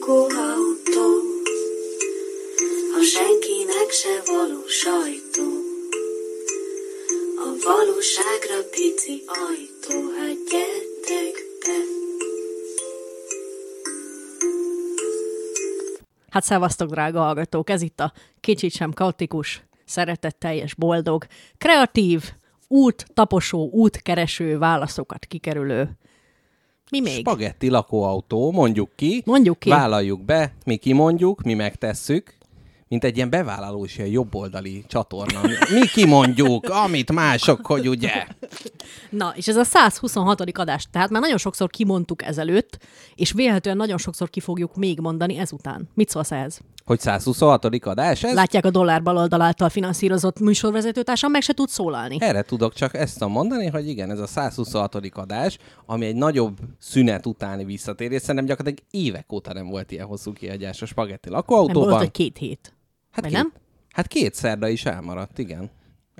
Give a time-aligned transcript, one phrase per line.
[0.00, 1.08] lakóautó,
[2.98, 5.48] a senkinek se való sajtó.
[7.36, 11.78] A valóságra pici ajtó, hát gyertek be.
[16.30, 21.26] Hát szevasztok, drága hallgatók, ez itt a kicsit sem kaotikus, szeretetteljes, boldog,
[21.58, 22.22] kreatív,
[22.68, 25.98] út, taposó, útkereső, válaszokat kikerülő.
[26.90, 27.18] Mi még?
[27.18, 29.22] Spagetti lakóautó, mondjuk ki.
[29.26, 29.68] Mondjuk ki.
[29.68, 32.38] Vállaljuk be, mi kimondjuk, mi megtesszük.
[32.88, 35.40] Mint egy ilyen bevállalós, ilyen jobboldali csatorna.
[35.72, 38.26] Mi kimondjuk, amit mások, hogy ugye.
[39.10, 40.40] Na, és ez a 126.
[40.40, 42.78] adás, tehát már nagyon sokszor kimondtuk ezelőtt,
[43.14, 45.88] és vélhetően nagyon sokszor ki fogjuk még mondani ezután.
[45.94, 46.60] Mit szólsz ehhez?
[46.84, 47.64] Hogy 126.
[47.64, 48.34] adás ez?
[48.34, 52.16] Látják a dollár baloldal által finanszírozott műsorvezetőtársam, meg se tud szólalni.
[52.20, 54.94] Erre tudok csak ezt mondani, hogy igen, ez a 126.
[55.12, 58.20] adás, ami egy nagyobb szünet utáni visszatérés.
[58.20, 61.88] Szerintem gyakorlatilag évek óta nem volt ilyen hosszú kiadás a spagetti Nem lakóautóban.
[61.88, 62.74] volt, hogy két hét.
[63.10, 63.52] hát, két, nem?
[63.92, 65.70] hát két szerda is elmaradt, igen.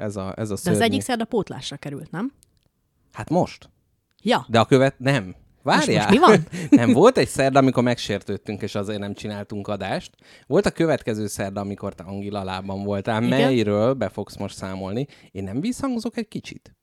[0.00, 2.32] Ez a, ez a De az egyik szerda pótlásra került, nem?
[3.12, 3.70] Hát most.
[4.22, 4.46] Ja.
[4.48, 5.34] De a követ nem.
[5.62, 6.08] Várjál.
[6.08, 6.46] most mi van?
[6.80, 10.10] nem, volt egy szerda, amikor megsértődtünk, és azért nem csináltunk adást.
[10.46, 13.40] Volt a következő szerda, amikor te Angila lában voltál, Igen.
[13.40, 15.06] melyről be fogsz most számolni.
[15.30, 16.74] Én nem visszhangozok egy kicsit?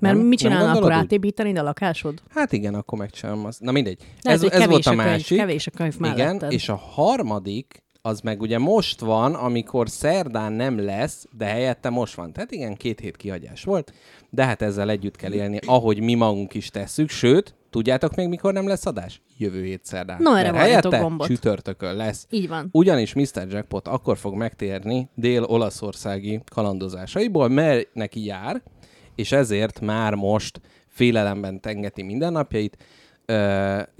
[0.00, 0.26] Mert Nem?
[0.26, 2.22] mit csinálna akkor átépíteni a lakásod?
[2.28, 3.60] Hát igen, akkor megcsinálom azt.
[3.60, 4.00] Na mindegy.
[4.22, 5.38] Lehet, ez ez volt a a könyv, másik.
[5.38, 6.52] kevés a könyv Igen, melletted.
[6.52, 12.14] és a harmadik, az meg ugye most van, amikor szerdán nem lesz, de helyette most
[12.14, 12.32] van.
[12.32, 13.92] Tehát igen, két hét kihagyás volt,
[14.30, 18.52] de hát ezzel együtt kell élni, ahogy mi magunk is tesszük, sőt, tudjátok még mikor
[18.52, 19.22] nem lesz adás?
[19.38, 20.22] Jövő hét szerdán.
[20.22, 21.26] No, erre helyette gombot.
[21.26, 22.26] csütörtökön lesz.
[22.30, 22.68] Így van.
[22.72, 23.46] Ugyanis Mr.
[23.48, 28.62] Jackpot akkor fog megtérni dél-olaszországi kalandozásaiból, mert neki jár,
[29.14, 32.76] és ezért már most félelemben tengeti mindennapjait.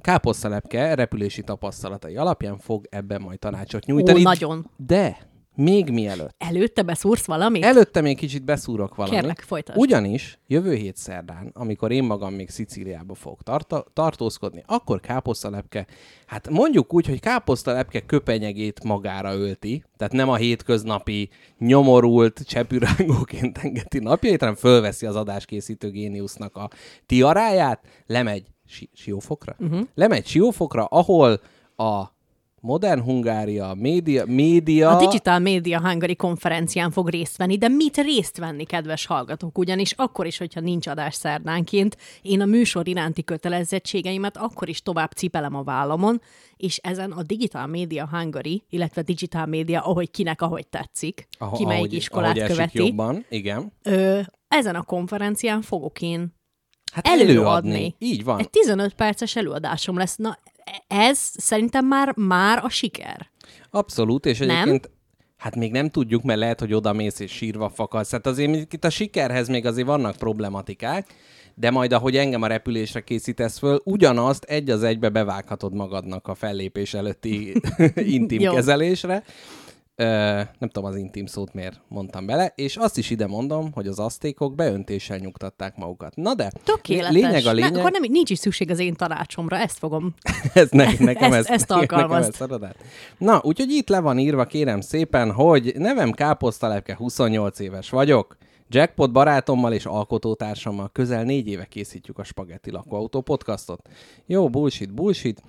[0.01, 4.19] Káposztalepke repülési tapasztalatai alapján fog ebben majd tanácsot nyújtani.
[4.19, 4.71] Ó, nagyon.
[4.77, 6.35] De még mielőtt.
[6.39, 7.65] Előtte beszúrsz valamit?
[7.65, 9.19] Előtte még kicsit beszúrok valamit.
[9.21, 9.79] Kérlek, folytasd.
[9.79, 15.87] Ugyanis jövő hét szerdán, amikor én magam még Szicíliába fogok tarta- tartózkodni, akkor káposztalepke,
[16.27, 23.99] hát mondjuk úgy, hogy káposztalepke köpenyegét magára ölti, tehát nem a hétköznapi nyomorult csepürángóként engeti
[23.99, 26.71] napjait, hanem fölveszi az adáskészítő géniusznak a
[27.07, 29.57] tiaráját, lemegy si- siófokra?
[29.59, 29.81] Uh-huh.
[29.95, 31.41] Lemegy siófokra, ahol
[31.77, 32.13] a
[32.61, 34.97] Modern Hungária, média, média...
[34.97, 39.59] A Digital Media Hungary konferencián fog részt venni, de mit részt venni, kedves hallgatók?
[39.59, 45.11] Ugyanis akkor is, hogyha nincs adás szerdánként, én a műsor iránti kötelezettségeimet akkor is tovább
[45.11, 46.21] cipelem a vállamon,
[46.57, 51.65] és ezen a Digital Media Hungary, illetve Digital Media, ahogy kinek ahogy tetszik, Aha, ki
[51.65, 53.73] melyik ahogy- iskolát ahogy követi, jobban, igen.
[53.83, 56.35] ö, ezen a konferencián fogok én
[56.93, 57.95] Hát előadni.
[57.99, 58.39] Így van.
[58.39, 60.17] Egy 15 perces előadásom lesz.
[60.17, 60.39] Na,
[60.89, 63.31] ez szerintem már, már a siker.
[63.71, 64.51] Abszolút, és Nem?
[64.51, 64.91] egyébként
[65.37, 68.11] hát még nem tudjuk, mert lehet, hogy oda mész és sírva fakadsz.
[68.11, 71.07] Hát azért itt a sikerhez még azért vannak problematikák,
[71.55, 76.35] de majd ahogy engem a repülésre készítesz föl, ugyanazt egy az egybe bevághatod magadnak a
[76.35, 77.61] fellépés előtti
[78.19, 79.23] intim kezelésre.
[79.97, 80.05] Ö,
[80.59, 83.99] nem tudom az intim szót miért mondtam bele, és azt is ide mondom, hogy az
[83.99, 86.17] asztékok beöntéssel nyugtatták magukat.
[86.17, 87.13] Na de, Tökéletes.
[87.13, 87.73] lényeg a lényeg.
[87.73, 90.15] Ne, akkor nem, nincs is szükség az én tanácsomra, ezt fogom.
[90.55, 92.33] ez ne, nekem Ezt- ez, ezt nekem alkalmazd.
[92.35, 92.77] ez adod át.
[93.19, 98.37] Na, úgyhogy itt le van írva, kérem szépen, hogy nevem Káposztalepke, 28 éves vagyok.
[98.69, 103.89] Jackpot barátommal és alkotótársammal közel négy éve készítjük a Spagetti Lakóautó podcastot.
[104.27, 105.43] Jó, bullshit, bullshit.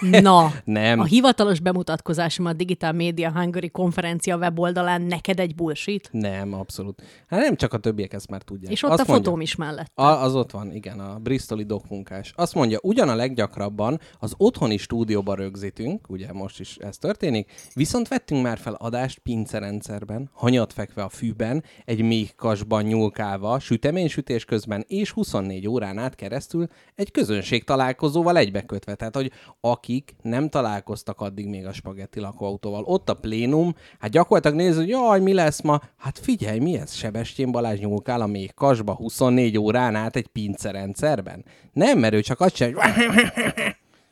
[0.00, 1.00] Na, Nem.
[1.00, 6.08] a hivatalos bemutatkozásom a Digital Media Hungary konferencia weboldalán neked egy bullshit?
[6.12, 7.02] Nem, abszolút.
[7.26, 8.72] Hát nem csak a többiek ezt már tudják.
[8.72, 9.90] És ott Azt a mondja- fotóm is mellett.
[9.94, 12.32] A, az ott van, igen, a bristoli dokmunkás.
[12.36, 18.08] Azt mondja, ugyan a leggyakrabban az otthoni stúdióban rögzítünk, ugye most is ez történik, viszont
[18.08, 24.84] vettünk már fel adást pincerendszerben, hanyat fekve a fűben, egy méh kasban nyúlkálva, süteménysütés közben
[24.88, 28.94] és 24 órán át keresztül egy közönség találkozóval egybekötve.
[28.94, 34.56] Tehát, hogy akik nem találkoztak addig még a spagetti lakóautóval, ott a plénum, hát gyakorlatilag
[34.56, 35.80] nézd, hogy jaj, mi lesz ma?
[35.96, 36.92] Hát figyelj, mi ez?
[36.92, 41.44] Sebestyén Balázs nyúlkál a méh kasba 24 órán át egy pincerendszerben?
[41.72, 42.74] Nem, mert ő csak azt sem,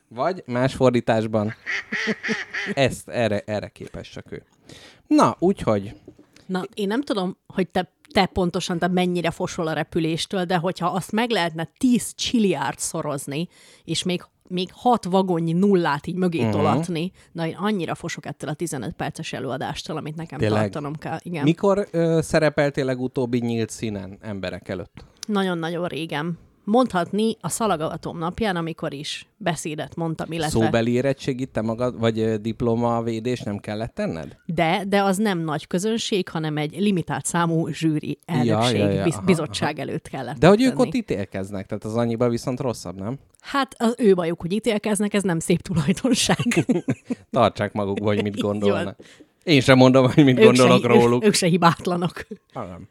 [0.07, 1.53] vagy más fordításban.
[2.73, 4.43] Ezt, erre, erre képes csak ő.
[5.07, 5.93] Na, úgyhogy
[6.51, 10.87] Na, én nem tudom, hogy te, te pontosan te mennyire fosol a repüléstől, de hogyha
[10.87, 13.47] azt meg lehetne 10 csiliárd szorozni,
[13.83, 16.53] és még még hat vagonnyi nullát így mögé uh-huh.
[16.53, 20.61] tolatni, na én annyira fosok ettől a 15 perces előadástól, amit nekem Tényleg?
[20.61, 21.17] tartanom kell.
[21.21, 21.43] Igen.
[21.43, 25.05] mikor ö, szerepeltél legutóbbi nyílt színen emberek előtt?
[25.27, 26.37] Nagyon-nagyon régen.
[26.63, 30.59] Mondhatni a szalagatom napján, amikor is beszédet mondtam, illetve...
[30.59, 34.37] Szóbeli érettségit te magad, vagy ö, diplomavédés nem kellett tenned?
[34.45, 39.15] De, de az nem nagy közönség, hanem egy limitált számú zsűri elnökség, ja, ja, biz-
[39.15, 40.87] aha, bizottság előtt kellett De hogy ők tenni.
[40.87, 43.19] ott ítélkeznek, tehát az annyiban viszont rosszabb, nem?
[43.41, 46.65] Hát az ő bajuk, hogy ítélkeznek, ez nem szép tulajdonság.
[47.31, 48.99] Tartsák magukba, hogy mit gondolnak.
[49.43, 51.21] Én sem mondom, hogy mit gondolok se, róluk.
[51.21, 52.27] Ők, ők se hibátlanok.
[52.53, 52.87] Ah, nem.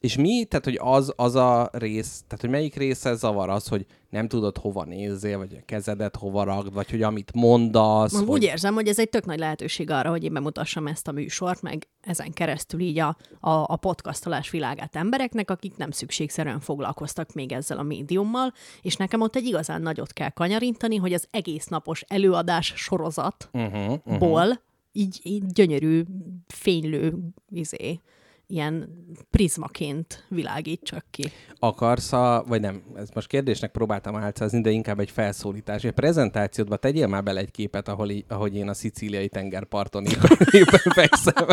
[0.00, 3.86] És mi, tehát hogy az, az a rész, tehát hogy melyik része zavar az, hogy
[4.10, 8.14] nem tudod hova nézzél, vagy a kezedet hova ragd, vagy hogy amit mondasz.
[8.14, 8.42] Úgy hogy...
[8.42, 11.88] érzem, hogy ez egy tök nagy lehetőség arra, hogy én bemutassam ezt a műsort, meg
[12.00, 17.78] ezen keresztül így a, a, a podcastolás világát embereknek, akik nem szükségszerűen foglalkoztak még ezzel
[17.78, 18.52] a médiummal,
[18.82, 23.98] és nekem ott egy igazán nagyot kell kanyarintani, hogy az egész napos előadás sorozatból uh-huh.
[24.04, 24.56] uh-huh.
[24.92, 26.02] így, így gyönyörű,
[26.46, 27.14] fénylő
[27.50, 28.00] izé,
[28.50, 28.88] ilyen
[29.30, 31.32] prizmaként világítsak ki.
[31.58, 35.84] Akarsz a, vagy nem, ez most kérdésnek próbáltam álcázni, de inkább egy felszólítás.
[35.84, 40.04] Egy prezentációdba tegyél már bele egy képet, ahol ahogy én a szicíliai tengerparton
[40.50, 41.46] éppen, fekszem,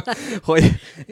[0.44, 0.72] hogy,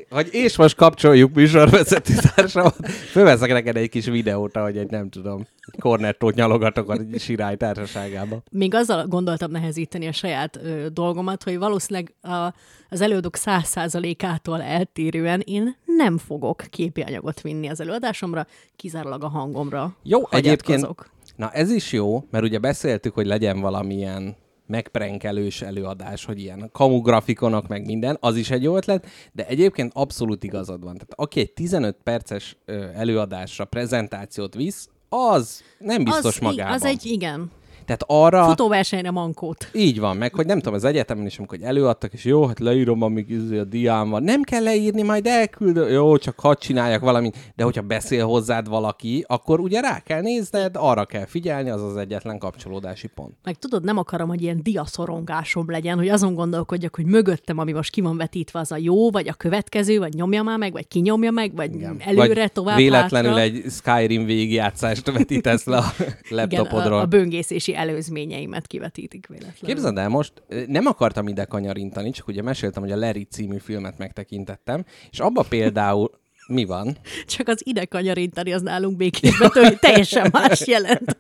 [0.10, 2.88] hogy és most kapcsoljuk műsorvezető társamat.
[2.88, 5.48] Fölveszek neked egy kis videót, ahogy egy nem tudom,
[5.80, 8.44] kornettót nyalogatok a sirály társaságába.
[8.52, 12.54] még azzal gondoltam nehezíteni a saját ö, dolgomat, hogy valószínűleg a,
[12.94, 19.28] az előadók száz százalékától eltérően én nem fogok képi anyagot vinni az előadásomra, kizárólag a
[19.28, 20.88] hangomra Jó, egyébként,
[21.36, 24.36] na ez is jó, mert ugye beszéltük, hogy legyen valamilyen
[24.68, 30.44] megprenkelős előadás, hogy ilyen kamugrafikonok, meg minden, az is egy jó ötlet, de egyébként abszolút
[30.44, 30.94] igazad van.
[30.94, 32.58] Tehát aki egy 15 perces
[32.96, 36.74] előadásra prezentációt visz, az nem biztos az, magában.
[36.74, 37.52] Az egy, igen,
[37.86, 38.44] Tehát arra...
[38.44, 39.70] futóversenyre mankót.
[39.74, 43.02] Így van, meg hogy nem tudom, az egyetemen is, amikor előadtak, és jó, hát leírom,
[43.02, 44.24] amíg izé a diám van.
[44.24, 45.90] Nem kell leírni, majd elküldöm.
[45.90, 47.38] Jó, csak hadd csináljak valamit.
[47.56, 51.98] De hogyha beszél hozzád valaki, akkor ugye rá kell nézned, arra kell figyelni, az az
[51.98, 53.34] egyetlen kapcsolódási pont.
[53.44, 57.92] Meg tudod, nem akarom, hogy ilyen diaszorongásom legyen, hogy azon gondolkodjak, hogy mögöttem, ami most
[57.92, 61.32] ki van vetítve, az a jó, vagy a következő, vagy nyomja már meg, vagy kinyomja
[61.32, 61.96] meg, vagy Igen.
[62.00, 63.44] előre, Vagy tovább, véletlenül hátra.
[63.44, 66.98] egy Skyrim végigjátszást vetítesz le a Igen, laptopodról.
[66.98, 69.60] a, a böngészési előzményeimet kivetítik véletlenül.
[69.76, 70.34] Képzeld el, most
[70.68, 75.46] nem akartam ide kanyarintani, csak ugye meséltem, hogy a Larry című filmet megtekintettem, és abba
[75.50, 76.98] például mi van?
[77.38, 81.16] Csak az ide kanyarintani, az nálunk békésben től- teljesen más jelent.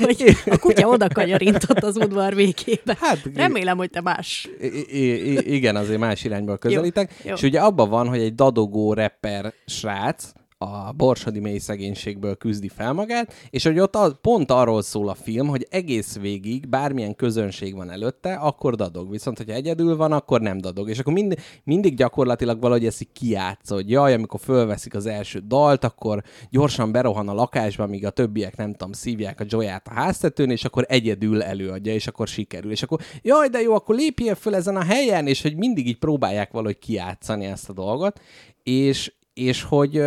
[0.00, 2.96] Hogy a kutya oda kanyarintott az udvar végébe.
[3.00, 4.48] Hát, Remélem, hogy te más.
[4.92, 7.14] I- igen, azért más irányból közelítek.
[7.24, 7.34] jó.
[7.34, 10.32] És ugye abban van, hogy egy dadogó rapper srác
[10.62, 15.14] a borsodi mély szegénységből küzdi fel magát, és hogy ott az, pont arról szól a
[15.14, 19.10] film, hogy egész végig bármilyen közönség van előtte, akkor dadog.
[19.10, 20.88] Viszont, hogyha egyedül van, akkor nem dadog.
[20.88, 25.42] És akkor mind, mindig gyakorlatilag valahogy ezt így kijátszol, hogy jaj, amikor fölveszik az első
[25.46, 29.92] dalt, akkor gyorsan berohan a lakásba, míg a többiek, nem tudom, szívják a joyát a
[29.92, 32.70] háztetőn, és akkor egyedül előadja, és akkor sikerül.
[32.70, 35.98] És akkor jaj, de jó, akkor lépjél föl ezen a helyen, és hogy mindig így
[35.98, 38.20] próbálják valahogy kijátszani ezt a dolgot,
[38.62, 39.98] és, és hogy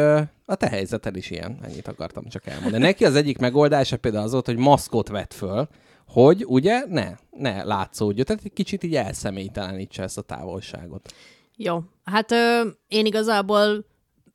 [0.45, 2.83] a te helyzeted is ilyen, ennyit akartam csak elmondani.
[2.83, 5.67] Neki az egyik megoldása például az volt, hogy maszkot vett föl,
[6.07, 11.13] hogy ugye ne, ne látszódjon, tehát egy kicsit így elszemélytelenítse ezt a távolságot.
[11.55, 11.79] Jó.
[12.03, 13.85] Hát ö, én igazából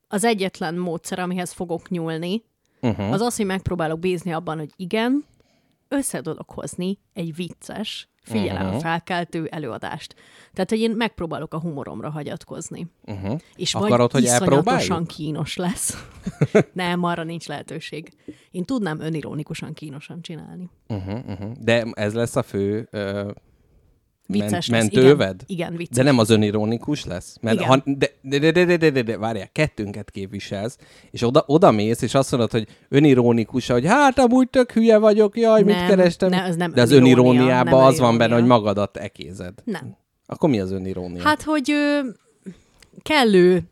[0.09, 2.43] az egyetlen módszer, amihez fogok nyúlni,
[2.83, 3.13] Uh-huh.
[3.13, 5.25] az az, hogy megpróbálok bízni abban, hogy igen,
[5.91, 10.15] össze tudok hozni egy vicces, figyelemfelkeltő előadást.
[10.53, 12.87] Tehát, hogy én megpróbálok a humoromra hagyatkozni.
[13.05, 13.41] Uh-huh.
[13.57, 16.07] És Akarod, vagy hogy iszonyatosan kínos lesz.
[16.73, 18.13] Nem, arra nincs lehetőség.
[18.51, 20.71] Én tudnám önironikusan kínosan csinálni.
[20.89, 21.53] Uh-huh, uh-huh.
[21.53, 23.31] De ez lesz a fő uh,
[24.31, 25.43] Vicces men- mentőved?
[25.47, 25.97] Igen, igen vicces.
[25.97, 27.37] De nem az önironikus lesz?
[27.41, 27.69] Mert Igen.
[27.69, 30.77] ha, de, de, de, de, de, de, de, de, várjál, kettőnket képviselsz,
[31.11, 35.39] és oda, oda mész, és azt mondod, hogy önironikus, hogy hát amúgy tök hülye vagyok,
[35.39, 36.29] jaj, mit Nem, kerestem?
[36.29, 39.55] ne, ez nem de az öniróniában az van benne, hogy magadat ekézed.
[39.65, 39.97] Nem.
[40.27, 41.23] Akkor mi az önirónia?
[41.23, 41.99] Hát, hogy ö,
[43.03, 43.63] kellő,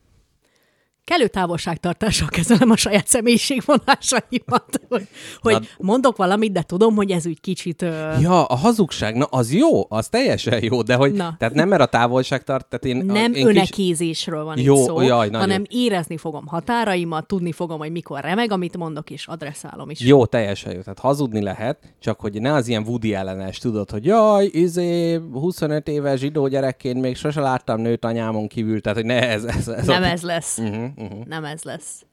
[1.09, 4.81] kellő távolságtartással kezelem a saját személyiségvonásaimat.
[4.89, 5.09] Hogy,
[5.41, 7.83] hogy Na- mondok valamit, de tudom, hogy ez úgy kicsit...
[7.83, 11.35] Ö, Ja, a hazugság, na az jó, az teljesen jó, de hogy, Na.
[11.39, 13.07] tehát nem mert a távolság tart, tehát én...
[13.07, 17.79] nem én önekézésről van Jó, itt szó, jaj, nagyon hanem érezni fogom határaimat, tudni fogom,
[17.79, 20.01] hogy mikor remeg, amit mondok, és adresszálom is.
[20.01, 20.81] Jó, teljesen jó.
[20.81, 25.89] Tehát hazudni lehet, csak hogy ne az ilyen Woody ellenes, tudod, hogy jaj, izé, 25
[25.89, 29.87] éves zsidó gyerekként még sose láttam nőt anyámon kívül, tehát hogy ne ez, ez, ez
[29.87, 30.07] Nem a...
[30.07, 30.59] ez lesz.
[30.59, 31.25] Uh-huh, uh-huh.
[31.25, 32.07] Nem ez lesz.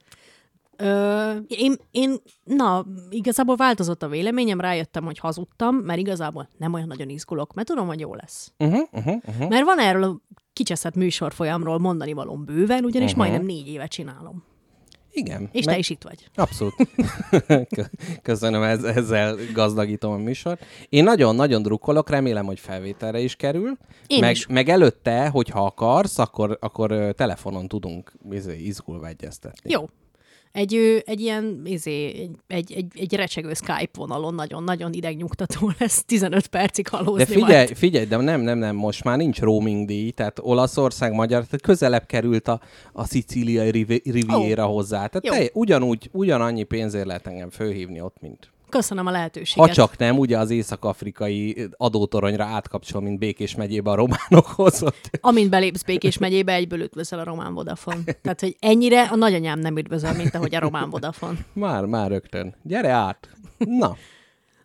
[0.77, 6.88] Ö, én, én, na, igazából változott a véleményem, rájöttem, hogy hazudtam, mert igazából nem olyan
[6.88, 8.54] nagyon izgulok, mert tudom, hogy jó lesz.
[8.58, 9.50] Uh-huh, uh-huh, uh-huh.
[9.50, 10.20] Mert van erről a
[10.54, 13.27] kicseszett műsorfolyamról mondani valóm bőven, ugyanis uh-huh.
[13.27, 14.44] majdnem négy éve csinálom.
[15.15, 15.50] Igen.
[15.51, 16.29] És te is itt vagy.
[16.36, 16.74] Abszolút.
[18.22, 20.65] Köszönöm, ez, ezzel gazdagítom a műsort.
[20.89, 23.77] Én nagyon-nagyon drukkolok, remélem, hogy felvételre is kerül.
[24.07, 24.48] Én meg, is.
[24.48, 29.72] meg előtte, hogyha akarsz, akkor, akkor telefonon tudunk izé, izgulva egyeztetni.
[29.72, 29.89] Jó.
[30.56, 36.88] Egy, egy ilyen, izé, egy, egy, egy, recsegő Skype vonalon nagyon-nagyon idegnyugtató lesz 15 percig
[36.88, 37.78] halózni De figyelj, majd.
[37.78, 42.06] figyelj, de nem, nem, nem, most már nincs roaming díj, tehát Olaszország, Magyar, tehát közelebb
[42.06, 42.60] került a,
[42.94, 44.74] a szicíliai rivi- riviera oh.
[44.74, 45.08] hozzá.
[45.08, 49.67] Tehát te, ugyanúgy, ugyanannyi pénzért lehet engem fölhívni ott, mint Köszönöm a lehetőséget.
[49.67, 54.84] Ha csak nem, ugye az észak-afrikai adótoronyra átkapcsol, mint Békés megyébe a románokhoz.
[54.84, 55.10] Ott.
[55.22, 58.03] Amint belépsz Békés megyébe, egyből üdvözöl a Román Vodafone.
[58.22, 61.38] Tehát, hogy ennyire a nagyanyám nem üdvözöl, mint ahogy a Román Vodafone.
[61.53, 62.55] Már, már rögtön.
[62.63, 63.29] Gyere át!
[63.57, 63.95] Na.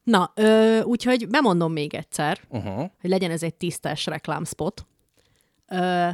[0.02, 2.90] Na, ö, úgyhogy bemondom még egyszer, Uh-huh.
[3.00, 4.87] hogy legyen ez egy tisztes reklámspot.
[5.69, 6.09] Ö,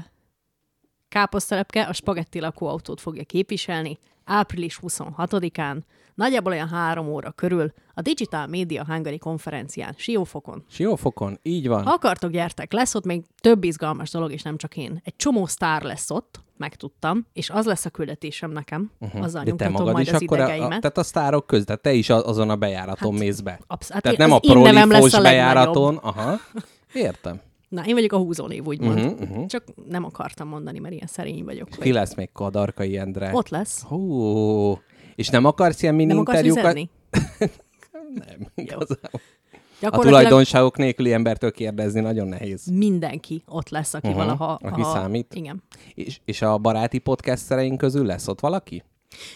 [1.08, 5.76] káposztelepke a spagetti lakóautót fogja képviselni április 26-án,
[6.16, 10.64] nagyjából olyan három óra körül a Digital Media Hungary konferencián Siófokon.
[10.68, 11.84] Siófokon, így van.
[11.84, 15.00] Ha akartok, gyertek, lesz ott még több izgalmas dolog, és nem csak én.
[15.04, 19.22] Egy csomó sztár lesz ott, megtudtam, és az lesz a küldetésem nekem, uh-huh.
[19.22, 19.44] azzal.
[19.44, 20.80] De te magad majd is az akkor, a, a, idegeimet.
[20.80, 23.60] tehát a sztárok között, tehát te is azon a bejáraton hát, mész be.
[23.66, 25.22] absz- hát tehát nem a legnagyobb.
[25.22, 25.96] bejáraton.
[25.96, 26.36] Aha.
[26.92, 27.40] Értem.
[27.68, 28.98] Na, én vagyok a húzónév, úgymond.
[28.98, 29.46] Uh-huh, uh-huh.
[29.46, 31.68] Csak nem akartam mondani, mert ilyen szerény vagyok.
[31.68, 33.30] Ki Hogy lesz még Kadarkai Endre?
[33.34, 33.82] ott lesz.
[33.82, 34.78] Hú,
[35.16, 36.62] és nem akarsz ilyen mini Nem interjúkat?
[36.62, 36.88] üzenni?
[38.26, 39.20] Nem, igazából.
[39.80, 42.66] A tulajdonságok nélküli embertől kérdezni nagyon nehéz.
[42.66, 44.58] mindenki ott lesz, aki uh-huh, valaha...
[44.62, 45.34] aki ha, számít.
[45.34, 45.62] Igen.
[45.94, 48.82] És, és a baráti podcastereink közül lesz ott valaki?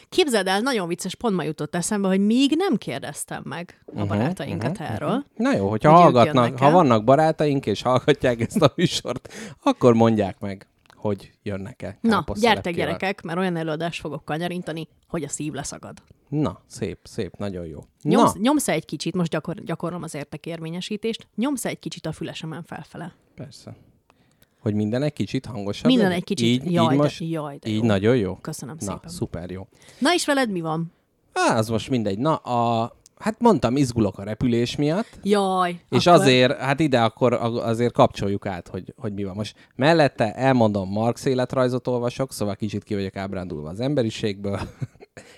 [0.09, 4.81] Képzeld el, nagyon vicces, pont ma jutott eszembe, hogy még nem kérdeztem meg a barátainkat
[4.81, 5.25] erről.
[5.37, 9.33] Na jó, hogyha Hogy hallgatnak, ha vannak barátaink, és hallgatják ezt a műsort,
[9.63, 10.67] akkor mondják meg,
[11.01, 11.99] hogy jönnek-e.
[12.01, 16.03] Na, gyertek gyerekek, mert olyan előadást fogok kanyarintani, hogy a szív leszagad.
[16.29, 17.79] Na, szép, szép, nagyon jó.
[18.03, 22.63] Nyomsz, Na, nyomsz egy kicsit, most gyakor, gyakorlom az értekérvényesítést, nyomsz egy kicsit a fülesemen
[22.63, 23.15] felfele.
[23.35, 23.77] persze.
[24.61, 25.87] Hogy minden egy kicsit hangosabb?
[25.87, 26.47] Minden egy kicsit.
[26.47, 27.85] Így, jaj, így de, most, jaj, de így jó.
[27.85, 28.37] nagyon jó?
[28.37, 29.11] Köszönöm Na, szépen.
[29.11, 29.67] szuper jó.
[29.99, 30.93] Na és veled mi van?
[31.33, 32.19] Á, az most mindegy.
[32.19, 35.81] Na, a, hát mondtam, izgulok a repülés miatt, Jaj.
[35.91, 39.35] és akkor- azért, hát ide akkor azért kapcsoljuk át, hogy, hogy mi van.
[39.35, 44.61] Most mellette elmondom, Marx életrajzot olvasok, szóval kicsit ki vagyok ábrándulva az emberiségből.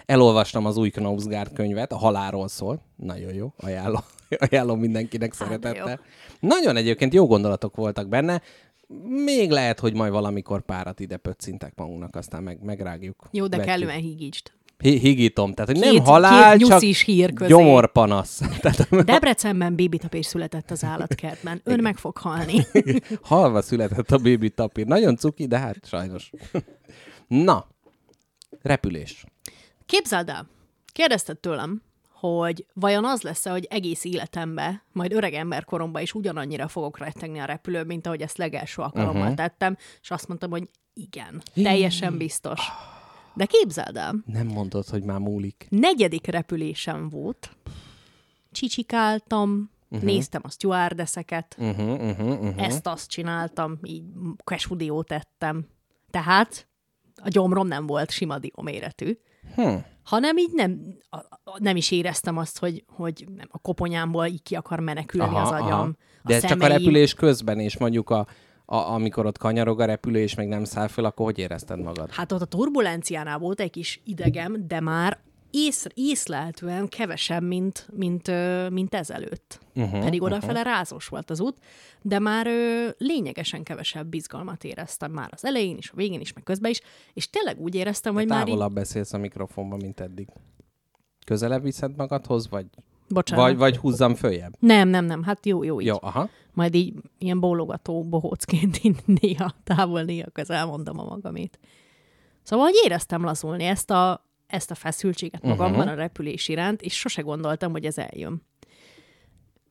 [0.07, 2.83] Elolvastam az új Knausgard könyvet, a halálról szól.
[2.97, 4.03] Nagyon jó, ajánlom,
[4.51, 6.01] ajánlom mindenkinek Hát, de szeretettel.
[6.41, 8.43] Nagyon egyébként jó gondolatok voltak benne.
[9.25, 13.29] Még lehet, hogy majd valamikor párat ide pöccintek magunknak, aztán meg, megrágjuk.
[13.31, 13.75] Jó, de vetjük.
[13.77, 14.53] kellően higítsd.
[14.83, 17.51] Hi- higítom, tehát hogy Két- nem halál, két csak hír közé.
[17.51, 18.41] gyomorpanasz.
[18.62, 21.61] Tehát Debrecenben bébitapés született az állatkertben.
[21.65, 22.67] Ön meg fog halni.
[23.23, 24.87] halva született a bébi tapír.
[24.87, 26.31] Nagyon cuki, de hát sajnos.
[27.27, 27.67] Na,
[28.62, 29.25] repülés.
[29.87, 30.49] Képzeld el,
[30.93, 36.99] kérdezted tőlem, hogy vajon az lesz-e, hogy egész életemben, majd öreg emberkoromban is ugyanannyira fogok
[36.99, 39.37] rettegni a repülő, mint ahogy ezt legelső alkalommal uh-huh.
[39.37, 42.61] tettem, és azt mondtam, hogy igen, teljesen biztos.
[43.35, 45.67] De képzeld el, Nem mondod, hogy már múlik.
[45.69, 47.57] negyedik repülésem volt,
[48.53, 50.09] csicsikáltam, uh-huh.
[50.09, 52.65] néztem a stewardesseket, Uh-huh, uh-huh, uh-huh.
[52.65, 54.03] ezt-azt csináltam, így
[54.45, 55.67] kesudiót tettem.
[56.11, 56.67] Tehát
[57.23, 59.19] a gyomrom nem volt sima dióméretű,
[59.55, 59.75] Hm.
[60.03, 64.43] hanem így nem, a, a, nem is éreztem azt, hogy, hogy nem, a koponyámból így
[64.43, 65.97] ki akar menekülni az agyam.
[66.23, 68.27] De a ez csak a repülés közben, és mondjuk a,
[68.64, 72.11] a, amikor ott kanyarog a repülő, és még nem száll föl, akkor hogy érezted magad?
[72.11, 75.19] Hát ott a turbulenciánál volt egy kis idegem, de már
[75.52, 78.31] ész, észlelhetően kevesebb, mint, mint,
[78.71, 79.61] mint ezelőtt.
[79.75, 80.75] Uh-huh, Pedig odafele uh-huh.
[80.75, 81.59] rázós volt az út,
[82.02, 86.42] de már ö, lényegesen kevesebb bizgalmat éreztem már az elején is, a végén is, meg
[86.42, 86.81] közben is,
[87.12, 88.47] és tényleg úgy éreztem, hogy már így...
[88.47, 90.28] Távolabb beszélsz a mikrofonba, mint eddig.
[91.26, 92.66] Közelebb viszed magadhoz, vagy,
[93.09, 93.45] Bocsánat.
[93.45, 94.52] vagy, vagy húzzam följebb?
[94.59, 95.87] Nem, nem, nem, hát jó, jó így.
[95.87, 96.28] Jó, aha.
[96.53, 101.59] Majd így ilyen bólogató bohócként így néha távol, néha közel mondom a magamét.
[102.43, 105.93] Szóval, hogy éreztem lazulni ezt a, ezt a feszültséget magamban uh-huh.
[105.93, 108.43] a repülés iránt, és sose gondoltam, hogy ez eljön.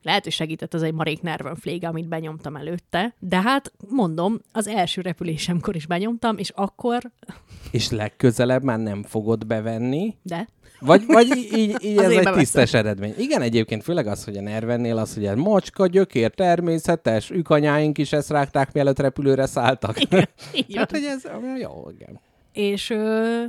[0.03, 5.01] Lehet, hogy segített az egy marék nervönflége, amit benyomtam előtte, de hát mondom, az első
[5.01, 7.11] repülésemkor is benyomtam, és akkor,
[7.71, 10.47] És legközelebb már nem fogod bevenni, de
[10.85, 13.13] Vagy, vagy így, így, ez egy tisztes eredmény.
[13.17, 18.13] Igen, egyébként főleg az, hogy a nervennél az, hogy ez macska, gyökér, természetes, ükanyáink is
[18.13, 20.01] ezt rágták, mielőtt repülőre szálltak.
[20.01, 20.27] igen,
[20.75, 21.23] hát, hogy ez
[21.59, 22.19] jó, igen.
[22.51, 23.43] És ö,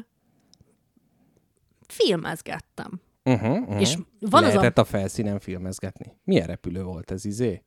[1.87, 3.01] filmezgettem.
[3.25, 3.81] Uh-huh, uh-huh.
[3.81, 4.85] És van az a Lehetett a...
[4.85, 6.13] felszínen filmezgetni.
[6.25, 7.63] Milyen repülő volt ez, izé?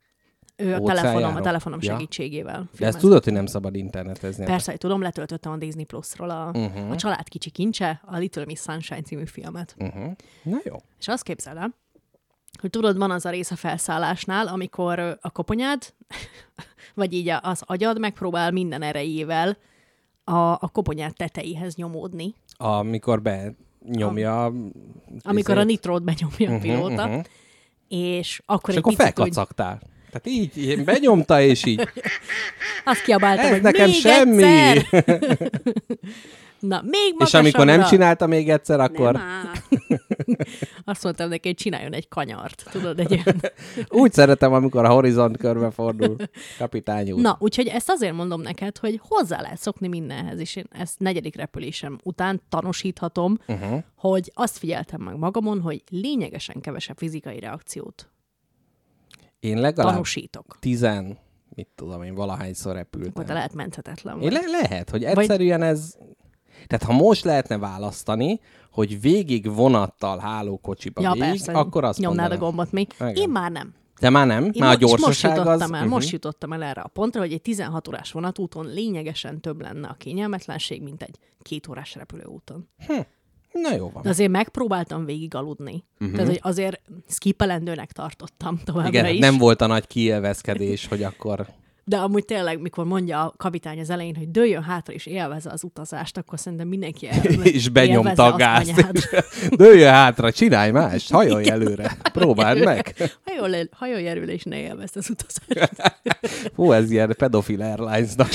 [0.58, 1.92] Ő a telefonom, a telefonom Ja.
[1.92, 2.70] segítségével.
[2.80, 4.46] De ezt tudod, hogy nem szabad internetezni.
[4.46, 6.64] Persze, hogy tudom, letöltöttem a Disney Plus-ról a, Mhm.
[6.64, 6.92] uh-huh.
[6.92, 9.76] a Család kicsi kincse, a Little Miss Sunshine című filmet.
[9.80, 10.12] Uh-huh.
[10.44, 10.76] Na jó.
[11.00, 11.74] És azt képzeld el,
[12.62, 15.94] hogy tudod, van az a rész a felszállásnál, amikor a koponyád,
[16.96, 19.58] vagy így a- az agyad megpróbál minden erejével
[20.24, 22.34] a, a koponyád tetejéhez nyomódni.
[22.58, 24.46] Amikor benyomja...
[25.24, 25.66] Amikor a izét.
[25.72, 27.20] nitrót benyomja a pilóta, mhm.
[27.88, 29.82] és akkor És egy akkor picit felkacagtál.
[30.16, 31.90] Tehát így, így benyomta, és így,
[32.86, 34.44] azt kiabáltam, ez hogy nekem még semmi!
[34.44, 35.04] egyszer!
[36.60, 37.40] Na, még és magasabbra!
[37.40, 39.52] amikor nem csinálta még egyszer, akkor Nem.
[40.86, 42.66] Azt mondtam neki, hogy csináljon egy kanyart.
[42.72, 43.42] Tudod, egy ilyen...
[44.04, 46.16] úgy szeretem, amikor a horizont körbe fordul.
[46.58, 47.22] Kapitány úr.
[47.22, 51.36] Na, úgyhogy ezt azért mondom neked, hogy hozzá lehet szokni mindenhez, és én ezt negyedik
[51.36, 53.84] repülésem után tanúsíthatom, uh-huh.
[53.96, 58.10] hogy azt figyeltem meg magamon, hogy lényegesen kevesebb fizikai reakciót
[59.46, 60.58] Én legalább tanúsítok.
[60.60, 61.18] tizen,
[61.56, 63.12] mit tudom én, valahányszor repültem.
[63.12, 64.32] Akkor te lehet menthetetlen Én vagy.
[64.32, 65.96] le- lehet, hogy egyszerűen ez...
[66.68, 68.40] Tehát ha most lehetne választani,
[68.72, 72.48] hogy végig vonattal hálókocsiba Ja, végig, persze, akkor azt nyomnád a mondanám.
[72.48, 72.94] gombot még.
[73.00, 73.16] Igen.
[73.16, 73.74] Én már nem.
[74.00, 75.72] De már nem, Én már a most gyorsaság jutottam az...
[75.72, 75.90] el, Mhm.
[75.90, 79.94] most jutottam el erre a pontra, hogy egy 16 órás vonatúton lényegesen több lenne a
[79.94, 82.70] kényelmetlenség, mint egy két órás repülőúton.
[83.62, 84.04] Na jó van.
[84.04, 85.84] De azért megpróbáltam végig aludni.
[86.00, 86.16] Uh-huh.
[86.16, 89.20] Tehát, hogy azért skipelendőnek tartottam továbbra Igen, is.
[89.20, 91.48] nem volt a nagy kielvezkedés, hogy akkor...
[91.88, 95.64] De amúgy tényleg, mikor mondja a kapitány az elején, hogy dőljön hátra és élvezze az
[95.64, 98.88] utazást, akkor szerintem mindenki el, és benyomta a gázt.
[99.58, 102.96] Dőljön hátra, csinálj más, hajolj előre, próbáld meg.
[103.26, 106.02] Hajolj, hajolj erről, és ne élvezd az utazást.
[106.56, 108.30] Hú, ez ilyen pedofil airlinesnak.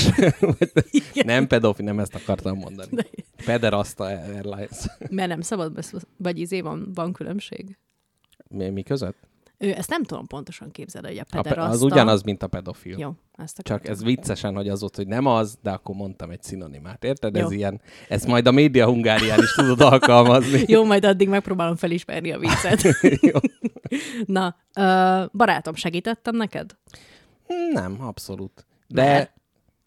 [1.13, 2.89] nem pedofil, nem ezt akartam mondani.
[3.45, 4.77] Pederasta Airlines.
[5.09, 7.77] Mert nem szabad, besz- vagy izé van, van különbség.
[8.47, 9.29] Mi, mi között?
[9.61, 11.71] Ő, ezt nem tudom pontosan képzelni, hogy a A pe- pederasta...
[11.71, 12.97] az ugyanaz, mint a pedofil.
[12.99, 16.43] Jó, ezt Csak ez viccesen, hogy az ott, hogy nem az, de akkor mondtam egy
[16.43, 17.03] szinonimát.
[17.03, 17.35] Érted?
[17.35, 17.57] Ez Jó.
[17.57, 20.63] ilyen, ezt majd a média Hungárián is tudod alkalmazni.
[20.73, 22.81] Jó, majd addig megpróbálom felismerni a viccet.
[23.31, 23.39] Jó.
[24.25, 26.75] Na, ö, barátom, segítettem neked?
[27.73, 28.65] Nem, abszolút.
[28.87, 29.33] De Mert?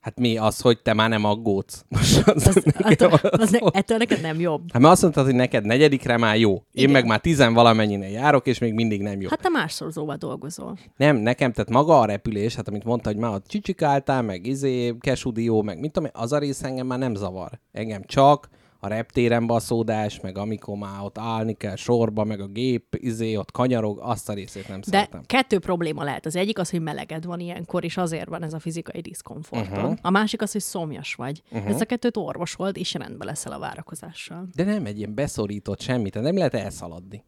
[0.05, 1.85] Hát mi az, hogy te már nem aggódsz?
[1.89, 4.63] Most az, Az, nekem az az ne, ettől neked nem jobb.
[4.73, 6.53] Hát mert azt mondtad, hogy neked negyedikre már jó.
[6.53, 6.91] Én Igen.
[6.91, 9.29] meg már tizen valamennyinél járok, és még mindig nem jó.
[9.29, 10.79] Hát te másszorzóval dolgozol.
[10.97, 14.95] Nem, nekem, tehát maga a repülés, hát amit mondta, hogy már ott csicsikáltál, meg izé,
[15.01, 17.61] kesudió, meg mit tudom, az a rész engem már nem zavar.
[17.73, 18.49] Engem csak
[18.85, 23.51] a reptéren baszódás, meg amikor már ott állni kell sorba, meg a gép, izé, ott
[23.51, 25.23] kanyarog, azt a részét nem De szeretem.
[25.27, 26.27] kettő probléma lehet.
[26.27, 29.79] Az egyik az, hogy meleged van ilyenkor, és azért van ez a fizikai diszkomfortod.
[29.79, 29.99] Uh-huh.
[30.03, 31.43] A másik az, hogy szomjas vagy.
[31.51, 31.71] Uh-huh.
[31.71, 34.49] Ezt a kettőt orvosold, és rendbe leszel a várakozással.
[34.55, 37.25] De nem egy ilyen beszorított semmit, nem lehet elszaladni.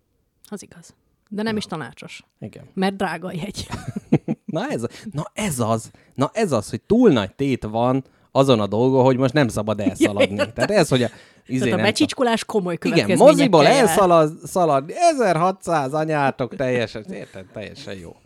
[0.48, 0.94] Az igaz.
[1.28, 2.24] De nem is tanácsos.
[2.38, 2.64] Igen.
[2.74, 3.66] Mert drága jegy.
[4.44, 8.04] Na ez, na ez az, na ez az, hogy túl nagy tét van
[8.37, 10.37] azon a dolgon, hogy most nem szabad elszaladni.
[10.55, 11.09] Tehát ez, hogy a,
[11.46, 13.72] izé Tehát a becsicskolás komoly Igen, moziból jár.
[13.72, 18.16] elszalad, szaladni, 1600 anyátok, teljesen, érted, teljesen jó.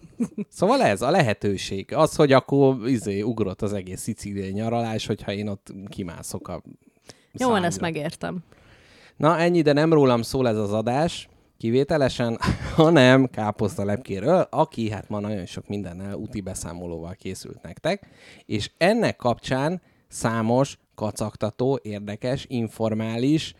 [0.48, 1.94] Szóval ez a lehetőség.
[1.94, 6.62] Az, hogy akkor izé, ugrott az egész szicíliai nyaralás, hogyha én ott kimászok a
[7.32, 8.38] Jó, van, ezt megértem.
[9.16, 12.38] Na ennyi, de nem rólam szól ez az adás, kivételesen,
[12.76, 18.06] hanem káposzta lepkéről, aki hát ma nagyon sok mindennel úti beszámolóval készült nektek,
[18.46, 23.54] és ennek kapcsán számos kacagtató, érdekes, informális,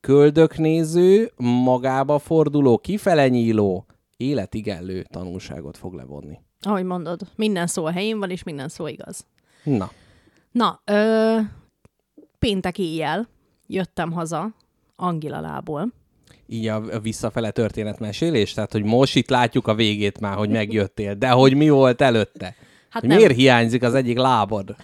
[0.00, 3.86] köldöknéző, magába forduló, kifele nyíló,
[4.16, 6.38] életigellő tanulságot fog levonni.
[6.60, 9.26] Ahogy mondod, minden szó a helyén van, és minden szó igaz.
[9.64, 9.90] Na,
[10.52, 11.38] Na, ö,
[12.38, 13.28] péntek éjjel
[13.66, 14.54] jöttem haza
[14.96, 15.92] Angilalából.
[16.46, 21.14] így a, a visszafele történetmesélés, tehát hogy most itt látjuk a végét már, hogy megjöttél,
[21.14, 22.44] de hogy mi volt előtte?
[22.90, 23.18] Hát hogy nem.
[23.18, 24.76] miért hiányzik az egyik lábad?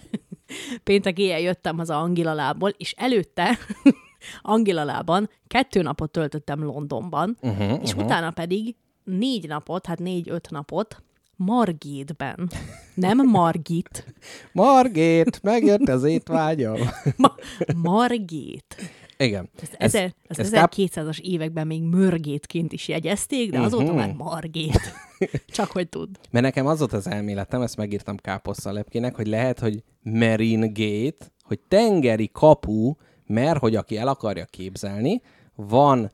[0.84, 3.58] Péntek éjjel jöttem haza Angilalából, és előtte
[4.42, 8.04] Angilalában kettő napot töltöttem Londonban, uh-huh, és uh-huh.
[8.04, 11.02] utána pedig négy napot, hát négy-öt napot
[11.36, 12.50] Margitben.
[12.94, 14.14] Nem Margit,
[14.52, 16.76] Margét, megjött az étvágyam.
[17.16, 17.34] Ma-
[17.76, 18.76] Margit.
[19.22, 19.50] Igen.
[19.60, 23.94] Ezt ezer, az ez káp- 1200-as években még mörgétként is jegyezték, de azóta Mhm.
[23.96, 24.80] már Margét.
[25.46, 26.08] Csak hogy tud.
[26.30, 31.60] Mert nekem az volt az elméletem, ezt megírtam káposztalepkének, hogy lehet, hogy Marine Gate, hogy
[31.68, 32.94] tengeri kapu,
[33.26, 35.22] mert hogy aki el akarja képzelni,
[35.54, 36.10] van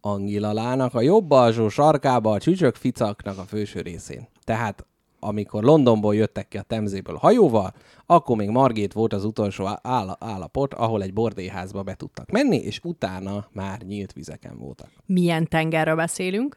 [0.00, 4.28] Angilalának a jobb alsó sarkába a csücsök ficaknak a főső részén.
[4.44, 4.86] Tehát
[5.20, 7.72] amikor Londonból jöttek ki a Temzéből hajóval,
[8.06, 12.80] akkor még Margét volt az utolsó áll- állapot, ahol egy bordélyházba be tudtak menni, és
[12.82, 14.90] utána már nyílt vizeken voltak.
[15.06, 16.56] Milyen tengerről beszélünk?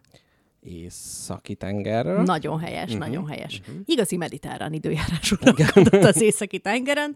[0.64, 2.22] északi tengerről.
[2.22, 3.00] Nagyon helyes, uh-huh.
[3.00, 3.60] nagyon helyes.
[3.60, 3.76] Uh-huh.
[3.86, 7.16] Igazi mediterrán időjárás uralkodott az északi tengeren.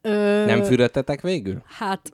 [0.00, 1.62] Ö, Nem fürödtetek végül?
[1.64, 2.12] Hát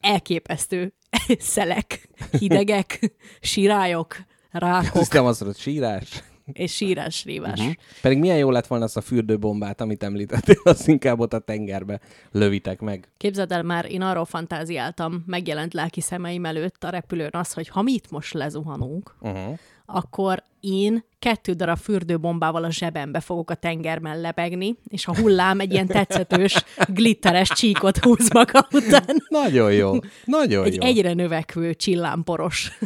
[0.00, 0.92] elképesztő
[1.38, 2.08] szelek,
[2.38, 4.16] hidegek, sirályok,
[4.50, 5.12] rákok.
[5.12, 6.22] Nem azt mondod, sírás.
[6.52, 7.60] És sírás, rívás.
[7.60, 7.74] Uh-huh.
[8.00, 12.00] Pedig milyen jó lett volna azt a fürdőbombát, amit említettél, azt inkább ott a tengerbe
[12.30, 13.08] lövitek meg.
[13.16, 17.82] Képzeld el, már én arról fantáziáltam, megjelent lelki szemeim előtt a repülőn az, hogy ha
[17.82, 19.58] mi itt most lezuhanunk, uh-huh.
[19.86, 25.72] akkor én kettő darab fürdőbombával a zsebembe fogok a tengerben lebegni, és a hullám egy
[25.72, 29.16] ilyen tetszetős, glitteres csíkot húz maga után.
[29.28, 29.92] Nagyon jó,
[30.24, 30.82] nagyon egy jó.
[30.82, 32.78] egyre növekvő csillámporos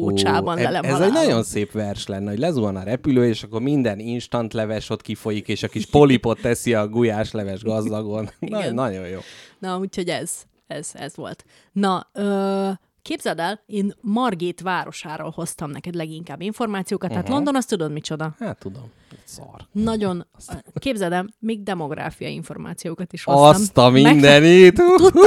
[0.00, 3.60] tócsában Ó, le Ez egy nagyon szép vers lenne, hogy lezuhan a repülő, és akkor
[3.60, 8.30] minden instant leves ott kifolyik, és a kis polipot teszi a gulyásleves gazdagon.
[8.40, 9.18] Na, nagyon jó.
[9.58, 10.32] Na, úgyhogy ez,
[10.66, 11.44] ez, ez volt.
[11.72, 12.70] Na, ö,
[13.02, 17.24] Képzeld el, én Margét városáról hoztam neked leginkább információkat, uh-huh.
[17.24, 18.34] tehát London, azt tudod micsoda?
[18.38, 18.90] Hát tudom,
[19.24, 19.68] szar.
[19.72, 20.26] Nagyon,
[20.74, 23.44] képzeld el, még demográfiai információkat is hoztam.
[23.44, 24.76] Azt a mindenit!
[24.78, 24.86] Meg...
[24.96, 25.20] Tudta,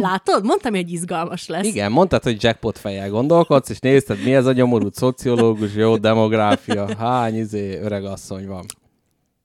[0.00, 0.44] látod?
[0.44, 1.66] Mondtam, hogy izgalmas lesz.
[1.66, 6.96] Igen, mondtad, hogy jackpot fejjel gondolkodsz, és nézted, mi ez a nyomorult szociológus, jó, demográfia,
[6.96, 8.64] hány izé öreg asszony van.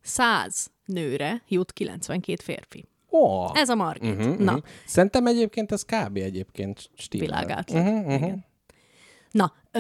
[0.02, 2.88] Száz nőre jut 92 férfi.
[3.10, 3.52] Oh.
[3.54, 4.16] Ez a Margit.
[4.16, 4.52] Uh-huh, Na.
[4.52, 4.70] Uh-huh.
[4.86, 6.18] Szerintem egyébként ez kb.
[6.18, 7.28] egyébként stílel.
[7.28, 7.72] Világát.
[7.72, 8.34] Uh-huh, uh-huh.
[9.32, 9.80] Na, ö,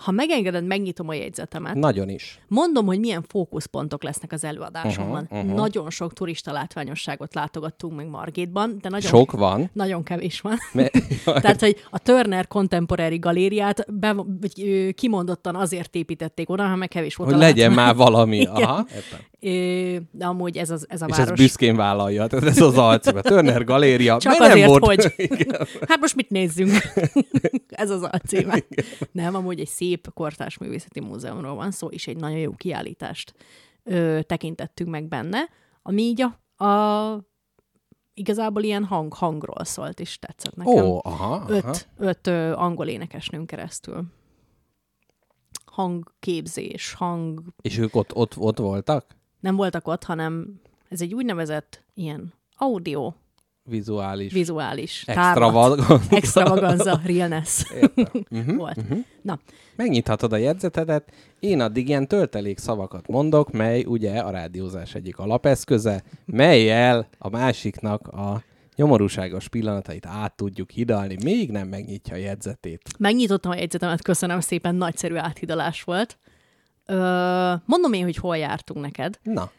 [0.00, 1.74] ha megengeded, megnyitom a jegyzetemet.
[1.74, 2.38] Nagyon is.
[2.48, 5.22] Mondom, hogy milyen fókuszpontok lesznek az előadásomban.
[5.22, 5.56] Uh-huh, uh-huh.
[5.56, 9.10] Nagyon sok turista látványosságot látogattunk meg Margitban, de nagyon...
[9.10, 9.70] Sok van.
[9.72, 10.58] Nagyon kevés van.
[11.24, 14.14] Tehát, hogy a Turner Contemporary galériát be,
[14.94, 18.46] kimondottan azért építették oda, ha meg kevés volt Hogy legyen már valami.
[18.54, 18.86] Aha,
[20.10, 21.30] de amúgy ez, az, ez a És város.
[21.30, 23.20] ez büszkén vállalja, tehát ez az alcíme.
[23.20, 24.18] Turner Galéria.
[24.18, 24.84] Csak azért, nem volt...
[24.84, 25.14] hogy.
[25.88, 26.70] hát most mit nézzünk?
[27.68, 28.62] ez az alcíme.
[29.12, 33.34] Nem, amúgy egy szép kortárs művészeti múzeumról van szó, és egy nagyon jó kiállítást
[33.82, 35.38] ö, tekintettünk meg benne,
[35.82, 37.28] ami így a, a
[38.14, 40.84] igazából ilyen hang, hangról szólt, és tetszett nekem.
[40.84, 41.44] Ó, aha, aha.
[41.48, 44.04] Öt, öt ö, angol énekesnőn keresztül
[45.74, 47.42] hangképzés, hang...
[47.60, 49.06] És ők ott, ott, ott voltak?
[49.44, 53.12] Nem voltak ott, hanem ez egy úgynevezett ilyen audio
[53.62, 57.62] vizuális, vizuális extravaganza, extravaganza realness
[58.30, 58.76] uh-huh, volt.
[58.76, 58.98] Uh-huh.
[59.22, 59.38] Na.
[59.76, 66.02] Megnyithatod a jegyzetedet, én addig ilyen töltelék szavakat mondok, mely ugye a rádiózás egyik alapeszköze,
[66.24, 68.42] melyel a másiknak a
[68.76, 72.80] nyomorúságos pillanatait át tudjuk hidalni, még nem megnyitja a jegyzetét.
[72.98, 76.18] Megnyitottam a jegyzetemet, köszönöm szépen, nagyszerű áthidalás volt.
[76.86, 79.18] Ö, mondom én, hogy hol jártunk neked.
[79.22, 79.50] Na.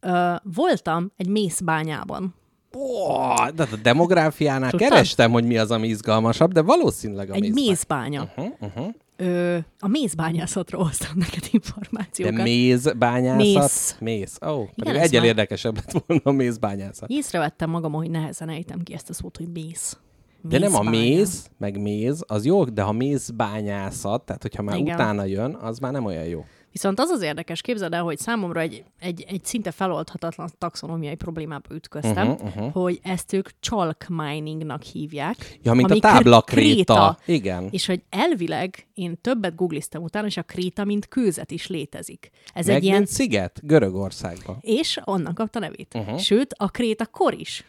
[0.00, 2.34] Ö, voltam egy mészbányában.
[2.72, 4.88] Oh, de a demográfiánál Tudtad?
[4.88, 7.68] kerestem, hogy mi az, ami izgalmasabb, de valószínűleg a Egy mészbánya.
[7.68, 8.52] mészbánya.
[8.60, 8.94] Uh-huh, uh-huh.
[9.16, 12.36] Ö, a mézbányászatról hoztam neked információkat.
[12.36, 13.36] De mézbányászat?
[13.38, 13.96] Mész.
[14.00, 14.38] Mész.
[14.46, 15.28] Ó, oh, pedig egyel már...
[15.28, 17.08] érdekesebb lett volna a mézbányászat.
[17.10, 19.98] Észrevettem magam, hogy nehezen ejtem ki ezt a szót, hogy mész.
[20.42, 24.94] De nem a méz, meg méz, az jó, de ha mézbányászat, tehát hogyha már Igen.
[24.94, 26.44] utána jön, az már nem olyan jó.
[26.72, 31.74] Viszont az az érdekes, képzeld el, hogy számomra egy, egy, egy szinte feloldhatatlan taxonomiai problémába
[31.74, 32.72] ütköztem, uh-huh, uh-huh.
[32.72, 35.58] hogy ezt ők chalk miningnak hívják.
[35.62, 37.18] Ja, mint a táblakréta.
[37.26, 37.68] Igen.
[37.70, 42.30] És hogy elvileg én többet googliztam utána, és a kréta, mint kőzet is létezik.
[42.54, 43.06] Ez Meg egy ilyen...
[43.06, 44.58] sziget Görögországban.
[44.60, 45.94] És onnan kapta nevét.
[45.94, 46.18] Uh-huh.
[46.18, 47.64] Sőt, a kréta kor is.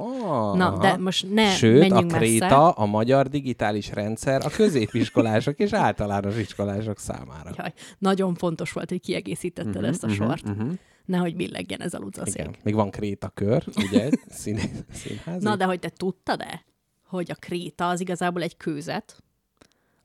[0.00, 2.56] Oh, Na, de most ne Sőt, menjünk a Kréta, messze.
[2.56, 7.50] a magyar digitális rendszer a középiskolások és általános iskolások számára.
[7.56, 10.48] Jaj, nagyon fontos volt, hogy kiegészítetted uh-huh, ezt a uh-huh, sort.
[10.48, 10.72] Uh-huh.
[11.04, 12.34] Nehogy billegjen ez a lucaszék.
[12.34, 12.54] Igen.
[12.62, 14.10] Még van Kréta kör, ugye?
[14.28, 14.58] Szín,
[14.92, 15.44] színházi.
[15.44, 16.64] Na, de hogy te tudtad-e,
[17.06, 19.22] hogy a Kréta az igazából egy kőzet,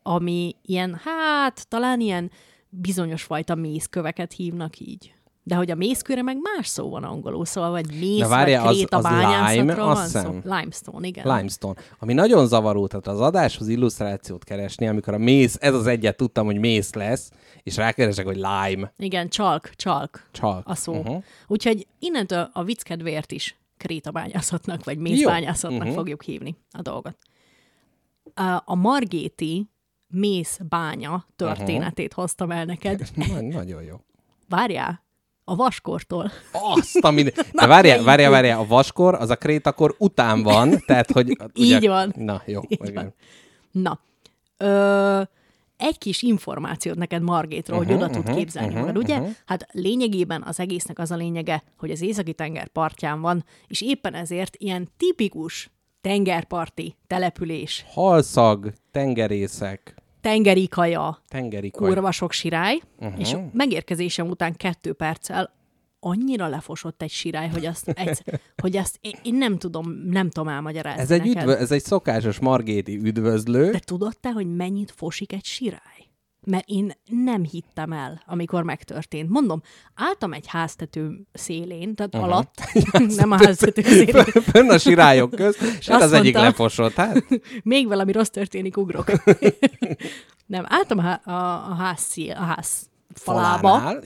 [0.04, 2.32] ami ilyen, hát talán ilyen
[2.70, 5.14] bizonyos fajta mészköveket hívnak így.
[5.46, 8.76] De hogy a mészkőre meg más szó van angolul, szóval vagy mész, De várja, vagy
[8.76, 10.40] kréta az, az lime, van szó.
[10.44, 11.36] Limestone, igen.
[11.36, 11.82] Limestone.
[12.00, 16.46] Ami nagyon zavaró, tehát az adáshoz illusztrációt keresni, amikor a mész, ez az egyet tudtam,
[16.46, 17.32] hogy mész lesz,
[17.64, 18.94] és rákeresek, hogy lime.
[18.98, 20.68] Igen, csalk, csalk, csalk.
[20.68, 20.94] a szó.
[20.94, 21.24] Uh-huh.
[21.48, 25.96] Úgyhogy innentől a vicc kedvéért is krétabányászatnak, vagy mészbányászatnak uh-huh.
[25.96, 27.18] fogjuk hívni a dolgot.
[28.66, 29.70] A Margéti
[30.08, 32.24] mészbánya történetét uh-huh.
[32.24, 33.02] hoztam el neked.
[33.42, 33.96] Nagyon jó.
[34.50, 35.03] Várjál,
[35.44, 36.32] a vaskortól.
[36.52, 37.24] Azt, ami...
[37.52, 41.30] De várjál, várjál, várjál, a vaskor az a krétakor után van, tehát hogy...
[41.56, 41.76] Ugye...
[41.76, 42.14] Így van.
[42.16, 42.62] Na, jó.
[42.68, 43.14] Így van.
[43.72, 44.00] Na,
[44.58, 45.22] ö,
[45.78, 49.18] egy kis információt neked Margétról, uh-huh, hogy oda uh-huh, tud képzelni uh-huh, magad, ugye?
[49.18, 49.36] Uh-huh.
[49.46, 54.14] Hát lényegében az egésznek az a lényege, hogy az északi tenger partján van, és éppen
[54.14, 57.86] ezért ilyen tipikus tengerparti település.
[57.88, 60.03] Halszag, tengerészek.
[60.24, 61.88] Tengeri kaja, Tengeri kaj.
[61.88, 63.20] kurva sok sirály, uh-huh.
[63.20, 65.54] és megérkezésem után kettő perccel
[66.00, 68.24] annyira lefosott egy sirály, hogy azt, egy,
[68.64, 71.42] hogy azt én, én nem tudom, nem tudom elmagyarázni Ez egy, neked.
[71.42, 73.72] üdvö, ez egy szokásos margéti üdvözlő.
[73.72, 75.93] De tudod te, hogy mennyit fosik egy sirály?
[76.46, 79.30] Mert én nem hittem el, amikor megtörtént.
[79.30, 79.62] Mondom,
[79.96, 82.32] álltam egy háztető szélén, tehát uh-huh.
[82.32, 82.54] alatt,
[83.16, 84.24] nem a háztető szélén.
[84.24, 86.94] Fönn a sirályok közt, és hát az egyik mondta- lefosott.
[86.94, 87.26] Hát,
[87.64, 89.12] Még valami rossz történik, ugrok.
[90.46, 94.02] nem, álltam a, a, a ház, szél, a ház falába, falánál,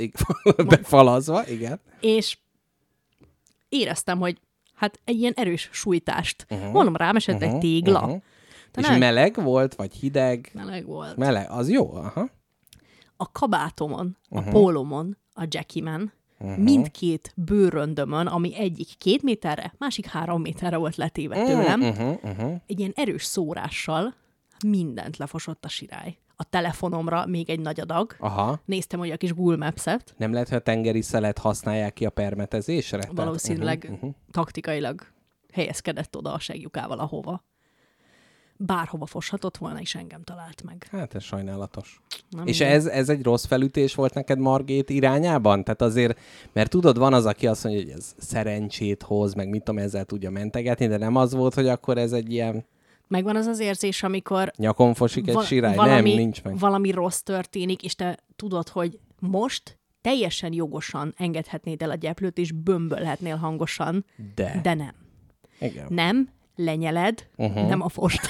[0.68, 1.80] befalazva, igen.
[2.00, 2.38] és
[3.70, 4.38] éreztem, hogy
[4.76, 6.46] hát egy ilyen erős sújtást.
[6.50, 6.72] Uh-huh.
[6.72, 8.00] Mondom, rám esett egy tégla.
[8.00, 8.22] Uh-huh.
[8.78, 10.52] És nem- meleg volt, vagy hideg?
[10.54, 11.18] Meleg volt.
[11.18, 12.30] Meleg, az jó, aha.
[13.18, 14.54] a kabátomon, a uh-huh.
[14.54, 16.58] pólomon, a Jackie-men, uh-huh.
[16.58, 22.18] mindkét bőröndömön, ami egyik két méterre, másik három méterre volt letéve tőlem, uh-huh.
[22.24, 24.14] Uh-huh, egy ilyen erős szórással
[24.66, 26.18] mindent lefosott a sirály.
[26.40, 28.16] A telefonomra még egy nagy adag.
[28.20, 28.62] Aha.
[28.66, 32.10] Néztem, hogy a kis Google Maps-et, Nem lehet, hogy a tengeri szelet használják ki a
[32.10, 33.10] permetezésre?
[33.12, 34.14] Valószínűleg uh-huh, uh-huh.
[34.32, 35.02] taktikailag
[35.54, 37.44] helyezkedett oda a segjukával, ahova.
[38.60, 40.88] Bárhova foshatott volna, és engem talált meg.
[40.92, 42.02] Hát ez sajnálatos.
[42.30, 45.64] Nem És ez, ez egy rossz felütés volt neked Margét irányában?
[45.64, 46.20] Tehát azért,
[46.54, 50.06] mert tudod, van az, aki azt mondja, hogy ez szerencsét hoz, meg mit tudom, ezzel
[50.06, 52.66] tudja mentegetni, de nem az volt, hogy akkor ez egy ilyen
[53.10, 55.76] Megvan az az érzés, amikor nyakon fosik egy Va- sirály.
[55.76, 56.58] valami, nem, nincs meg.
[56.60, 62.52] valami rossz történik, és te tudod, hogy most teljesen jogosan engedhetnéd el a gyeplőt, és
[62.52, 64.60] bömbölhetnél hangosan, De.
[64.64, 64.94] de nem.
[65.60, 65.86] Igen.
[65.90, 67.68] Nem, lenyeled, uh-huh.
[67.68, 68.22] nem a fost,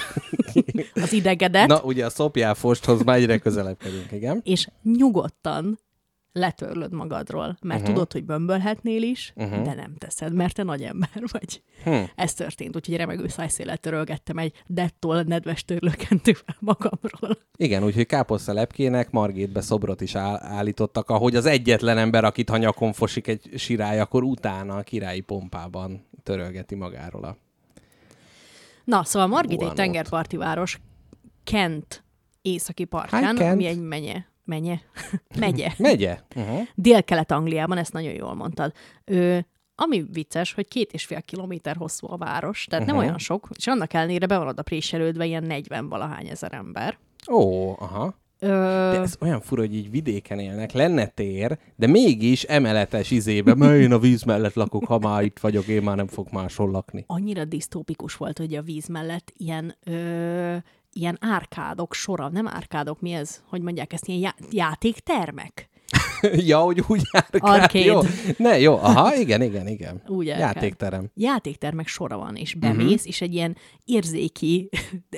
[1.02, 4.40] az idegedet, Na, ugye a szopjálfosthoz már egyre közelebb kerülünk, igen.
[4.44, 5.78] és nyugodtan
[6.38, 7.94] letörlöd magadról, mert uh-huh.
[7.94, 9.62] tudod, hogy bömbölhetnél is, uh-huh.
[9.62, 11.62] de nem teszed, mert te nagy ember vagy.
[11.84, 12.02] Hm.
[12.14, 17.38] Ez történt, úgyhogy remegő szájszélet törölgettem egy dettol nedves törlőkentővel magamról.
[17.56, 22.56] Igen, úgyhogy káposzta lepkének Margétbe szobrot is áll, állítottak, ahogy az egyetlen ember, akit ha
[22.56, 27.36] nyakon fosik egy sirály, akkor utána a királyi pompában törölgeti magáról a...
[28.88, 30.80] Na, szóval Margit egy tengerparti város,
[31.44, 32.04] Kent
[32.42, 33.52] északi partján, Hány Kent?
[33.52, 34.26] ami egy menye.
[34.44, 34.80] Menye?
[35.40, 35.72] Megye.
[35.78, 36.20] Megye?
[36.36, 36.60] Uh-huh.
[36.74, 38.72] Dél-Kelet-Angliában, ezt nagyon jól mondtad.
[39.04, 39.38] Ö,
[39.74, 42.98] ami vicces, hogy két és fél kilométer hosszú a város, tehát uh-huh.
[42.98, 46.98] nem olyan sok, és annak ellenére be van oda préselődve ilyen 40 valahány ezer ember.
[47.30, 48.14] Ó, aha.
[48.40, 53.80] De ez olyan fura, hogy így vidéken élnek, lenne tér, de mégis emeletes izébe, mert
[53.80, 57.04] én a víz mellett lakok, ha már itt vagyok, én már nem fog máshol lakni.
[57.06, 60.56] annyira disztópikus volt, hogy a víz mellett ilyen, ö,
[60.92, 63.42] ilyen árkádok sora, nem árkádok, mi ez?
[63.48, 65.68] Hogy mondják ezt, ilyen já- játéktermek?
[66.50, 67.84] Ja, hogy úgy árkád, Arcade.
[67.84, 68.00] jó?
[68.36, 70.02] Ne, jó, aha, igen, igen, igen.
[70.06, 70.54] Úgy árkád.
[70.54, 71.10] Játékterem.
[71.14, 73.06] játéktermek sora van, és bemész, uh-huh.
[73.06, 74.68] és egy ilyen érzéki,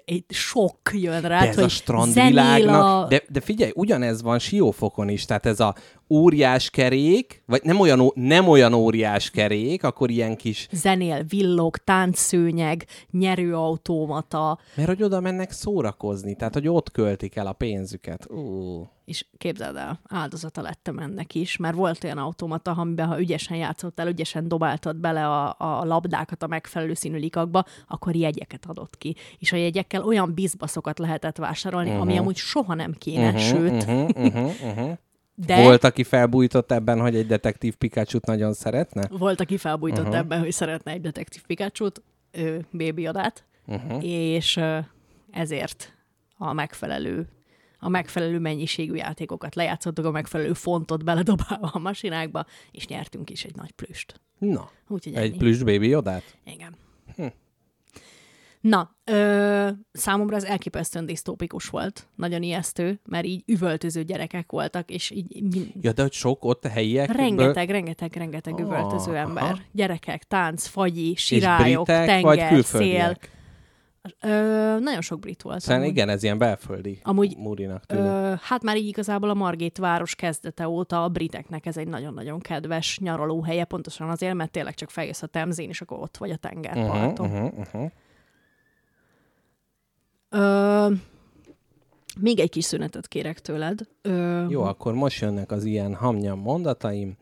[0.05, 3.07] egy sok jön rá, De ez hogy a strandvilágnak, a...
[3.09, 5.75] de, de figyelj, ugyanez van Siófokon is, tehát ez a
[6.11, 12.87] óriás kerék, vagy nem olyan, nem olyan óriás kerék, akkor ilyen kis, zenél, villog, táncszőnyeg,
[13.11, 18.31] nyerőautomata, mert hogy oda mennek szórakozni, tehát hogy ott költik el a pénzüket.
[18.31, 23.57] Ú, és képzeld el, áldozata lettem ennek is, mert volt olyan automata, amiben ha ügyesen
[23.57, 29.17] játszottál, ügyesen dobáltad bele a, a labdákat a megfelelő színű likakba, akkor jegyeket adott ki.
[29.39, 32.03] És a jegyekkel olyan bizbaszokat lehetett vásárolni, uh-huh.
[32.03, 34.99] ami amúgy soha nem kéne, uh-huh, sőt, uh-huh, uh-huh, uh-huh.
[35.35, 39.09] de Volt, aki felbújtott ebben, hogy egy detektív pikachu nagyon szeretne?
[39.09, 40.19] Volt, aki felbújtott uh-huh.
[40.19, 44.05] ebben, hogy szeretne egy detektív Pikachu-t, ő, Baby Adát, uh-huh.
[44.05, 44.61] és
[45.31, 45.95] ezért
[46.37, 47.29] a megfelelő
[47.81, 53.55] a megfelelő mennyiségű játékokat lejátszottuk, a megfelelő fontot beledobálva a masinákba, és nyertünk is egy
[53.57, 54.21] nagy plüst.
[54.39, 55.37] Na, Úgyhogy egy ennyi.
[55.37, 56.37] plüss baby Jodát?
[56.45, 56.75] Igen.
[57.17, 57.27] Hm.
[58.61, 65.11] Na, ö, számomra ez elképesztően disztópikus volt, nagyon ijesztő, mert így üvöltöző gyerekek voltak, és
[65.11, 67.13] így min- Ja, de hogy sok ott a helyiek?
[67.13, 69.43] rengeteg, rengeteg, rengeteg Ah, üvöltöző ember.
[69.43, 69.59] aha.
[69.73, 73.17] Gyerekek, tánc, fagyi, sirályok, britek, tenger, szél.
[74.21, 74.29] Ö,
[74.79, 75.61] nagyon sok brit volt.
[75.61, 78.05] Szerintem igen, ez ilyen belföldi Amúgy, Múrinak tűnik.
[78.05, 82.41] Ö, hát már így igazából a Margét város kezdete óta a briteknek ez egy nagyon-nagyon
[82.41, 86.37] kedves nyaralóhelye, pontosan azért, mert tényleg csak feljössz a Temzén, és akkor ott vagy a
[86.37, 87.27] tengerparton.
[87.27, 87.91] Uh-huh, uh-huh, uh-huh.
[90.29, 90.95] Ö,
[92.21, 93.81] még egy kis szünetet kérek tőled.
[94.03, 97.17] Ö, Jó, akkor most jönnek az ilyen hamnyam mondataim.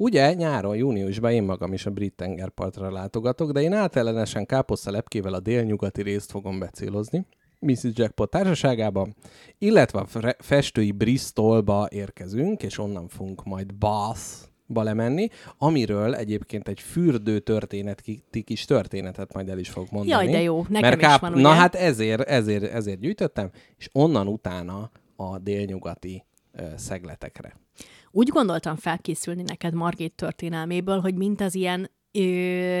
[0.00, 5.34] Ugye nyáron, júniusban én magam is a brit tengerpartra látogatok, de én általánosan káposzta lepkével
[5.34, 7.26] a délnyugati részt fogom becélozni.
[7.58, 7.84] Mrs.
[7.94, 9.14] Jackpot társaságában,
[9.58, 14.20] illetve a festői Bristolba érkezünk, és onnan fogunk majd Bath
[14.66, 18.02] lemenni, amiről egyébként egy fürdő történet,
[18.44, 20.24] kis történetet majd el is fogok mondani.
[20.24, 21.14] Jaj, de jó, nekem mert káp...
[21.14, 21.42] is van, ugye?
[21.42, 27.54] Na hát ezért, ezért, ezért gyűjtöttem, és onnan utána a délnyugati ö, szegletekre.
[28.10, 32.80] Úgy gondoltam felkészülni neked Margét történelméből, hogy mint az ilyen ö,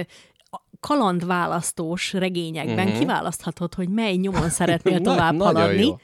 [0.80, 2.98] kalandválasztós regényekben uh-huh.
[2.98, 5.86] kiválaszthatod, hogy mely nyomon szeretnél tovább Na, haladni.
[5.86, 5.96] jó.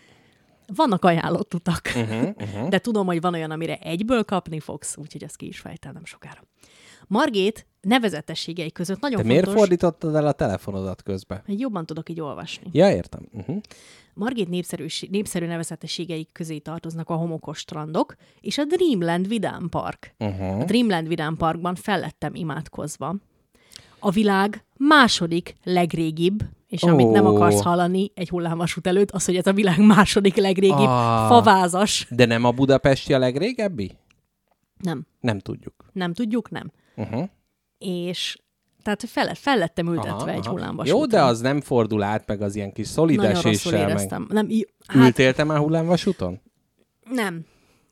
[0.75, 2.69] Vannak ajánlott utak, Uh-huh, uh-huh.
[2.69, 6.05] de tudom, hogy van olyan, amire egyből kapni fogsz, úgyhogy ezt ki is fejtel nem
[6.05, 6.43] sokára.
[7.07, 9.43] Margét nevezetességei között nagyon Te fontos...
[9.45, 11.43] miért fordítottad el a telefonodat közbe?
[11.47, 12.67] hogy jobban tudok így olvasni.
[12.73, 13.21] Ja, értem.
[13.33, 13.57] Uh-huh.
[14.15, 20.15] Margét népszerű, népszerű nevezetességei közé tartoznak a homokos strandok és a Dreamland Vidám Park.
[20.19, 20.61] Uh-huh.
[20.61, 23.15] A Dreamland Vidám Parkban fellettem imádkozva.
[23.99, 29.47] A világ második legrégibb, és amit nem akarsz hallani egy hullámvasút előtt, az, hogy ez
[29.47, 31.29] a világ második legrégibb Ah.
[31.29, 32.07] favázas.
[32.11, 33.93] De nem a budapesti a legrégebbi?
[34.79, 35.75] Nem, Nem tudjuk.
[35.93, 36.71] nem tudjuk, nem.
[36.97, 37.29] Uh-huh.
[37.79, 38.39] És
[38.83, 40.99] tehát fel, fel lettem ültetve egy hullámvasúton.
[40.99, 44.09] Jó, de az nem fordul át, meg az ilyen kis szolid Nagyon eséssel, meg...
[44.29, 46.41] Nem, í- hát, Ültél te már hullámvasúton?
[47.11, 47.45] Nem.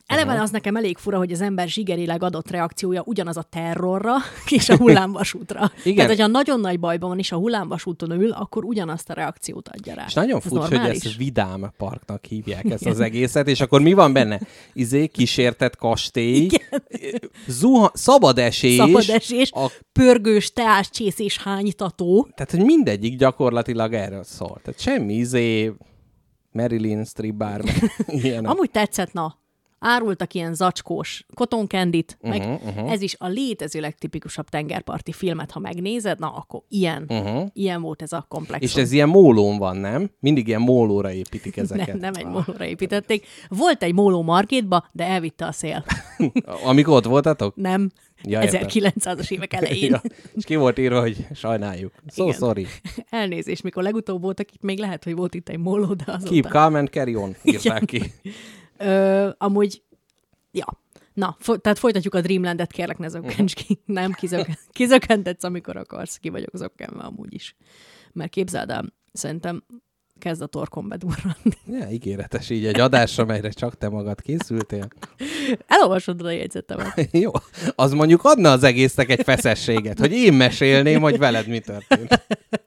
[0.06, 4.14] Eleve az nekem elég fura, hogy az ember zsigerileg adott reakciója ugyanaz a terrorra
[4.56, 5.72] és a hullámvasútra.
[5.78, 5.94] Igen.
[5.94, 9.94] Tehát, hogyha nagyon nagy bajban van és a hullámvasúton ül, akkor ugyanazt a reakciót adja
[9.94, 10.04] rá.
[10.06, 11.04] És nagyon Ez furcsa, hogy normális?
[11.04, 14.40] ezt Vidám Parknak hívják ezt az egészet, és akkor mi van benne?
[14.72, 16.82] Izé, kísértett kastély, Igen.
[17.46, 22.28] zuha, szabad esés, Szabad esés, a, pörgős teás, csész és hánytató.
[22.34, 24.60] tehát, hogy mindegyik gyakorlatilag erről szól.
[24.62, 25.72] Tehát semmi izé,
[26.52, 28.44] Marilyn Stribár, meg ilyen.
[28.44, 29.42] Amúgy tetszett, na,
[29.84, 32.92] árultak ilyen zacskós kotonkendit, uh-huh, meg uh-huh.
[32.92, 37.46] ez is a létező legtipikusabb tengerparti filmet, ha megnézed, na akkor ilyen, uh-huh.
[37.52, 38.68] ilyen volt ez a komplexum.
[38.68, 40.10] És ez ilyen mólón van, nem?
[40.20, 41.86] Mindig ilyen mólóra építik ezeket.
[41.86, 43.26] nem, nem egy mólóra építették.
[43.48, 45.84] Volt egy móló markétba, de elvitte a szél.
[46.64, 47.56] Amikor ott voltatok?
[47.56, 47.90] Nem.
[48.22, 48.62] Ja, értem.
[48.68, 49.90] 1900-as évek elején.
[49.90, 50.00] Ja,
[50.34, 51.92] és ki volt írva, hogy sajnáljuk.
[52.12, 52.36] So Igen.
[52.36, 52.66] sorry.
[53.10, 56.32] Elnézést, mikor legutóbb voltak itt, még lehet, hogy volt itt egy móló, de azóta...
[56.32, 58.02] Keep calm and carry on, írták ki.
[58.78, 59.82] Ö, amúgy,
[60.52, 60.82] ja.
[61.14, 63.80] Na, fo- tehát folytatjuk a Dreamlandet, kérlek, ne zökkents ki.
[63.86, 66.16] Nem, kizök- kizökkentetsz, amikor akarsz.
[66.16, 67.56] Ki vagyok zökkenve amúgy is.
[68.12, 69.64] Mert képzeld el, szerintem
[70.18, 71.56] kezd a torkom bedurranni.
[71.66, 74.88] Ja, ígéretes így egy adásra, melyre csak te magad készültél.
[75.66, 77.08] Elolvasod a jegyzetemet.
[77.22, 77.30] Jó,
[77.74, 82.22] az mondjuk adna az egésznek egy feszességet, hogy én mesélném, hogy veled mi történt.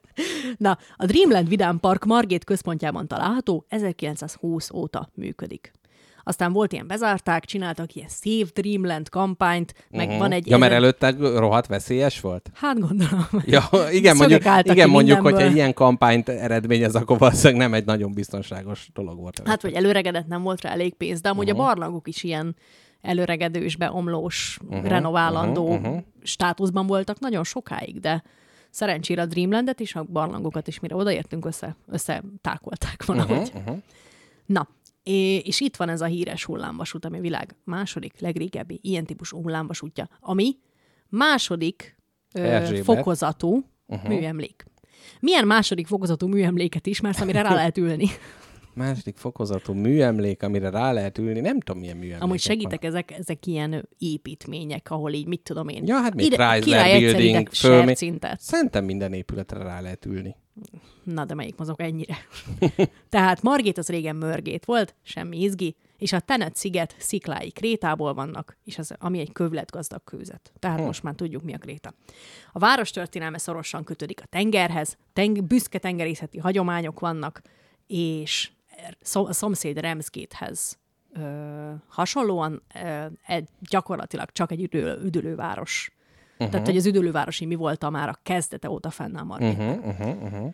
[0.58, 5.72] Na, a Dreamland Vidám Park Margét központjában található, 1920 óta működik.
[6.28, 10.42] Aztán volt ilyen bezárták, csináltak ilyen Save Dreamland kampányt, meg van egy...
[10.42, 10.50] Mhm.
[10.50, 12.50] Ja, mert előtte rohadt veszélyes volt?
[12.54, 13.26] Hát gondolom.
[13.44, 15.50] Ja, igen, mondjuk, igen, mondjuk hogy mindenből.
[15.50, 19.42] egy ilyen kampányt eredményez, akkor valószínűleg nem egy nagyon biztonságos dolog volt.
[19.44, 21.54] Hát, vagy előregedett, nem volt rá elég pénz, de amúgy Mhm.
[21.54, 21.70] uh-huh.
[21.70, 22.56] a barlangok is ilyen
[23.00, 24.88] előregedős, beomlós, uh-huh.
[24.88, 25.94] renoválandó mhm, uh-huh.
[25.94, 26.02] mhm.
[26.22, 28.22] státuszban voltak nagyon sokáig, de
[28.70, 33.36] szerencsére a Dreamlandet és a barlangokat is, mire odaértünk, össze, összetákolták valahogy.
[33.36, 33.78] Uh-huh, uh-huh.
[34.46, 34.68] Na,
[35.44, 40.08] és itt van ez a híres hullámvasút, ami a világ második legrégebbi ilyen típusú hullámvasútja,
[40.20, 40.56] ami
[41.08, 41.96] második
[42.34, 44.08] ö, fokozatú uh-huh.
[44.08, 44.64] műemlék.
[45.20, 48.06] Milyen második fokozatú műemléket ismersz, amire rá lehet ülni?
[48.74, 52.22] Második fokozatú műemlék, amire rá lehet ülni, nem tudom milyen műemlék.
[52.22, 55.86] Amúgy segítek, ezek, ezek ilyen építmények, ahol így, mit tudom én.
[55.86, 58.40] Ja, hát még Ide- Chrysler Building, ide föl- sercintet.
[58.40, 60.36] Szerintem minden épületre rá lehet ülni.
[61.02, 62.16] Na, de melyik mozog ennyire?
[63.08, 68.56] Tehát Margét az régen Mörgét volt, semmi izgi, és a Tenet sziget sziklái Krétából vannak,
[68.64, 70.52] és az, ami egy kövletgazdag kőzet.
[70.58, 71.94] Tehát most már tudjuk, mi a Kréta.
[72.52, 77.42] A város történelme szorosan kötődik a tengerhez, teng- büszke tengerészeti hagyományok vannak,
[77.86, 78.50] és
[79.00, 80.78] szom- a szomszéd Remszgéthez
[81.12, 85.92] ö, hasonlóan ö, egy, gyakorlatilag csak egy üdül, üdülőváros.
[86.38, 86.50] Uh-huh.
[86.50, 89.58] Tehát, hogy az üdülővárosi mi volt a már a kezdete óta fennáll Margét.
[89.58, 90.52] Uh-huh, uh-huh, uh-huh.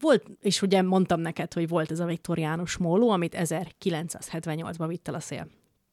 [0.00, 5.14] Volt, és ugye mondtam neked, hogy volt ez a viktoriánus móló, amit 1978-ban vitt el
[5.14, 5.46] a szél.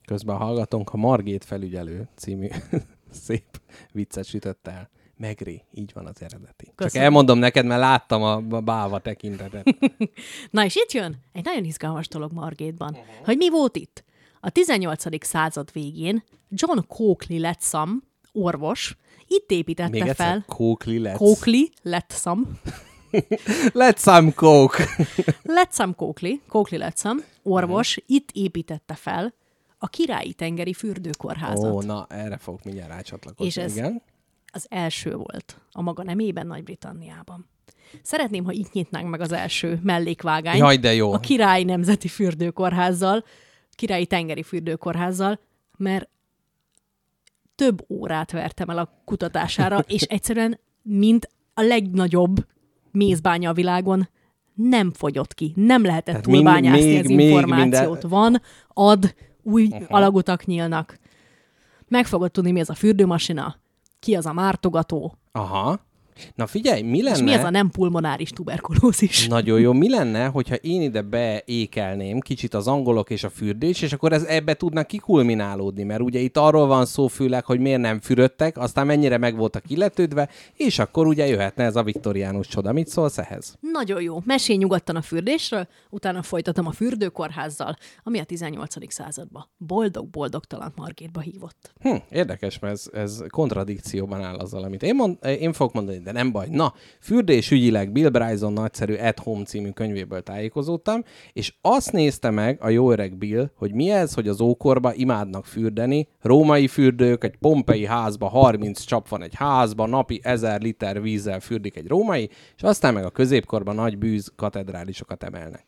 [0.06, 2.48] Közben hallgatunk a Margét felügyelő című
[3.26, 4.90] szép viccet sütött el.
[5.18, 6.66] Megri, így van az eredeti.
[6.66, 7.06] Csak Köszönöm.
[7.06, 9.76] elmondom neked, mert láttam a a báva tekintetet.
[10.52, 13.26] Na és itt jön egy nagyon izgalmas dolog Margétban, uh-huh.
[13.26, 14.04] hogy mi volt itt.
[14.40, 15.26] A 18.
[15.26, 18.96] század végén John Coakley Lettsam, orvos,
[19.34, 21.16] itt építette Még egyszer, fel Coakley let's.
[21.18, 22.60] Coakley Lettsam,
[23.84, 24.86] Let's some coke.
[25.44, 29.34] Lettsam Coakley, Coakley Lettsam, orvos, itt építette fel
[29.78, 31.72] a királyi tengeri fürdőkórházat.
[31.72, 33.46] Ó, na, erre fogok mindjárt rácsatlakozni.
[33.46, 34.02] És ez- Igen.
[34.52, 37.50] az első volt a maga nemében Nagy-Britanniában.
[38.02, 40.58] Szeretném, ha itt nyitnánk meg az első mellékvágányt.
[40.58, 41.14] Jaj, de jó.
[41.14, 43.24] A királyi nemzeti fürdőkórházzal,
[43.76, 45.40] királyi tengeri fürdőkórházzal,
[45.78, 46.10] mert
[47.56, 52.46] több órát vertem el a kutatására, és egyszerűen, mint a legnagyobb
[52.92, 54.10] mézbánya a világon,
[54.54, 55.54] nem fogyott ki.
[55.56, 57.90] Nem lehetett Tehát túlbányászni még- az még információt.
[57.92, 59.84] minden- Van, ad, új uh-huh.
[59.90, 61.00] alagutak nyílnak.
[61.88, 63.56] Meg fogod tudni, mi az a fürdőmasina,
[64.00, 65.80] ki az a mártogató, Aha.
[66.36, 67.18] Na figyelj, mi lenne...
[67.18, 69.28] és mi az a nem pulmonáris tuberkulózis.
[69.28, 69.74] Nagyon jó.
[69.74, 74.24] Mi lenne, hogyha én ide beékelném kicsit az angolok és a fürdés, és akkor ez
[74.24, 78.86] ebbe tudna kikulminálódni, mert ugye itt arról van szó főleg, hogy miért nem fürödtek, aztán
[78.86, 82.72] mennyire meg voltak illetődve, és akkor ugye jöhetne ez a viktoriánus csoda.
[82.72, 83.56] Mit szólsz ehhez?
[83.60, 84.18] Nagyon jó.
[84.26, 88.94] Mesélj nyugodtan a fürdésről, utána folytatom a fürdőkórházzal, ami a 18.
[88.94, 91.74] században boldog-boldogtalan Margitba hívott.
[91.82, 96.12] Hm, érdekes, mert ez, ez kontradikcióban áll azzal, amit én, mond, én fogok mondani, de
[96.12, 96.48] nem baj.
[96.50, 102.70] Na, fürdésügyileg Bill Bryson nagyszerű At Home című könyvéből tájékozódtam, és azt nézte meg a
[102.70, 107.86] jó öreg Bill, hogy mi ez, hogy az ókorba imádnak fürdeni, római fürdők, egy pompei
[107.86, 112.94] házba 30 csap van egy házba, napi 1000 liter vízzel fürdik egy római, és aztán
[112.94, 115.64] meg a középkorban nagy bűz katedrálisokat emelnek.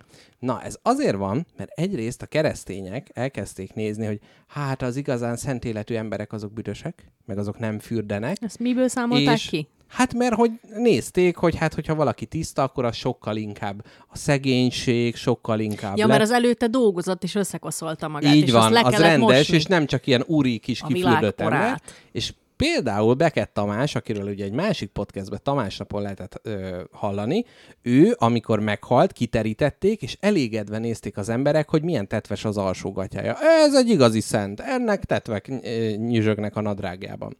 [0.45, 5.65] Na, ez azért van, mert egyrészt a keresztények elkezdték nézni, hogy hát az igazán szent
[5.65, 8.37] életű emberek azok büdösek, meg azok nem fürdenek.
[8.41, 9.67] Ezt miből számolták és, ki?
[9.87, 15.15] Hát mert hogy nézték, hogy hát hogyha valaki tiszta, akkor az sokkal inkább a szegénység,
[15.15, 18.33] sokkal inkább Ja, le- mert az előtte dolgozott, és összekoszolta magát.
[18.33, 19.55] így és van, azt le az rendes, mosni.
[19.55, 21.81] és nem csak ilyen úri kis kifürdött ember.
[22.11, 27.45] És például Beket Tamás, akiről ugye egy másik podcastben Tamás napon lehetett ö, hallani,
[27.81, 33.35] ő, amikor meghalt, kiterítették, és elégedve nézték az emberek, hogy milyen tetves az alsógatyája.
[33.65, 35.51] Ez egy igazi szent, ennek tetvek
[35.97, 37.37] nyüzsögnek a nadrágjában.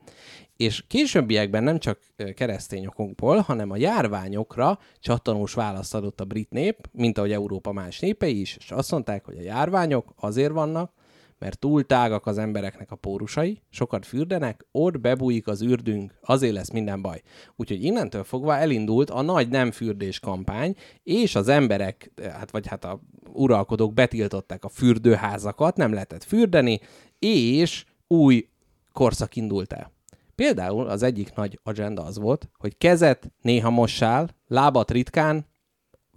[0.58, 2.00] És későbbiekben nem csak
[2.36, 8.00] keresztény okokból, hanem a járványokra csattanós választ adott a brit nép, mint ahogy Európa más
[8.00, 10.92] népei is, és azt mondták, hogy a járványok azért vannak,
[11.40, 16.72] mert túl tágak az embereknek a pórusai, sokat fürdenek, ott bebújik az ürdünk, azért lesz
[16.72, 17.22] minden baj.
[17.56, 22.86] Úgyhogy innentől fogva elindult a nagy nem fürdés kampány, és az emberek, hát vagy hát
[22.86, 23.00] a
[23.34, 26.80] uralkodók betiltották a fürdőházakat, nem lehetett fürdeni,
[27.20, 28.48] és új
[28.94, 29.94] korszak indult el.
[30.36, 35.46] Például az egyik nagy agenda az volt, hogy kezet néha mossál, lábat ritkán,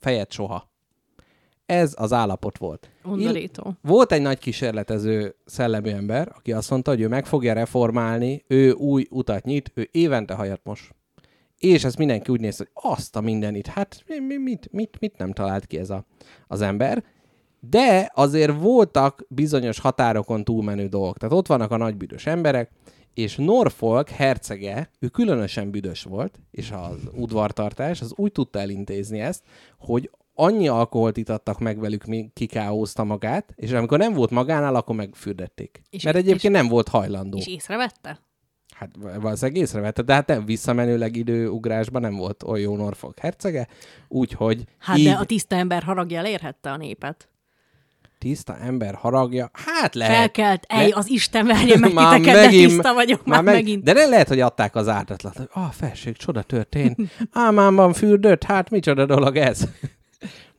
[0.01, 0.68] fejet soha.
[1.69, 2.91] Ez az állapot volt.
[3.05, 3.77] Undorító.
[3.83, 8.71] Volt egy nagy kísérletező szellemű ember, aki azt mondta, hogy ő meg fogja reformálni, ő
[8.71, 10.91] új utat nyit, ő évente hajat mos.
[11.59, 15.16] És ezt mindenki úgy néz, hogy azt a mindenit, hát mi, mi, mit, mit, mit
[15.16, 16.05] nem talált ki ez a,
[16.47, 17.05] az ember.
[17.61, 21.19] De azért voltak bizonyos határokon túlmenő dolgok.
[21.19, 22.71] Tehát ott vannak a nagy büdös emberek,
[23.14, 29.43] és Norfolk hercege, ő különösen büdös volt, és az udvartartás az úgy tudta elintézni ezt,
[29.79, 30.11] hogy
[30.41, 35.82] annyi alkoholt itattak meg velük, míg kikáózta magát, és amikor nem volt magánál, akkor megfürdették.
[35.91, 37.36] És- Mert egyébként nem volt hajlandó.
[37.39, 38.20] És észrevette?
[38.74, 43.66] Hát valószínűleg észrevette, de hát nem visszamenőleg időugrásban nem volt olyan jó Norfolk hercege,
[44.09, 47.28] úgyhogy Hát így de a tiszta ember haragja elérhette a népet.
[48.18, 50.14] tiszta ember haragja, hát lehet.
[50.16, 53.55] Felkelt, ej, Le- az Isten verje meg Már titeket, de megint- tiszta vagyok már, meg-
[53.55, 53.82] megint.
[53.82, 56.97] De ne lehet, hogy adták az ártatlat, hogy ah, felség, csoda történt.
[57.32, 59.68] Ámámban fürdött, hát micsoda dolog ez.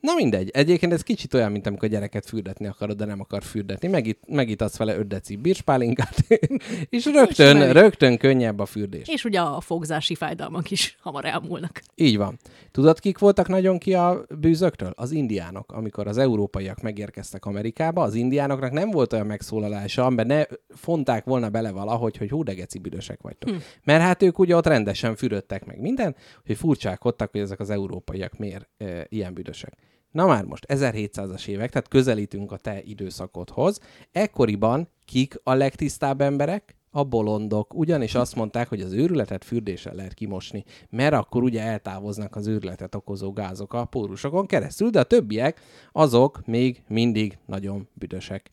[0.00, 0.50] Na mindegy.
[0.52, 3.88] Egyébként ez kicsit olyan, mint amikor gyereket fürdetni akarod, de nem akar fürdetni.
[3.88, 6.24] Megit, vele 5 deci birspálinkát,
[6.88, 7.72] és rögtön, megy.
[7.72, 9.08] rögtön könnyebb a fürdés.
[9.08, 11.82] És ugye a fogzási fájdalmak is hamar elmúlnak.
[11.94, 12.38] Így van.
[12.70, 14.92] Tudod, kik voltak nagyon ki a bűzöktől?
[14.96, 15.72] Az indiánok.
[15.72, 21.48] Amikor az európaiak megérkeztek Amerikába, az indiánoknak nem volt olyan megszólalása, amiben ne fonták volna
[21.48, 23.50] bele valahogy, hogy hú, de geci büdösek vagytok.
[23.50, 23.56] Hm.
[23.84, 28.38] Mert hát ők ugye ott rendesen fürödtek meg minden, hogy furcsálkodtak, hogy ezek az európaiak
[28.38, 29.72] miért e, ilyen büdösek.
[30.10, 33.80] Na már most, 1700-as évek, tehát közelítünk a te időszakodhoz.
[34.12, 36.74] Ekkoriban kik a legtisztább emberek?
[36.92, 37.74] A bolondok.
[37.74, 42.94] Ugyanis azt mondták, hogy az őrületet fürdéssel lehet kimosni, mert akkor ugye eltávoznak az őrületet
[42.94, 45.60] okozó gázok a pórusokon keresztül, de a többiek
[45.92, 48.50] azok még mindig nagyon büdösek.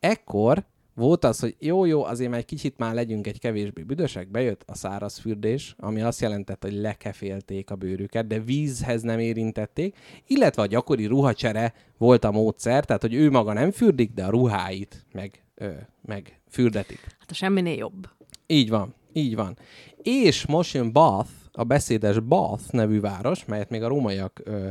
[0.00, 0.64] Ekkor
[0.98, 4.74] volt az, hogy jó-jó, azért már egy kicsit már legyünk egy kevésbé büdösek, bejött a
[4.74, 9.96] száraz fürdés, ami azt jelentette, hogy lekefélték a bőrüket, de vízhez nem érintették,
[10.26, 14.30] illetve a gyakori ruhacsere volt a módszer, tehát hogy ő maga nem fürdik, de a
[14.30, 15.70] ruháit meg, ö,
[16.02, 17.00] meg fürdetik.
[17.18, 18.08] Hát a semminél jobb.
[18.46, 19.58] Így van, így van.
[20.02, 24.68] És most jön Bath, a beszédes Bath nevű város, melyet még a rómaiak ö,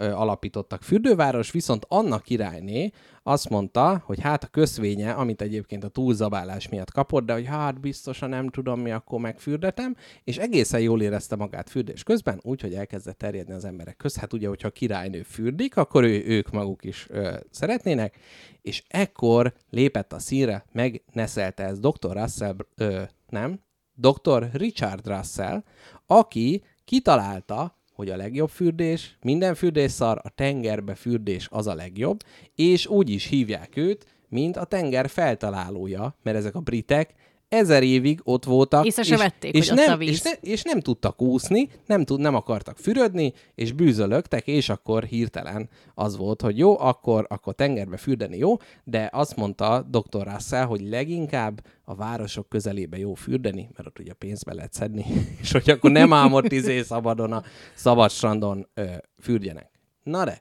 [0.00, 2.90] alapítottak fürdőváros, viszont Anna királyné
[3.22, 7.80] azt mondta, hogy hát a köszvénye, amit egyébként a túlzabálás miatt kapott, de hogy hát
[7.80, 13.18] biztosan nem tudom mi, akkor megfürdetem, és egészen jól érezte magát fürdés közben, úgyhogy elkezdett
[13.18, 14.16] terjedni az emberek köz.
[14.16, 18.18] Hát ugye, hogyha a királynő fürdik, akkor ő, ők maguk is ö, szeretnének,
[18.62, 22.12] és ekkor lépett a színre, megneszelte ez Dr.
[22.12, 23.60] Russell, ö, nem,
[23.94, 24.48] Dr.
[24.52, 25.62] Richard Russell,
[26.06, 32.20] aki kitalálta, hogy a legjobb fürdés, minden fürdés szar, a tengerbe fürdés az a legjobb,
[32.54, 37.14] és úgy is hívják őt, mint a tenger feltalálója, mert ezek a britek
[37.50, 40.08] ezer évig ott voltak, Észre se vették, és, hogy nem, a víz.
[40.08, 45.04] és, ne, és nem tudtak úszni, nem, tud, nem akartak fürödni, és bűzölögtek, és akkor
[45.04, 50.26] hirtelen az volt, hogy jó, akkor, akkor tengerbe fürdeni jó, de azt mondta dr.
[50.32, 55.04] Russell, hogy leginkább a városok közelébe jó fürdeni, mert ott ugye pénzbe lehet szedni,
[55.40, 57.42] és hogy akkor nem amortizé szabadon a
[57.74, 58.84] szabad strandon ö,
[59.20, 59.70] fürdjenek.
[60.02, 60.40] Na de,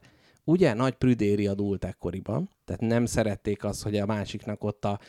[0.49, 4.99] ugye nagy prüdéria dúlt ekkoriban, tehát nem szerették azt, hogy a másiknak ott a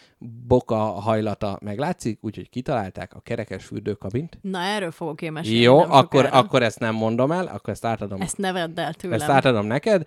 [0.47, 4.39] boka hajlata meglátszik, úgyhogy kitalálták a kerekes fürdőkabint.
[4.41, 5.61] Na, erről fogok én mesélni.
[5.61, 6.43] Jó, akkor, sokára.
[6.43, 8.21] akkor ezt nem mondom el, akkor ezt átadom.
[8.21, 9.21] Ezt ne vedd el tőlem.
[9.21, 10.07] ezt átadom neked.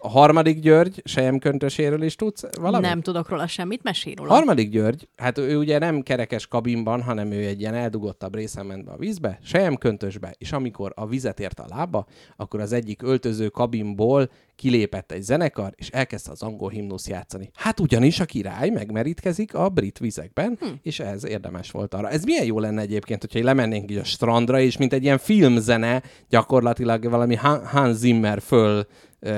[0.00, 2.88] A harmadik György sejemköntöséről is tudsz valamit?
[2.88, 4.32] Nem tudok róla semmit, mesélj róla.
[4.32, 8.84] Harmadik György, hát ő ugye nem kerekes kabinban, hanem ő egy ilyen eldugottabb részen ment
[8.84, 13.48] be a vízbe, sejemköntösbe, és amikor a vizet ért a lába, akkor az egyik öltöző
[13.48, 17.50] kabinból kilépett egy zenekar, és elkezdte az angol himnusz játszani.
[17.54, 20.66] Hát ugyanis a király megmerítkezik a brit vizekben, hm.
[20.82, 22.10] és ez érdemes volt arra.
[22.10, 26.02] Ez milyen jó lenne egyébként, hogyha lemennénk így a strandra, és mint egy ilyen filmzene
[26.28, 28.86] gyakorlatilag valami Han- Hans Zimmer föl,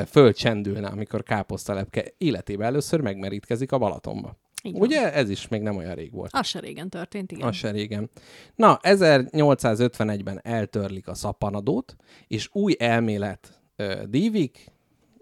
[0.07, 4.39] fölcsendülne, amikor káposztalepke életében először megmerítkezik a Balatonba.
[4.63, 4.83] Így van.
[4.83, 6.31] Ugye ez is még nem olyan rég volt.
[6.33, 7.49] Az se régen történt, igen.
[7.49, 8.11] Az se régen.
[8.55, 14.73] Na, 1851-ben eltörlik a szappanadót, és új elmélet ö, dívik,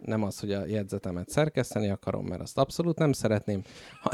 [0.05, 3.63] nem az, hogy a jegyzetemet szerkeszteni akarom, mert azt abszolút nem szeretném,
[4.01, 4.11] ha,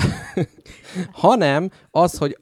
[1.26, 2.38] hanem az, hogy,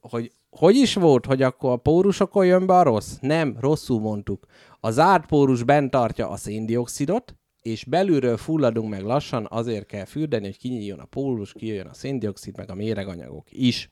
[0.00, 3.16] hogy hogy is volt, hogy akkor a pórusokon jön be a rossz?
[3.20, 4.46] Nem, rosszul mondtuk.
[4.80, 10.44] A zárt pórus bent tartja a széndiokszidot, és belülről fulladunk meg lassan, azért kell fürdeni,
[10.44, 13.90] hogy kinyíljon a pórus, kijöjjön a széndiokszid, meg a méreganyagok is.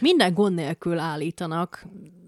[0.00, 1.86] Minden gond nélkül állítanak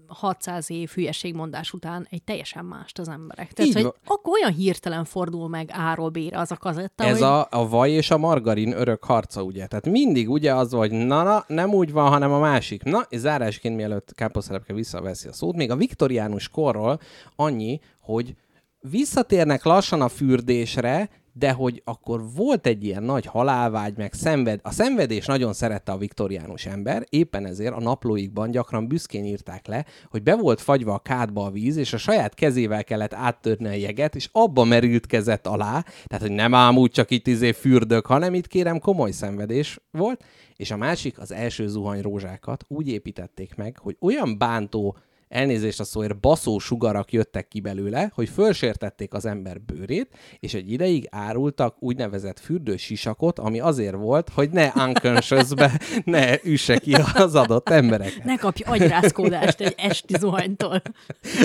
[0.09, 3.53] 600 év hülyeségmondás után egy teljesen mást az emberek.
[3.53, 3.93] Tehát, Így hogy van.
[4.05, 7.91] akkor olyan hirtelen fordul meg A-ról B-re az a kazetta, Ez hogy a, a vaj
[7.91, 9.67] és a margarin örök harca, ugye?
[9.67, 12.83] Tehát mindig ugye az, vagy na, na, nem úgy van, hanem a másik.
[12.83, 16.99] Na, és zárásként mielőtt káposztelepke visszaveszi a szót, még a viktoriánus korról
[17.35, 18.35] annyi, hogy
[18.79, 24.59] visszatérnek lassan a fürdésre, de hogy akkor volt egy ilyen nagy halálvágy, meg szenved.
[24.63, 29.85] A szenvedés nagyon szerette a viktoriánus ember, éppen ezért a naplóikban gyakran büszkén írták le,
[30.09, 33.71] hogy be volt fagyva a kádba a víz, és a saját kezével kellett áttörni a
[33.71, 38.05] jeget, és abba merült kezet alá, tehát hogy nem ám úgy csak itt izé fürdök,
[38.05, 40.23] hanem itt kérem komoly szenvedés volt,
[40.55, 44.97] és a másik, az első zuhany rózsákat úgy építették meg, hogy olyan bántó
[45.29, 50.07] elnézést a szóért, baszó sugarak jöttek ki belőle, hogy fölsértették az ember bőrét,
[50.39, 56.93] és egy ideig árultak úgynevezett fürdősisakot, ami azért volt, hogy ne unconsciousbe ne üsse ki
[57.13, 58.23] az adott embereket.
[58.23, 60.81] ne kapj agyrázkódást egy esti zuhanytól,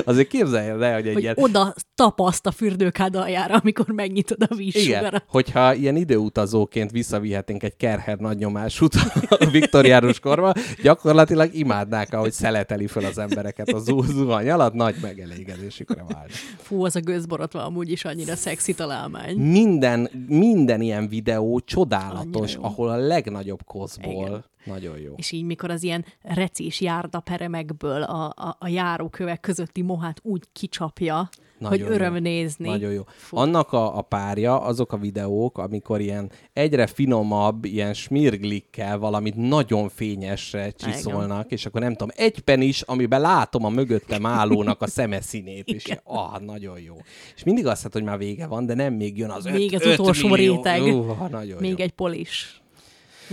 [0.04, 1.34] Azért képzeljél el, hogy egy hogy ilyen...
[1.38, 5.24] oda tapaszt a fürdőkád aljára, amikor megnyitod a Igen, vízsugarat.
[5.28, 8.94] hogyha ilyen időutazóként visszavihetnénk egy kerher nagy nyomásút
[9.28, 14.94] a viktoriánus korba, gyakorlatilag imádnák, ahogy szeleteli föl az embereket a zu- zuhany alatt, nagy
[15.02, 16.30] megelégedésükre vált.
[16.58, 19.36] Fú, az a gőzborotva amúgy is annyira szexi találmány.
[19.36, 24.44] Minden, minden ilyen videó csodálatos, ahol a legnagyobb koszból.
[24.64, 25.12] Nagyon jó.
[25.16, 31.28] És így, mikor az ilyen recis járdaperemekből a, a, a járókövek közötti mohát úgy kicsapja,
[31.58, 32.20] Nagyon hogy öröm jó.
[32.20, 32.68] nézni.
[32.68, 33.02] Nagyon jó.
[33.06, 33.36] Fú.
[33.36, 39.88] Annak a, a párja, azok a videók, amikor ilyen egyre finomabb, ilyen smirglikkel valamit nagyon
[39.88, 44.86] fényesre csiszolnak, és akkor nem tudom, egy pen is, amiben látom a mögöttem állónak a
[44.86, 46.00] szeme színét, és Igen.
[46.04, 46.94] ah, nagyon jó.
[47.36, 49.80] És mindig azt hát, hogy már vége van, de nem még jön az Még öt,
[49.80, 50.54] az öt utolsó millió.
[50.54, 50.82] réteg.
[50.82, 51.84] Uh, nagyon Még jó.
[51.84, 52.62] egy polis.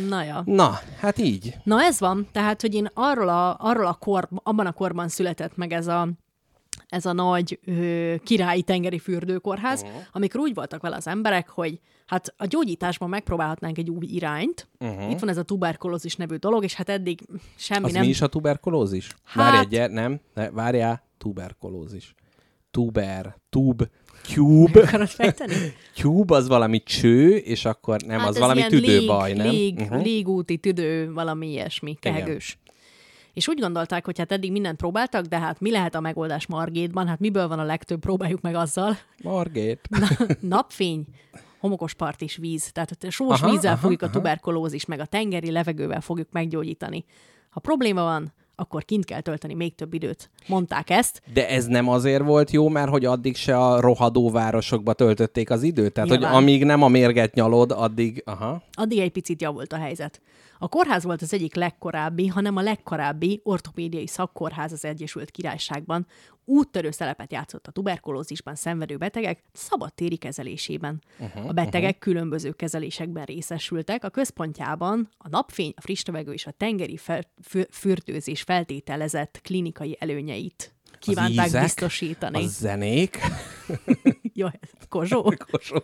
[0.07, 0.41] Na ja.
[0.45, 1.57] Na, hát így.
[1.63, 5.57] Na ez van, tehát, hogy én arról a, arról a kor, abban a korban született
[5.57, 6.09] meg ez a,
[6.87, 10.01] ez a nagy ö, királyi tengeri fürdőkórház, uh-huh.
[10.11, 14.67] amikor úgy voltak vele az emberek, hogy hát a gyógyításban megpróbálhatnánk egy új irányt.
[14.79, 15.11] Uh-huh.
[15.11, 17.21] Itt van ez a tuberkulózis nevű dolog, és hát eddig
[17.55, 18.01] semmi Az nem...
[18.01, 19.15] mi is a tuberkulózis?
[19.23, 20.19] Hát- Várj egyet, nem?
[20.33, 22.15] Ne, várjál, tuberkulózis.
[22.71, 23.83] Tuber, tub,
[24.23, 24.81] cube.
[24.81, 25.53] Akarod fejteni?
[25.95, 29.49] Cube az valami cső, és akkor nem, hát az valami tüdőbaj, lég, nem?
[29.49, 30.03] Lég, uh-huh.
[30.03, 32.57] Légúti tüdő, valami ilyesmi, kehegős.
[33.33, 37.07] És úgy gondolták, hogy hát eddig mindent próbáltak, de hát mi lehet a megoldás Margétban?
[37.07, 37.99] Hát miből van a legtöbb?
[37.99, 38.97] Próbáljuk meg azzal.
[39.23, 39.87] Margét.
[39.89, 40.07] Na,
[40.39, 41.05] napfény,
[41.59, 42.71] homokos part és víz.
[42.71, 44.13] Tehát a sós Aha, vízzel aha, fogjuk a aha.
[44.13, 47.05] tuberkulózis, meg a tengeri levegővel fogjuk meggyógyítani.
[47.49, 50.29] Ha probléma van, akkor kint kell tölteni még több időt.
[50.47, 51.21] Mondták ezt.
[51.33, 55.63] De ez nem azért volt jó, mert hogy addig se a rohadó városokba töltötték az
[55.63, 55.93] időt?
[55.93, 56.29] Tehát, Nyilván.
[56.31, 58.21] hogy amíg nem a mérget nyalod, addig...
[58.25, 58.63] Aha.
[58.73, 60.21] Addig egy picit javult a helyzet.
[60.63, 66.07] A kórház volt az egyik legkorábbi, hanem a legkorábbi ortopédiai szakkórház az Egyesült Királyságban.
[66.45, 71.01] Úttörő szerepet játszott a tuberkulózisban szenvedő betegek szabadtéri kezelésében.
[71.19, 71.99] Uh-huh, a betegek uh-huh.
[71.99, 77.75] különböző kezelésekben részesültek, a központjában a napfény, a friss levegő és a tengeri fel, fü-
[77.75, 82.43] fürdőzés feltételezett klinikai előnyeit kívánták ízek, biztosítani.
[82.43, 83.19] A zenék.
[84.33, 84.47] Jó,
[84.89, 85.33] Kozsó?
[85.51, 85.83] Kosó.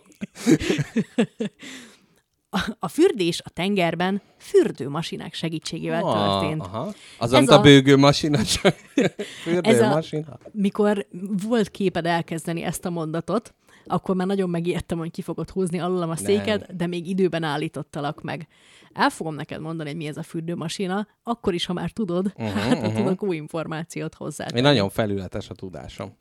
[2.78, 6.60] A, fürdés a tengerben fürdőmasinák segítségével történt.
[6.60, 6.92] Aha.
[7.18, 8.76] Az, amit a a- bőgőmasina csak.
[8.96, 10.38] A, Fürdőmasina.
[10.52, 11.06] mikor
[11.48, 13.54] volt képed elkezdeni ezt a mondatot,
[13.86, 18.22] akkor már nagyon megijedtem, hogy ki fogod húzni alulom a széked, de még időben állítottalak
[18.22, 18.48] meg.
[18.92, 22.54] El fogom neked mondani, hogy mi ez a fürdőmasina, akkor is, ha már tudod, uh-huh,
[22.54, 22.94] hát uh-huh.
[22.94, 24.46] tudok új információt hozzá.
[24.54, 26.14] Én nagyon felületes a tudásom.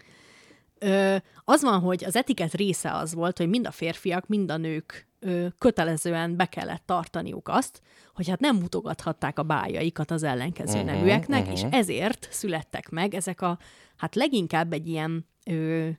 [0.79, 4.57] Ö, az van, hogy az etiket része az volt, hogy mind a férfiak, mind a
[4.57, 7.81] nők ö, kötelezően be kellett tartaniuk azt,
[8.13, 11.53] hogy hát nem mutogathatták a bájaikat az ellenkező uh-huh, neműeknek, uh-huh.
[11.53, 13.59] és ezért születtek meg ezek a,
[13.97, 15.89] hát leginkább egy ilyen, ö,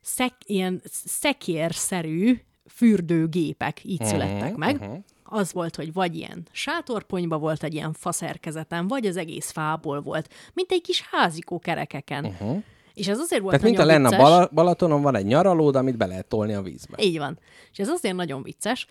[0.00, 4.74] szek, ilyen szekérszerű fürdőgépek így uh-huh, születtek meg.
[4.74, 4.98] Uh-huh.
[5.22, 10.34] Az volt, hogy vagy ilyen sátorponyba volt egy ilyen faszerkezeten, vagy az egész fából volt,
[10.52, 12.24] mint egy kis házikó kerekeken.
[12.24, 12.62] Uh-huh.
[12.94, 14.28] És ez azért volt Tehát mint a lenne a vicces.
[14.28, 16.96] Bala- Balatonon van egy nyaralód, amit be lehet tolni a vízbe.
[17.00, 17.38] Így van.
[17.72, 18.86] És ez azért nagyon vicces.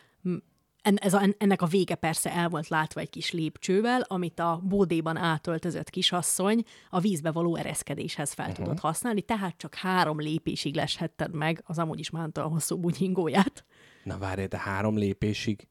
[0.82, 4.40] En, ez a, en- ennek a vége persze el volt látva egy kis lépcsővel, amit
[4.40, 8.64] a bódéban átöltözött kisasszony a vízbe való ereszkedéshez fel uh-huh.
[8.64, 13.66] tudott használni, tehát csak három lépésig leshetted meg az amúgy is mántal hosszú bunyingóját.
[14.04, 15.68] Na várj, de három lépésig.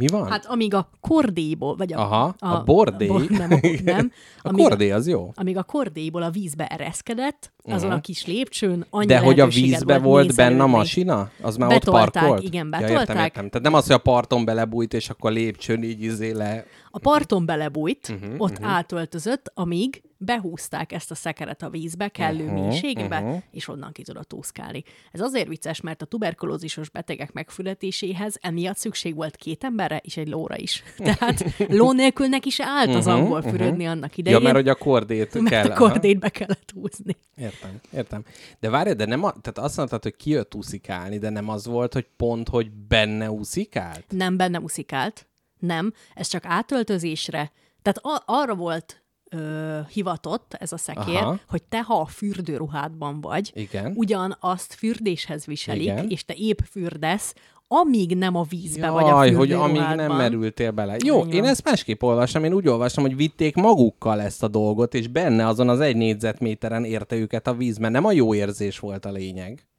[0.00, 0.30] Mi van?
[0.30, 1.98] Hát amíg a kordéból, vagy a...
[1.98, 3.08] Aha, a bordé.
[3.08, 4.12] A, bo- nem, a, nem.
[4.42, 5.32] a amíg kordé az jó.
[5.34, 7.92] amíg a kordéból a vízbe ereszkedett, azon uh-huh.
[7.92, 11.30] a kis lépcsőn annyi De hogy a vízbe volt benne a masina?
[11.42, 12.42] Az már Betolták, ott parkolt?
[12.42, 13.00] igen, Ja, betolták.
[13.00, 13.48] értem, értem.
[13.48, 16.64] Tehát nem az, hogy a parton belebújt, és akkor a lépcsőn így izé le...
[16.90, 18.72] A parton belebújt, uh-huh, ott uh-huh.
[18.72, 23.42] átöltözött, amíg behúzták ezt a szekeret a vízbe kellő Mhm, uh-huh, mélységbe, uh-huh.
[23.50, 24.82] és onnan ki tudott úszkálni.
[25.12, 30.28] Ez azért vicces, mert a tuberkulózisos betegek megfületéséhez emiatt szükség volt két emberre és egy
[30.28, 30.82] lóra is.
[30.96, 34.38] Tehát ló nélkül neki se állt az Mhm, angol fürödni annak idején.
[34.38, 35.70] Ja, mert hogy a kordét mert kell.
[35.70, 37.16] a kordét be kellett húzni.
[37.36, 38.24] Értem, értem.
[38.60, 41.92] De várj, de nem a, tehát azt mondtad, hogy kijött úszikálni, de nem az volt,
[41.92, 44.04] hogy pont, hogy benne úszikált?
[44.08, 47.52] Nem benne uszikált, nem, ez csak átöltözésre.
[47.82, 48.99] Tehát a- arra volt
[49.30, 51.38] ö, hivatott ez a szekér, Aha.
[51.48, 53.92] Hogy te, ha a fürdőruhádban vagy, Igen.
[53.96, 56.08] ugyanazt fürdéshez viselik, Igen.
[56.08, 57.34] és te épp fürdesz,
[57.68, 60.96] amíg nem a vízbe Jaj, vagy a hogy amíg nem merültél bele.
[61.04, 61.32] Jó, Igen.
[61.32, 65.46] én ezt másképp olvastam, én úgy olvastam, hogy vitték magukkal ezt a dolgot, és benne
[65.46, 69.10] azon az egy négyzetméteren érte őket a víz, mert nem a jó érzés volt a
[69.10, 69.69] lényeg.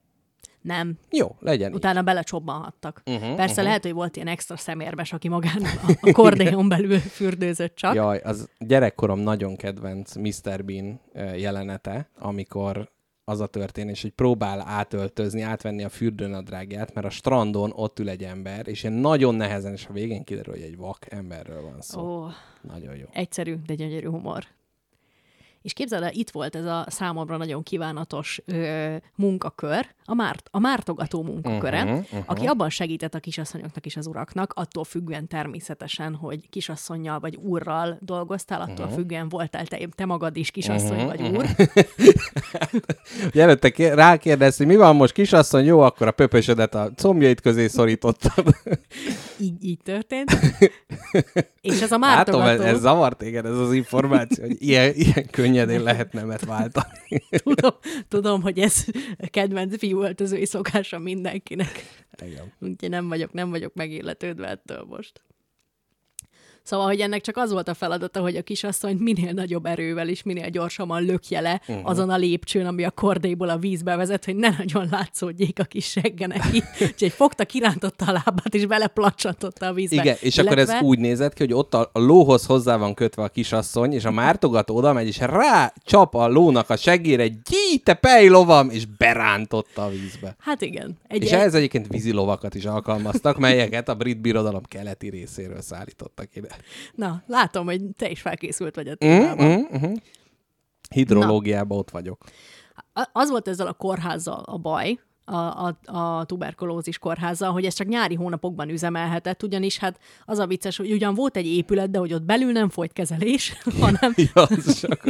[0.62, 0.98] Nem.
[1.10, 1.76] Jó, legyen így.
[1.76, 3.02] Utána belecsobbanhattak.
[3.06, 3.66] Mhm, Uh-huh, Persze uh-huh.
[3.68, 7.96] lehet, hogy volt ilyen extra szemérbes, aki magán a, a kordéon belül fürdőzött csak.
[7.96, 10.66] Jaj, az gyerekkorom nagyon kedvenc Mr.
[10.66, 11.00] Bean
[11.36, 12.92] jelenete, amikor
[13.24, 18.24] az a történés, hogy próbál átöltözni, átvenni a fürdőnadrágját, mert a strandon ott ül egy
[18.24, 22.02] ember, és ilyen nagyon nehezen, és a végén kiderül, hogy egy vak emberről van szó.
[22.02, 22.28] Ó,
[22.62, 23.06] Nagyon jó.
[23.12, 24.44] egyszerű, de gyönyörű humor.
[25.62, 30.60] És képzeld el, itt volt ez a számomra nagyon kívánatos ö, munkakör, a, márt, a
[30.60, 32.24] mártogató munkaköre, uh-huh, uh-huh.
[32.26, 37.98] aki abban segített a kisasszonyoknak és az uraknak, attól függően természetesen, hogy kisasszonyjal vagy úrral
[38.02, 38.94] dolgoztál, attól uh-huh.
[38.94, 41.46] függően voltál te, te magad is kisasszony uh-huh, vagy úr.
[43.28, 47.42] Ugye előtte ké- rákérdez, hogy mi van most, kisasszony, jó, akkor a pöpösödet a combjait
[47.42, 48.56] közé szorítottad.
[49.40, 50.32] Így, így történt.
[51.62, 52.50] és ez a Látom, mártogató...
[52.50, 57.24] ez, ez zavart téged, ez az információ, hogy ilyen, ilyen könnyedén lehet nemet váltani.
[57.44, 57.74] tudom,
[58.08, 58.86] tudom, hogy ez
[59.26, 61.86] kedvenc fiúöltözői szokása mindenkinek.
[62.26, 62.54] Igen.
[62.60, 65.22] Úgyhogy nem vagyok, nem vagyok megilletődve ettől most.
[66.64, 70.24] Szóval, hogy ennek csak az volt a feladata, hogy a kisasszonyt minél nagyobb erővel és
[70.24, 71.90] minél gyorsabban lökje le uh-huh.
[71.90, 75.86] azon a lépcsőn, ami a kordéból a vízbe vezet, hogy ne nagyon látszódjék a kis
[75.86, 76.64] segge neki.
[76.82, 80.02] Úgyhogy fogta, kirántotta a lábát, és beleplacsantotta a vízbe.
[80.02, 82.94] Igen, és akkor ez Illetve- úgy nézett ki, hogy ott a, a lóhoz hozzá van
[82.94, 87.28] kötve a kisasszony, és a mártogató oda megy, és rá csap a lónak a seggére,
[87.28, 90.36] gyí, te pejlovam, és berántotta a vízbe.
[90.40, 90.98] Hát igen.
[91.08, 96.48] Egy, És ehhez egyébként vízilovakat is alkalmaztak, melyeket a brit birodalom keleti részéről szállítottak ide.
[96.96, 99.46] Na, látom, hogy te is felkészült vagy a Mm, témában.
[99.48, 99.94] mm, mm.
[100.90, 102.24] Hidrológiában ott vagyok.
[103.12, 107.88] Az volt ezzel a kórházzal a baj, a, a, a tuberkulózis kórházzal, hogy ez csak
[107.88, 112.14] nyári hónapokban üzemelhetett, ugyanis hát az a vicces, hogy ugyan volt egy épület, de hogy
[112.14, 114.48] ott belül nem folyt kezelés, hanem, Ja,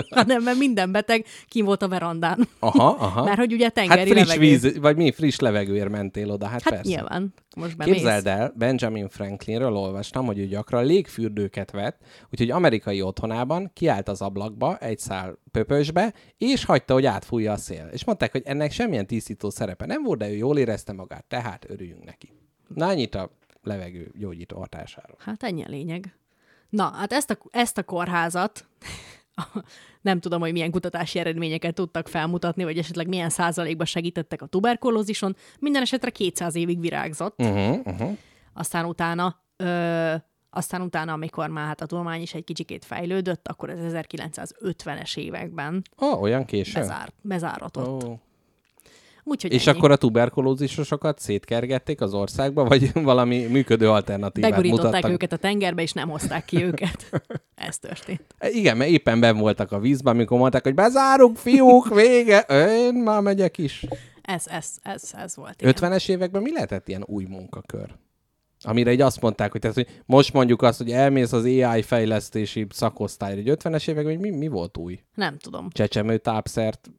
[0.10, 2.48] hanem mert minden beteg kim volt a verandán.
[2.60, 3.24] Aha, aha.
[3.24, 4.40] Mert hogy ugye Hát tengeri friss levegő.
[4.50, 6.90] víz, vagy mi, friss levegőért mentél oda, hát, Hát persze.
[6.90, 7.34] nyilván.
[7.56, 7.94] Most bemész.
[7.94, 14.22] Képzeld el, Benjamin Franklinről olvastam, hogy ő gyakran légfürdőket vett, úgyhogy amerikai otthonában kiállt az
[14.22, 17.90] ablakba, egy szál pöpösbe, és hagyta, hogy átfújja a szél.
[17.92, 21.70] És mondták, hogy ennek semmilyen tisztító szerepe nem volt, de ő jól érezte magát, tehát
[21.70, 22.34] örüljünk neki.
[22.68, 23.32] Na, ennyit a
[23.64, 25.18] levegő gyógyító hatásáról.
[25.20, 26.16] Hát ennyi a lényeg.
[26.70, 28.66] Na, hát ezt a, ezt a kórházat,
[30.02, 35.36] nem tudom, hogy milyen kutatási eredményeket tudtak felmutatni, vagy esetleg milyen százalékban segítettek a tuberkulózison.
[35.60, 37.42] Minden esetre 200 évig virágzott.
[37.42, 38.18] Uh-huh, uh-huh.
[38.54, 40.14] Aztán utána, ö,
[40.50, 45.82] aztán utána, amikor már hát a tudomány is egy kicsikét fejlődött, akkor az 1950-es években
[46.02, 46.82] Ó, oh, olyan későn?
[46.82, 48.04] bezár, bezáratott.
[48.04, 48.20] Oh.
[49.24, 49.78] Úgyhogy És ennyi.
[49.78, 55.12] akkor a tuberkulózisosokat szétkergették az országba, vagy valami működő alternatívát Begurították mutattak?
[55.12, 57.10] őket a tengerbe, és nem hozták ki őket.
[57.56, 58.36] Ez történt.
[58.40, 62.40] Igen, mert éppen ben voltak a vízben, amikor mondták, hogy bezárunk, fiúk, vége,
[62.88, 63.86] én már megyek is.
[64.22, 65.62] Ez, ez, ez, ez volt.
[65.62, 65.74] igen.
[65.78, 67.96] 50-es években mi lehetett ilyen új munkakör?
[68.64, 72.68] Amire így azt mondták, hogy, tehát, hogy most mondjuk azt, hogy elmész az AI fejlesztési
[72.70, 75.00] szakosztályra, hogy 50-es években hogy mi, mi volt új?
[75.16, 75.68] Nem tudom.
[75.70, 76.90] Csecsemő tápszert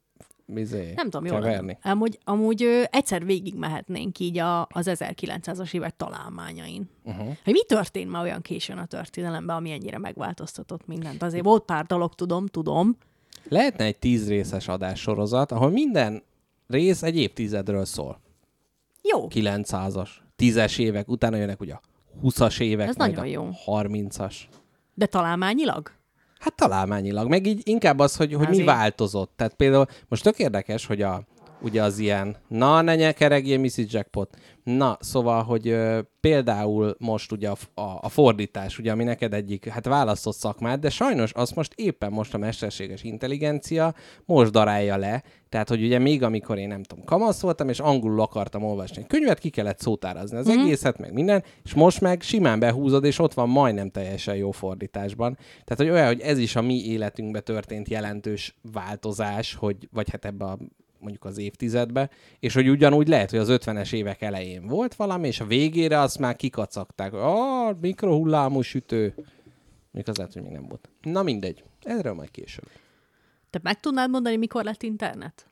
[0.55, 1.77] izé, Nem tudom, jól keverni?
[1.81, 6.89] Amúgy, amúgy ö, egyszer végig mehetnénk így a, az 1900-as évek találmányain.
[7.03, 7.25] Uh-huh.
[7.43, 11.23] Hogy mi történt már olyan későn a történelemben, ami ennyire megváltoztatott mindent.
[11.23, 12.97] Azért volt pár dolog, tudom, tudom.
[13.49, 16.23] Lehetne egy tíz részes adássorozat, ahol minden
[16.67, 18.21] rész egy évtizedről szól.
[19.01, 21.81] Jó, 900-as, 10-es évek, utána jönnek ugye a
[22.23, 23.49] 20-as évek, Ez nagyon jó.
[23.65, 24.35] 30-as.
[24.93, 25.91] de találmányilag?
[26.43, 29.31] Hát találmányilag, meg így inkább az, hogy, hogy mi változott.
[29.35, 31.23] Tehát például most tök érdekes, hogy a,
[31.63, 33.85] ugye az ilyen, na ne nyekeregjél, Mrs.
[33.87, 34.37] Jackpot.
[34.63, 39.67] Na, szóval, hogy ö, például most ugye a, a, a fordítás, ugye, ami neked egyik,
[39.67, 43.93] hát választott szakmád, de sajnos azt most éppen most a mesterséges intelligencia
[44.25, 48.21] most darálja le, tehát, hogy ugye még amikor én nem tudom, kamasz voltam, és angolul
[48.21, 50.59] akartam olvasni egy könyvet, ki kellett szótárazni az mm.
[50.59, 55.37] egészet, meg minden, és most meg simán behúzod, és ott van majdnem teljesen jó fordításban.
[55.63, 60.25] Tehát, hogy olyan, hogy ez is a mi életünkbe történt jelentős változás, hogy, vagy hát
[60.25, 60.57] ebbe a
[61.03, 65.39] mondjuk az évtizedbe, és hogy ugyanúgy lehet, hogy az 50-es évek elején volt valami, és
[65.39, 69.13] a végére azt már kikacagták, ah, mikrohullámú sütő.
[69.91, 70.89] Még az lehet, hogy még nem volt.
[71.01, 72.65] Na mindegy, erről majd később.
[73.49, 75.47] Te meg tudnád mondani, mikor lett internet?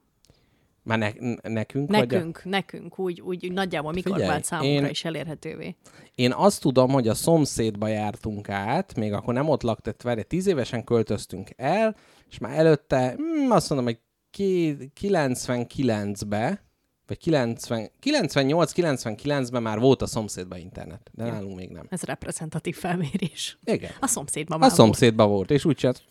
[0.84, 1.10] Már ne,
[1.50, 5.76] nekünk, vagy a- Nekünk, nekünk, úgy, úgy nagyjából mikor Figyelj, vált számunkra én- is elérhetővé.
[6.16, 10.48] Én azt tudom, hogy a szomszédba jártunk át, még akkor nem ott lakott, várj, tíz
[10.48, 11.96] évesen költöztünk el,
[12.30, 14.00] és már előtte, mm, azt mondom, hogy
[14.38, 16.64] 99-be,
[17.08, 21.86] vagy 90, 98-99-ben már volt a szomszédba internet, de nálunk még nem.
[21.90, 23.58] Ez reprezentatív felmérés.
[23.64, 23.92] Igen.
[24.00, 24.82] A szomszédban A már volt.
[24.82, 26.04] szomszédban volt, és úgy csinált,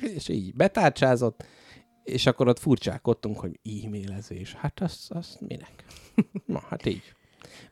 [0.00, 1.44] és így betárcsázott,
[2.04, 4.54] és akkor ott furcsákodtunk, hogy e-mailezés.
[4.54, 5.84] Hát az, az minek?
[6.46, 7.02] Na, hát így.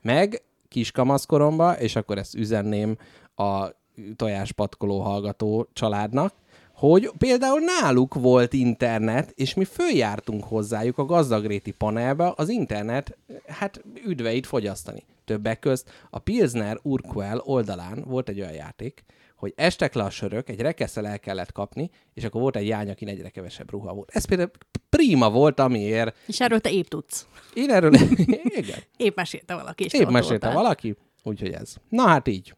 [0.01, 2.97] Meg kiskamaszkoromba, és akkor ezt üzenném
[3.35, 3.67] a
[4.15, 6.33] tojáspatkoló hallgató családnak,
[6.79, 13.17] hogy például náluk volt internet, és mi följártunk hozzájuk a gazdagréti panelbe az internet,
[13.47, 15.03] hát üdveit fogyasztani.
[15.25, 19.03] Többek közt a Pilsner Urquell oldalán volt egy olyan játék,
[19.35, 22.89] hogy estek le a sörök, egy rekesszel el kellett kapni, és akkor volt egy jány,
[22.89, 24.09] akin egyre kevesebb ruha volt.
[24.13, 24.51] Ez például
[24.89, 27.27] prima volt, amiért És erről te épp tudsz.
[27.53, 27.93] én erről...
[28.63, 28.79] Igen.
[28.97, 29.83] Épp mesélte valaki.
[29.83, 30.53] És Épp mesélte voltál.
[30.53, 31.75] valaki, úgyhogy ez.
[31.89, 32.55] Na hát így.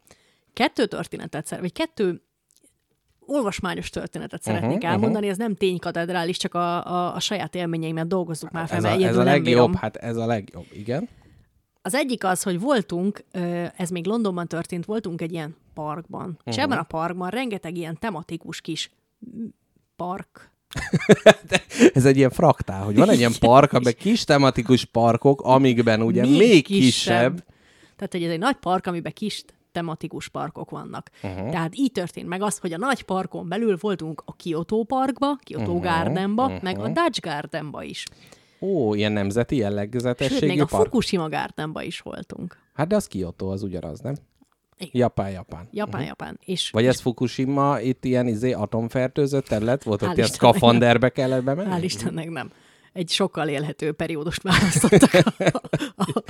[0.53, 2.21] Kettő történetet szer, vagy kettő
[3.31, 8.51] olvasmányos történetet Mhm, szeretnék elmondani, ez nem ténykatedrális, csak a, a, a saját élményeimet dolgozzuk
[8.51, 9.73] már fel, Ez mert a, ez a legjobb, bírom.
[9.73, 11.09] hát ez a legjobb, igen.
[11.81, 13.23] Az egyik az, hogy voltunk,
[13.75, 16.37] ez még Londonban történt, voltunk egy ilyen parkban, uh-huh.
[16.45, 16.63] és Mhm.
[16.63, 18.91] ebben a parkban rengeteg ilyen tematikus kis
[19.95, 20.49] park,
[21.93, 26.21] Ez egy ilyen fraktál, hogy van egy ilyen park, amiben kis tematikus parkok, amikben ugye
[26.21, 27.43] még, még kisebb.
[27.95, 31.09] Tehát, hogy ez egy nagy park, amiben kis tematikus parkok vannak.
[31.23, 31.49] Uh-huh.
[31.49, 35.63] Tehát így történt meg az, hogy a nagy parkon belül voltunk a Kyoto parkba, Kyoto
[35.63, 35.81] uh-huh.
[35.81, 36.61] Gardenba, uh-huh.
[36.61, 38.05] meg a Dutch Gardenba is.
[38.59, 40.83] Ó, ilyen nemzeti Sőt, jellegzetességű még a park.
[40.83, 42.57] Fukushima Gardenba is voltunk.
[42.73, 44.15] Hát de az Kyoto, az ugyanaz, nem?
[44.77, 44.91] Igen.
[44.93, 45.67] Japán, Japán.
[45.71, 46.39] Japán, Japán.
[46.45, 51.69] És, Vagy ez Fukushima, itt ilyen izé atomfertőzött terület volt, ott ilyen szkafanderbe kellett bemenni?
[51.79, 52.51] Hál' Istennek nem.
[52.93, 55.61] Egy sokkal élhető periódust választottak a,
[55.95, 56.23] a,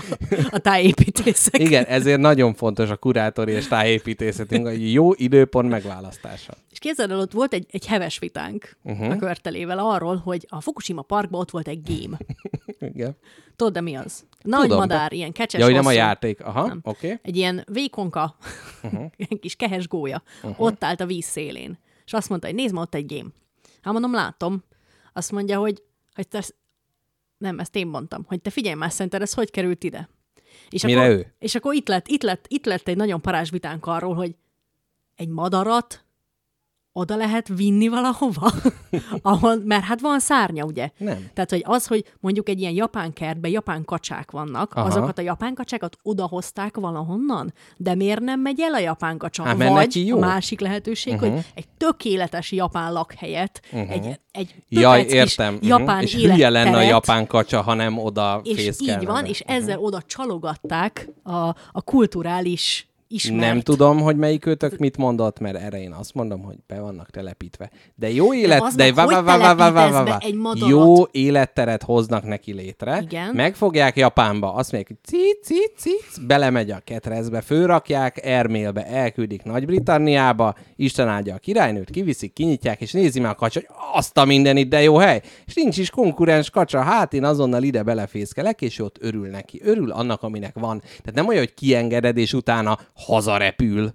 [0.49, 1.59] a tájépítészek.
[1.59, 6.53] Igen, ezért nagyon fontos a kurátori és tájépítészetünk, a jó időpont megválasztása.
[6.71, 9.11] És képzeld el, ott volt egy, egy heves vitánk uh-huh.
[9.11, 12.17] a körtelével arról, hogy a Fukushima parkban ott volt egy game.
[12.93, 13.15] Igen.
[13.55, 14.25] Tudod, de mi az?
[14.41, 16.43] Nagy Tudom, madár, de- ilyen kecses Ja, hogy nem a játék.
[16.43, 16.79] Aha, oké.
[16.83, 17.19] Okay.
[17.21, 18.35] Egy ilyen vékonka,
[18.83, 19.01] uh-huh.
[19.17, 20.23] ilyen kis kehes gólya.
[20.43, 20.61] Uh-huh.
[20.61, 21.77] Ott állt a víz szélén.
[22.05, 23.29] És azt mondta, hogy nézd ma ott egy game.
[23.81, 24.63] Hát mondom, látom.
[25.13, 25.81] Azt mondja, hogy,
[26.13, 26.43] hogy te...
[27.37, 30.09] Nem, ezt én mondtam, hogy te figyelj már, szerinted ez hogy került ide?
[30.69, 31.33] És Mire akkor, ő?
[31.39, 34.35] És akkor itt lett, itt, lett, itt lett egy nagyon parázs vitánk arról, hogy
[35.15, 36.00] egy madarat
[36.93, 38.51] oda lehet vinni valahova?
[39.21, 40.89] Ahol, mert hát van szárnya, ugye?
[40.97, 41.29] Nem.
[41.33, 44.87] Tehát, hogy az, hogy mondjuk egy ilyen japán kertben japán kacsák vannak, Aha.
[44.87, 49.43] Azokat a japán kacsákat odahozták valahonnan, de miért nem megy el a japán kacsa?
[49.43, 50.17] Hát, Vagy jó.
[50.17, 51.29] a másik lehetőség, uh-huh.
[51.29, 53.91] hogy egy tökéletes japán lakhelyet, uh-huh.
[53.91, 55.59] egy, egy Jaj, értem.
[55.59, 56.03] kis japán Mhm.
[56.03, 60.01] És hülye lenne a japán kacsa, ha nem oda és így van, és ezzel oda
[60.01, 63.41] csalogatták a, a kulturális ismert.
[63.41, 67.09] Nem tudom, hogy melyik őtök mit mondott, mert erre én azt mondom, hogy be vannak
[67.09, 67.71] telepítve.
[67.95, 70.17] De jó élet, de vá, vá, telepítesz vá, be vá.
[70.19, 70.69] egy madarat?
[70.69, 73.01] jó életteret hoznak neki létre.
[73.01, 73.35] Igen.
[73.35, 80.55] Megfogják Japánba, azt mondják, hogy cic, cic, cic, belemegy a ketrezbe, főrakják, Ermélbe elküldik Nagy-Britanniába,
[80.75, 84.69] Isten áldja a királynőt, kiviszik, kinyitják, és nézi meg a kacsa, hogy azt a mindenit,
[84.69, 85.21] de jó hely.
[85.45, 89.61] És nincs is konkurens kacsa, hát én azonnal ide belefészkelek, és ott örül neki.
[89.63, 90.79] Örül annak, aminek van.
[90.79, 93.91] Tehát nem olyan, hogy kiengeded, és utána hazarepül.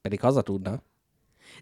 [0.00, 0.82] Pedig haza tudna.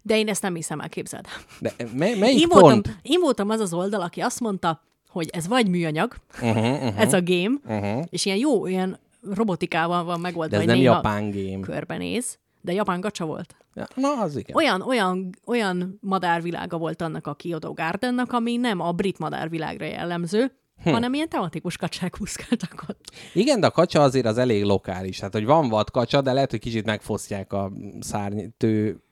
[0.03, 1.25] De én ezt nem hiszem el, képzeld.
[1.59, 2.61] De me- melyik Én pont?
[2.61, 6.99] voltam, én voltam az az oldal, aki azt mondta, hogy ez vagy műanyag, Uh-huh, uh-huh,
[7.01, 8.05] ez a game, uh-huh.
[8.09, 8.99] és ilyen jó, ilyen
[9.33, 11.59] robotikával van megoldva, De ez nem japán game.
[11.65, 13.55] körbenéz, de japán gacsa volt.
[13.73, 14.55] Ja, na, az igen.
[14.55, 20.51] Olyan, olyan, olyan madárvilága volt annak a Kyoto Gardennak, ami nem a brit madárvilágra jellemző,
[20.83, 20.89] hm.
[20.89, 23.11] hanem ilyen tematikus kacsák úszkáltak ott.
[23.33, 25.19] Igen, de a kacsa azért az elég lokális.
[25.19, 29.03] Hát, hogy van vad kacsa, de lehet, hogy kicsit megfosztják a szárnytő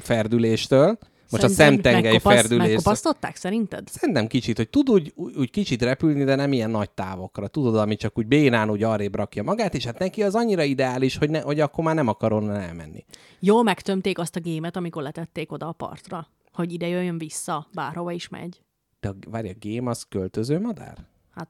[0.00, 0.98] ferdüléstől.
[1.30, 2.66] Most a Szerintem szemtengely megkopasz- ferdülés.
[2.66, 3.88] Megkopasztották szerinted?
[3.88, 7.46] Szerintem kicsit, hogy tud úgy, úgy kicsit repülni, de nem ilyen nagy távokra.
[7.48, 11.16] Tudod, ami csak úgy bénán úgy arrébb rakja magát, és hát neki az annyira ideális,
[11.16, 13.04] hogy, ne, hogy akkor már nem akar onnan elmenni.
[13.38, 18.12] Jól megtömték azt a gémet, amikor letették oda a partra, hogy ide jöjjön vissza, bárhova
[18.12, 18.60] is megy.
[19.00, 21.06] De a, várj, a game az költöző madár?
[21.34, 21.48] Hát,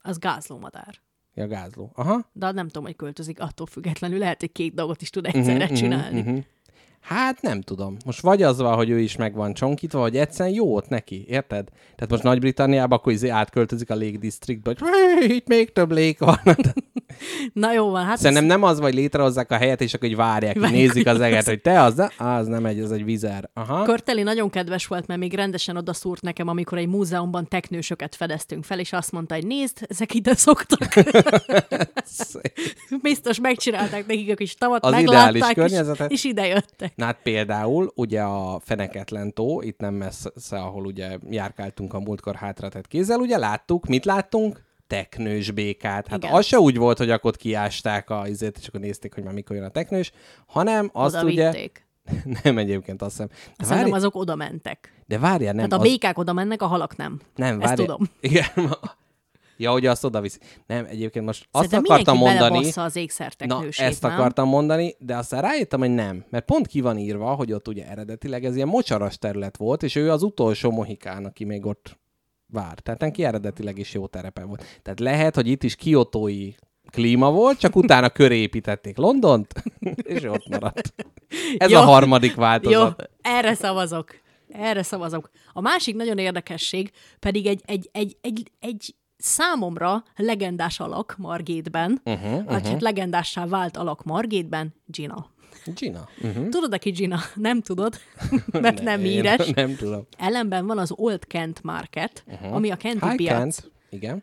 [0.00, 1.00] az gázló madár.
[1.34, 1.90] Ja, gázló.
[1.94, 2.30] Aha.
[2.32, 4.18] De nem tudom, hogy költözik attól függetlenül.
[4.18, 6.20] Lehet, hogy két dolgot is tud egyszerre uh-huh, csinálni.
[6.20, 6.44] Uh-huh.
[7.00, 7.96] Hát nem tudom.
[8.04, 11.24] Most vagy az van, hogy ő is meg van csonkítva, vagy egyszerűen jó ott neki,
[11.28, 11.68] érted?
[11.68, 14.88] Tehát most Nagy-Britanniában akkor izé átköltözik a Lake Districtbe, hogy
[15.20, 16.38] "Hé, itt még több lék van.
[17.52, 20.52] Na jó van, hát Szerintem nem az, vagy létrehozzák a helyet, és akkor így várják,
[20.52, 22.00] hogy Várják, nézik hogy az eget, hogy te az?
[22.16, 23.50] Á, az nem egy, az egy vizer.
[23.54, 23.82] Aha.
[23.82, 28.64] Körteli nagyon kedves volt, mert még rendesen oda szúrt nekem, amikor egy múzeumban teknősöket fedeztünk
[28.64, 30.94] fel, és azt mondta, hogy nézd, ezek ide szoktak.
[33.02, 35.72] Biztos megcsinálták nekik a kis tavat, Az meglátták, és,
[36.08, 36.92] és ide jöttek.
[36.96, 42.34] Na hát például ugye a Feneketlen tó, itt nem messze, ahol ugye járkáltunk a múltkor
[42.34, 44.60] hátratett kézzel, ugye láttuk, mit láttunk?
[44.86, 46.08] Teknős békát.
[46.08, 46.34] Hát Igen.
[46.34, 49.56] az se úgy volt, hogy akkor kiásták a izét, és akkor nézték, hogy már mikor
[49.56, 50.12] jön a teknős,
[50.46, 51.50] hanem azt Oda ugye...
[51.50, 51.86] vitték.
[52.42, 53.28] Nem egyébként azt hiszem.
[53.28, 55.02] De, Szerintem várj, azok oda mentek.
[55.06, 55.68] de várjál, nem.
[55.68, 55.90] Tehát a az...
[55.90, 57.20] békák oda mennek, a halak nem.
[57.34, 57.86] Nem, Ezt várjál.
[57.86, 58.08] tudom.
[58.20, 58.46] Igen.
[59.56, 60.38] Ja, hogy azt oda viszi.
[60.66, 62.66] Nem, egyébként most azt Szerintem akartam mondani.
[62.74, 62.94] az
[63.38, 64.12] Na, ezt nem?
[64.12, 66.24] akartam mondani, de aztán rájöttem, hogy nem.
[66.30, 69.94] Mert pont ki van írva, hogy ott ugye eredetileg ez ilyen mocsaras terület volt, és
[69.94, 72.00] ő az utolsó mohikán, aki még ott
[72.52, 72.78] vár.
[72.78, 74.64] Tehát neki eredetileg is jó terepe volt.
[74.82, 76.52] Tehát lehet, hogy itt is kiotói
[76.90, 79.52] klíma volt, csak utána köré építették Londont,
[80.02, 80.94] és ott maradt.
[81.56, 81.78] Ez Jó.
[81.78, 83.10] a harmadik Jó, változat.
[83.20, 84.20] erre szavazok.
[84.48, 85.30] Erre szavazok.
[85.52, 92.32] A másik nagyon érdekesség pedig egy, egy, egy, egy, egy számomra legendás alak Margétben, uh-huh,
[92.32, 92.50] uh-huh.
[92.50, 95.30] hát legendássá vált alak Margétben, Gina.
[95.74, 96.08] Gina.
[96.22, 96.48] Uh-huh.
[96.48, 97.18] Tudod, aki Gina?
[97.34, 97.98] Nem tudod,
[98.60, 99.46] mert nem híres.
[99.46, 100.06] Én nem tudom.
[100.18, 102.54] Ellenben van az Old Kent Market, uh-huh.
[102.54, 103.36] ami a Kenti High piac.
[103.38, 103.70] Kent.
[103.90, 104.22] Igen.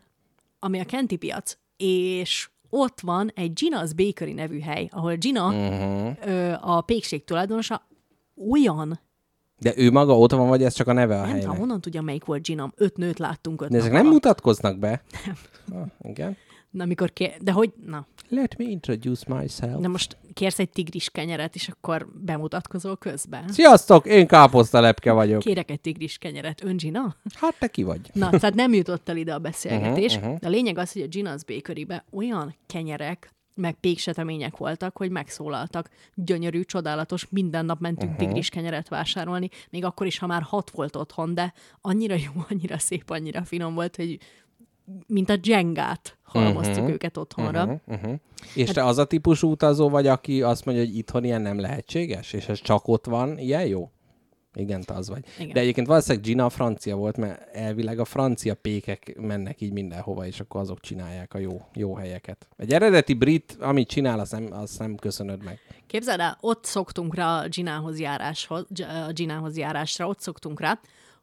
[0.58, 6.16] ami a Kenti piac, és ott van egy Gina's Bakery nevű hely, ahol Gina, uh-huh.
[6.24, 7.86] ö, a pékség tulajdonosa,
[8.50, 9.00] olyan,
[9.58, 11.56] De ő maga ott van, vagy ez csak a neve a nem helynek?
[11.58, 12.72] honnan tudja, melyik volt Gina.
[12.76, 14.12] Öt nőt láttunk öt De ezek nem alatt.
[14.12, 15.02] mutatkoznak be?
[15.24, 15.80] Nem.
[15.80, 16.36] Ah, igen.
[16.70, 17.36] Na, amikor kér...
[17.40, 19.80] De hogy, na, Let me introduce myself.
[19.80, 23.48] de most kérsz egy tigris kenyeret, és akkor bemutatkozol közben?
[23.48, 25.40] Sziasztok, én káposztalepke vagyok.
[25.40, 26.64] Kérek egy tigris kenyeret.
[26.64, 27.16] Ön Gina?
[27.34, 28.00] Hát te ki vagy?
[28.12, 30.14] Na, tehát nem jutott el ide a beszélgetés.
[30.14, 30.40] Uh-huh, uh-huh.
[30.40, 35.90] De a lényeg az, hogy a Gina's Bakery-be olyan kenyerek, meg péksetemények voltak, hogy megszólaltak.
[36.14, 38.26] Gyönyörű, csodálatos, minden nap mentünk uh-huh.
[38.26, 42.78] tigris kenyeret vásárolni, még akkor is, ha már hat volt otthon, de annyira jó, annyira
[42.78, 44.18] szép, annyira finom volt, hogy
[45.06, 46.90] mint a Jengát halmoztuk uh-huh.
[46.90, 47.62] őket otthonra.
[47.62, 47.80] Uh-huh.
[47.86, 48.14] Uh-huh.
[48.54, 51.60] És hát, te az a típusú utazó vagy, aki azt mondja, hogy itthon ilyen nem
[51.60, 53.90] lehetséges, és ez csak ott van, ilyen jó?
[54.54, 55.24] Igen, te az vagy.
[55.38, 55.52] Igen.
[55.52, 60.40] De egyébként valószínűleg Gina francia volt, mert elvileg a francia pékek mennek így mindenhova, és
[60.40, 62.48] akkor azok csinálják a jó, jó helyeket.
[62.56, 65.58] Egy eredeti brit, amit csinál, azt nem, azt nem köszönöd meg.
[65.86, 68.66] Képzeld el, ott szoktunk rá a Ginához, járáshoz,
[69.08, 70.80] a Ginához járásra, ott szoktunk rá,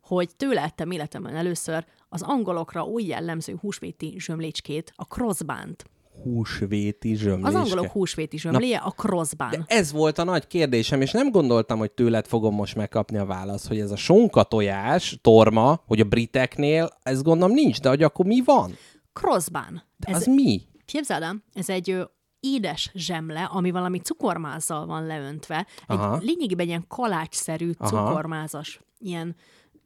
[0.08, 5.86] hogy tőle ettem életemben először az angolokra új jellemző húsvéti zsömlécskét, a crossbánt
[6.24, 7.60] húsvéti zsömléske.
[7.60, 9.49] Az angolok húsvéti zsömléje, a crossbán.
[9.49, 13.26] De ez volt a nagy kérdésem, és nem gondoltam, hogy tőled fogom most megkapni a
[13.26, 18.03] választ, hogy ez a sonka tojás, torma, hogy a briteknél, ez gondolom nincs, de hogy
[18.03, 18.72] akkor mi van?
[19.14, 19.84] Crossbán.
[19.97, 20.62] De ez, az mi?
[20.86, 22.03] Képzeld el, ez egy ö,
[22.39, 25.68] édes zsemle, ami valami cukormázzal van leöntve.
[25.88, 26.18] Egy Aha.
[26.22, 28.82] lényegében ilyen kalácsszerű cukormázas.
[28.99, 29.36] Ilyen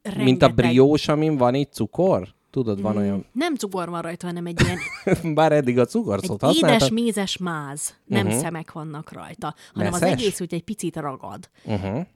[0.02, 0.24] rengeteg...
[0.24, 2.28] Mint a briós, amin van itt cukor?
[2.50, 3.26] Tudod, van mm, olyan...
[3.32, 4.78] Nem cukor van rajta, hanem egy ilyen...
[5.34, 7.96] Bár eddig a cukorszót egy édes, mézes máz.
[8.04, 8.40] Nem uh-huh.
[8.40, 10.10] szemek vannak rajta, hanem Messzes?
[10.10, 11.50] az egész úgy egy picit ragad.
[11.64, 12.06] Uh-huh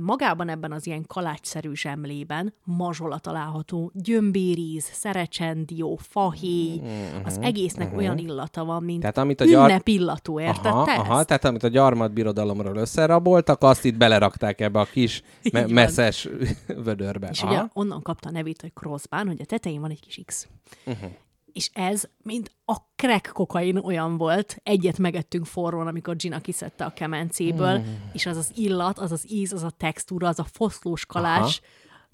[0.00, 7.96] magában ebben az ilyen kalácsszerű zsemlében mazsola található, gyömbéríz, szerecsendió, fahéj, mm-hmm, az egésznek mm-hmm.
[7.96, 9.68] olyan illata van, mint tehát, amit a gyar...
[9.68, 14.80] ünnep illatú, érted aha, te aha, tehát amit a gyarmatbirodalomról összeraboltak, azt itt belerakták ebbe
[14.80, 16.28] a kis me- messzes
[16.84, 17.28] vödörbe.
[17.30, 17.52] És aha.
[17.52, 20.48] ugye onnan kapta a nevét, hogy crossbán, hogy a tetején van egy kis X.
[20.86, 21.10] Uh-huh
[21.52, 26.92] és ez, mint a crack kokain olyan volt, egyet megettünk forrón, amikor Gina kiszedte a
[26.92, 27.82] kemencéből, mm.
[28.12, 31.50] és az az illat, az az íz, az a textúra, az a foszlós kalás, Aha.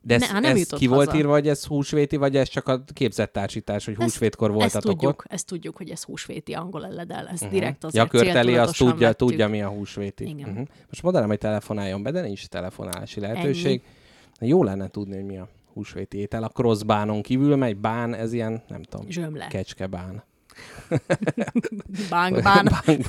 [0.03, 0.95] de ez, ne, nem ez ki haza.
[0.95, 4.84] volt írva, hogy ez húsvéti, vagy ez csak a képzett társítás, hogy húsvétkor voltatok ezt
[4.84, 5.32] tudjuk, ott?
[5.32, 7.26] Ezt tudjuk, hogy ez húsvéti angol eledel.
[7.26, 7.51] Ez uh-huh.
[7.51, 9.28] direkt az Ja, körteli, azt tudja, vettük.
[9.28, 10.28] tudja, mi a húsvéti.
[10.28, 10.49] Igen.
[10.49, 10.66] Uh-huh.
[10.89, 13.82] Most mondanám, hogy telefonáljon be, de nincs telefonálási lehetőség.
[14.39, 14.51] Ennyi.
[14.51, 15.49] Jó lenne tudni, hogy mi a
[15.79, 16.43] húsvéti étel.
[16.43, 19.47] A crossbánon kívül megy bán, ez ilyen, nem tudom, Zsömle.
[19.47, 20.22] kecskebán.
[22.11, 22.68] Bánkbán.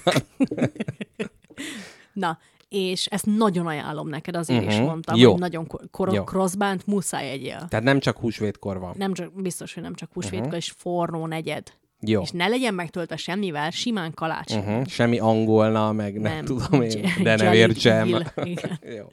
[2.14, 2.40] Na,
[2.70, 4.74] és ezt nagyon ajánlom neked, azért uh-huh.
[4.74, 4.90] is mhm.
[4.90, 5.32] mondtam, Jó.
[5.32, 7.66] hogy nagyon kor- crossbánt muszáj egyél.
[7.70, 8.94] Tehát nem csak húsvétkor van.
[8.98, 10.58] Nem csak, biztos, hogy nem csak húsvétkor, uh-huh.
[10.58, 11.74] és forró negyed.
[12.02, 12.22] Jó.
[12.22, 14.54] És ne legyen megtöltve semmivel, simán kalács.
[14.54, 14.86] Uh-huh.
[14.86, 18.08] Semmi angolna, meg nem, nem tudom én, de ne értsem.
[18.08, 19.06] Jó.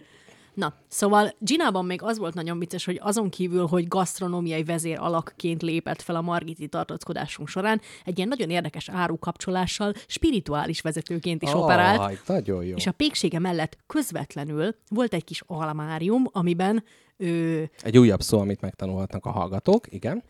[0.56, 5.62] Na, szóval Ginában még az volt nagyon vicces, hogy azon kívül, hogy gasztronómiai vezér alakként
[5.62, 11.62] lépett fel a Margiti tartózkodásunk során, egy ilyen nagyon érdekes árukapcsolással spirituális vezetőként is oh,
[11.62, 12.26] operált.
[12.26, 12.76] Nagyon jó.
[12.76, 16.84] És a péksége mellett közvetlenül volt egy kis almárium, amiben
[17.16, 17.70] ő...
[17.82, 20.22] Egy újabb szó, amit megtanulhatnak a hallgatók, igen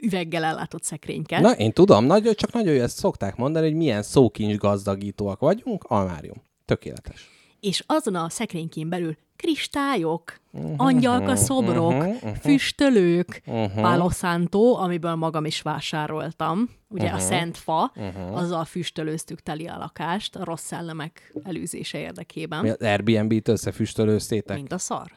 [0.00, 1.40] üveggel ellátott szekrényket.
[1.40, 5.84] Na, én tudom, nagy, csak nagyon jó, ezt szokták mondani, hogy milyen szókincs gazdagítóak vagyunk,
[5.84, 6.42] almárium.
[6.64, 7.28] Tökéletes.
[7.60, 13.80] És azon a szekrénykén belül kristályok, uh-huh, angyalka szobrok, uh-huh, uh-huh, füstölők, uh-huh.
[13.80, 17.18] Palo Santo, amiből magam is vásároltam, ugye uh-huh.
[17.18, 18.36] a szent fa, uh-huh.
[18.36, 22.62] azzal füstölőztük teli a lakást a rossz szellemek elűzése érdekében.
[22.62, 24.56] Mi az Airbnb-t összefüstölőztétek?
[24.56, 25.10] Mint a szar.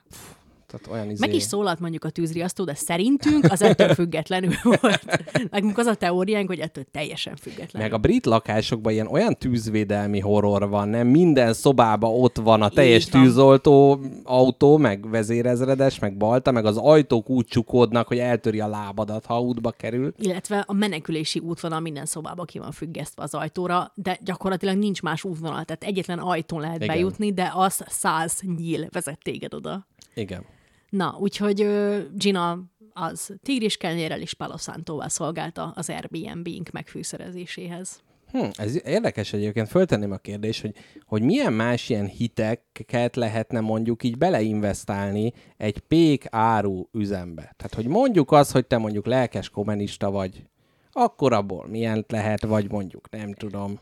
[0.73, 1.25] Tehát olyan izé...
[1.25, 5.05] Meg is szólalt mondjuk a tűzriasztó, de szerintünk az ettől függetlenül volt.
[5.51, 7.81] Nekünk az a teóriánk, hogy ettől teljesen független.
[7.81, 11.07] Meg a brit lakásokban ilyen olyan tűzvédelmi horror van, nem?
[11.07, 17.29] Minden szobában ott van a teljes tűzoltó autó, meg vezérezredes, meg balta, meg az ajtók
[17.29, 20.13] úgy csukódnak, hogy eltöri a lábadat, ha útba kerül.
[20.17, 25.23] Illetve a menekülési útvonal minden szobában ki van függesztve az ajtóra, de gyakorlatilag nincs más
[25.23, 26.87] útvonal, tehát egyetlen ajtón lehet Igen.
[26.87, 29.87] bejutni, de az száz nyíl vezet téged oda.
[30.13, 30.45] Igen.
[30.93, 31.67] Na, úgyhogy
[32.15, 32.59] Gina
[32.93, 38.01] az tigris kenyérrel és paloszántóval szolgálta az Airbnb-ink megfűszerezéséhez.
[38.31, 40.75] Hm, ez érdekes egyébként, föltenném a kérdést, hogy,
[41.05, 47.53] hogy milyen más ilyen hiteket lehetne mondjuk így beleinvestálni egy pék áru üzembe.
[47.57, 50.43] Tehát, hogy mondjuk az, hogy te mondjuk lelkes kommunista vagy,
[50.91, 53.79] akkor abból milyen lehet, vagy mondjuk, nem tudom.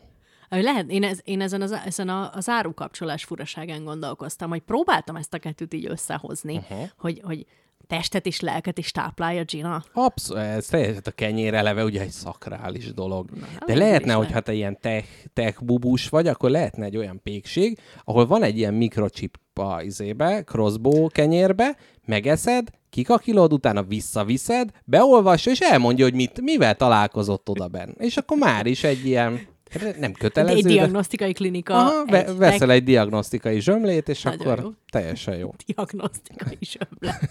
[0.60, 5.34] Lehet, én, ez, én ezen, az, ezen a, az árukapcsolás furaságán gondolkoztam, hogy próbáltam ezt
[5.34, 6.88] a kettőt így összehozni, uh-huh.
[6.96, 7.46] hogy, hogy
[7.86, 9.84] testet és lelket is táplálja Gina.
[9.92, 13.30] Abszolút, ez teljesen a kenyér eleve ugye egy szakrális dolog.
[13.30, 17.78] Na, De lehetne, hogy hát ilyen tech, tech bubus vagy, akkor lehetne egy olyan pékség,
[18.04, 21.76] ahol van egy ilyen mikrochip a izébe, crossbow kenyérbe,
[22.06, 27.90] megeszed, kikakilod, utána visszaviszed, beolvassa, és elmondja, hogy mit, mivel találkozott oda benn.
[27.98, 29.40] És akkor már is egy ilyen
[29.80, 30.68] Nem Egy kötelező, de...
[30.68, 31.74] diagnosztikai klinika.
[31.74, 34.70] Aha, egy veszel egy diagnosztikai zsömlét, és Nagyon akkor jó.
[34.90, 35.54] teljesen jó.
[35.66, 37.20] diagnosztikai zsömle.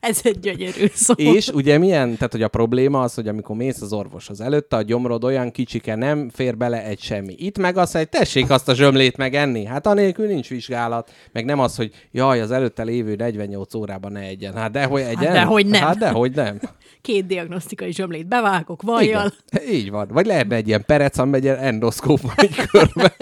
[0.00, 1.14] Ez egy gyönyörű szó.
[1.16, 4.82] És ugye milyen, tehát hogy a probléma az, hogy amikor mész az orvoshoz előtte, a
[4.82, 7.34] gyomrod olyan kicsike, nem fér bele egy semmi.
[7.36, 9.64] Itt meg az, hogy tessék azt a zsömlét megenni.
[9.64, 11.12] Hát anélkül nincs vizsgálat.
[11.32, 14.54] Meg nem az, hogy jaj, az előtte lévő 48 órában ne egyen.
[14.54, 15.32] Hát dehogy egyen.
[15.32, 15.82] dehogy nem.
[15.82, 16.60] Hát dehogy nem.
[17.02, 19.32] Két diagnosztikai zsömlét bevágok vajjal.
[19.50, 19.74] Igen.
[19.74, 20.08] Így van.
[20.12, 23.14] Vagy lehetne egy ilyen perec, ilyen endoszkóp egy körbe.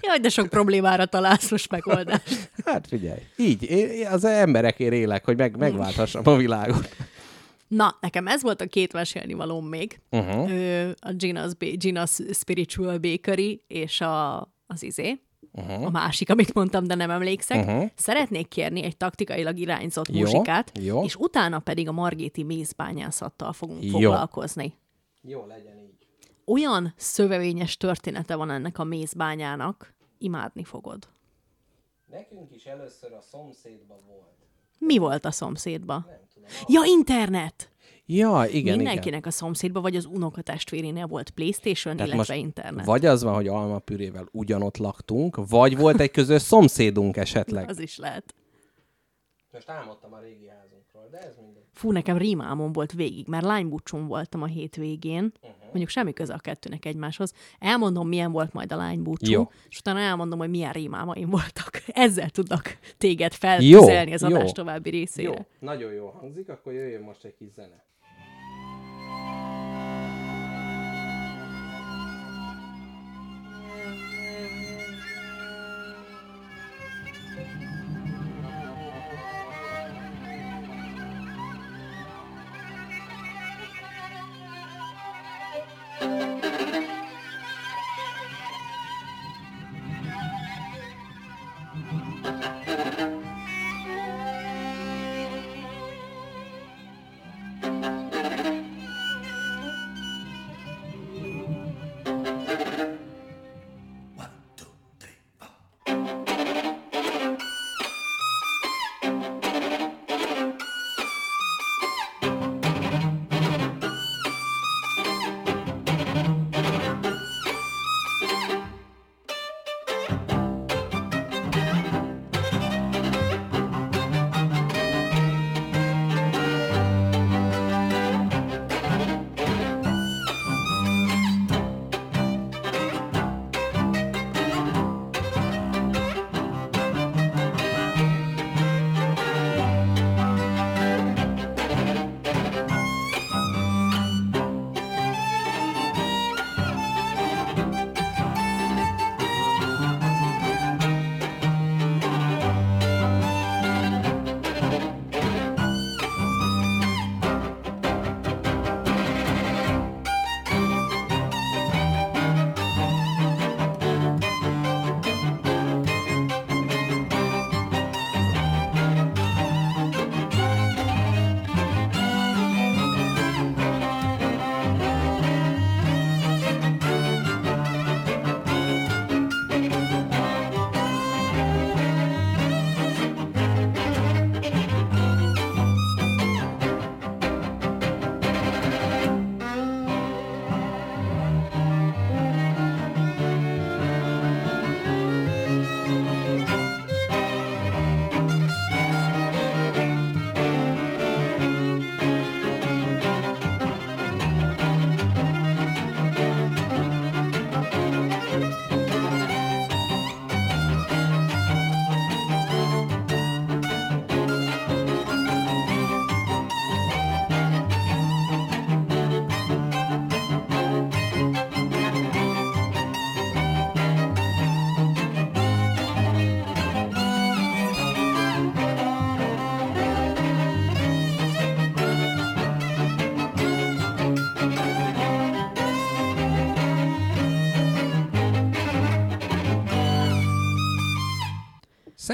[0.00, 2.50] Jaj, de sok problémára találsz most megoldást.
[2.64, 3.20] Hát figyelj.
[3.36, 3.62] Így.
[3.62, 6.88] Én az emberekért élek, hogy meg, megválthassam a világot.
[7.68, 10.00] Na, nekem ez volt a két mesélni valóm még.
[10.10, 10.42] Uh-huh.
[11.00, 14.36] A Gina's, Ba- Gina's Spiritual Bakery és a,
[14.66, 15.20] az izé.
[15.52, 15.86] Uh-huh.
[15.86, 17.66] A másik, amit mondtam, de nem emlékszek.
[17.66, 17.90] Uh-huh.
[17.94, 21.04] Szeretnék kérni egy taktikailag irányzott Jó, muzsikát, jó.
[21.04, 23.90] és utána pedig a Margéti mézbányászattal fogunk Jó.
[23.90, 24.74] foglalkozni.
[25.22, 25.95] Jó, legyen így.
[26.46, 31.08] Olyan szövevényes története van ennek a mézbányának, imádni fogod.
[32.10, 34.34] Nekünk is először a szomszédban volt.
[34.78, 36.06] Mi volt a szomszédba?
[36.66, 37.70] Ja, internet!
[38.08, 39.28] Ja, igen, Mindenkinek igen.
[39.28, 42.84] a szomszédba, vagy az unokatestvérénél volt Playstation, Tehát illetve most internet.
[42.84, 47.68] Vagy az van, hogy almapürével ugyanott laktunk, vagy volt egy közös szomszédunk esetleg.
[47.70, 48.34] Az is lehet.
[49.52, 50.50] Most álmodtam a régi
[50.96, 51.62] házunkról, de ez mindegy.
[51.72, 55.56] Fú, nekem rímálmom volt végig, mert lánybucsún voltam a hétvégén, uh-huh.
[55.62, 57.32] mondjuk semmi köze a kettőnek egymáshoz.
[57.58, 59.50] Elmondom, milyen volt majd a lánybúcsú, Jó.
[59.68, 61.82] és utána elmondom, hogy milyen rímálmaim voltak.
[62.06, 64.28] Ezzel tudnak téged feltüzelni az jó.
[64.28, 65.28] adás további részére.
[65.28, 67.84] Jó, nagyon jó hangzik, akkor jöjjön most egy kis zene.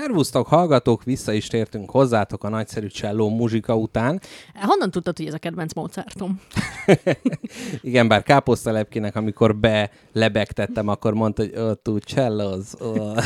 [0.03, 4.21] Szervusztok, hallgatók, vissza is tértünk hozzátok a nagyszerű cselló muzsika után.
[4.55, 6.41] Honnan tudtad, hogy ez a kedvenc Mozartom?
[7.81, 12.67] Igen, bár káposztalepkének, amikor belebegtettem, akkor mondta, hogy oh, tú cellos.
[12.83, 13.19] Oh.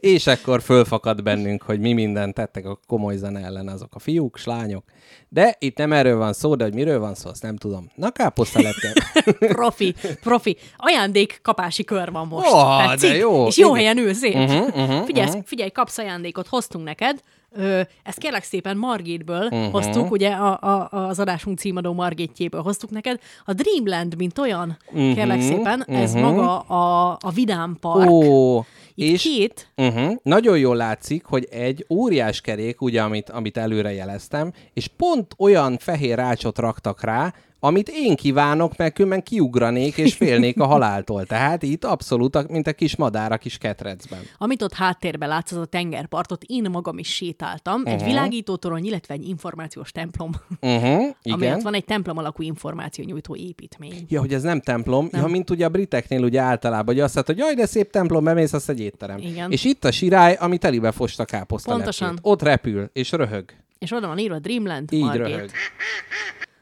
[0.00, 4.36] és akkor fölfakadt bennünk, hogy mi mindent tettek a komoly zene ellen azok a fiúk,
[4.36, 4.84] slányok.
[5.28, 7.90] De itt nem erről van szó, de hogy miről van szó, azt nem tudom.
[7.94, 8.92] Na, káposztalepke.
[9.38, 10.56] profi, profi.
[10.76, 12.52] Ajándék kapási kör van most.
[12.52, 13.10] Ó, Tetszik?
[13.10, 13.46] de jó.
[13.46, 13.78] És jó Igen.
[13.78, 14.22] helyen ülsz.
[14.22, 15.42] Uh-huh, uh-huh, figyelj, uh-huh.
[15.44, 17.20] figyelj, kapsz ajándékot, hoztunk neked.
[17.56, 19.70] Ö, ezt kérlek szépen Margitből uh-huh.
[19.70, 23.20] hoztuk, ugye a, a, az adásunk címadó Margitjéből hoztuk neked.
[23.44, 25.14] A Dreamland, mint olyan, uh-huh.
[25.14, 26.30] kérlek szépen, ez uh-huh.
[26.30, 28.10] maga a, a Vidám Park.
[28.10, 28.58] Ó,
[28.94, 33.92] Itt és két, uh-huh, nagyon jól látszik, hogy egy óriás kerék, ugye, amit, amit előre
[33.92, 37.34] jeleztem, és pont olyan fehér rácsot raktak rá,
[37.64, 41.24] amit én kívánok, mert különben kiugranék és félnék a haláltól.
[41.26, 44.18] Tehát itt abszolút, a- mint a kis madár a kis ketrecben.
[44.38, 47.80] Amit ott háttérben látsz, az a tengerpartot, én magam is sétáltam.
[47.80, 47.92] Uh-huh.
[47.92, 50.30] Egy világítótorony, illetve egy információs templom,
[50.60, 51.60] Uh-huh, igen.
[51.62, 54.04] van egy templom alakú információnyújtó építmény.
[54.08, 55.20] Ja, hogy ez nem templom, nem.
[55.20, 58.24] Ja, mint ugye a briteknél ugye általában, hogy azt mondta, hogy jaj, de szép templom,
[58.24, 59.18] bemész, az egy étterem.
[59.18, 59.50] Igen.
[59.50, 61.98] És itt a sirály, ami telibe fosta káposztalepkét.
[61.98, 62.18] Pontosan.
[62.32, 63.44] Ott repül, és röhög.
[63.78, 65.26] És oda van írva Dreamland, Így Margit.
[65.26, 65.50] röhög.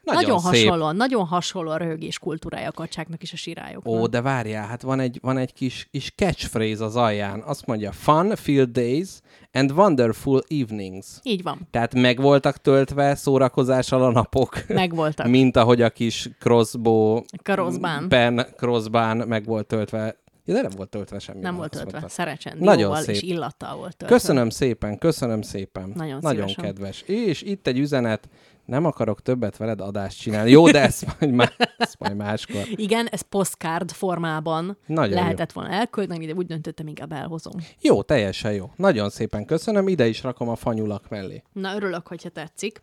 [0.03, 0.63] Nagyon, nagyon szép.
[0.63, 3.93] hasonlóan, nagyon hasonló a röhögés kultúrája a kacsáknak és a sirályoknak.
[3.93, 7.41] Ó, de várjál, hát van egy, van egy kis, kis catchphrase az alján.
[7.41, 9.09] Azt mondja, fun filled days
[9.51, 11.07] and wonderful evenings.
[11.23, 11.67] Így van.
[11.71, 14.67] Tehát meg voltak töltve szórakozással a napok.
[14.67, 15.27] Megvoltak.
[15.37, 17.21] Mint ahogy a kis crossbow...
[17.43, 18.09] Crossbán.
[18.09, 20.21] Ben crossbán meg volt töltve.
[20.45, 21.39] Ja, de nem volt töltve semmi.
[21.39, 22.03] Nem volt töltve.
[22.07, 23.29] Szerecsendióval Nagyon és szép.
[23.29, 24.17] illattal volt töltve.
[24.17, 25.91] Köszönöm szépen, köszönöm szépen.
[25.95, 26.63] Nagyon Nagyon szívesen.
[26.63, 27.01] kedves.
[27.01, 28.29] És itt egy üzenet,
[28.65, 30.49] nem akarok többet veled adást csinálni.
[30.49, 32.61] Jó, de ezt majd, má, ezt majd máskor.
[32.75, 37.53] Igen, ez postcard formában Nagyon lehetett volna elküldeni, de úgy döntöttem, inkább elhozom.
[37.81, 38.71] Jó, teljesen jó.
[38.75, 41.43] Nagyon szépen köszönöm, ide is rakom a fanyulak mellé.
[41.53, 42.81] Na, örülök, hogyha tetszik.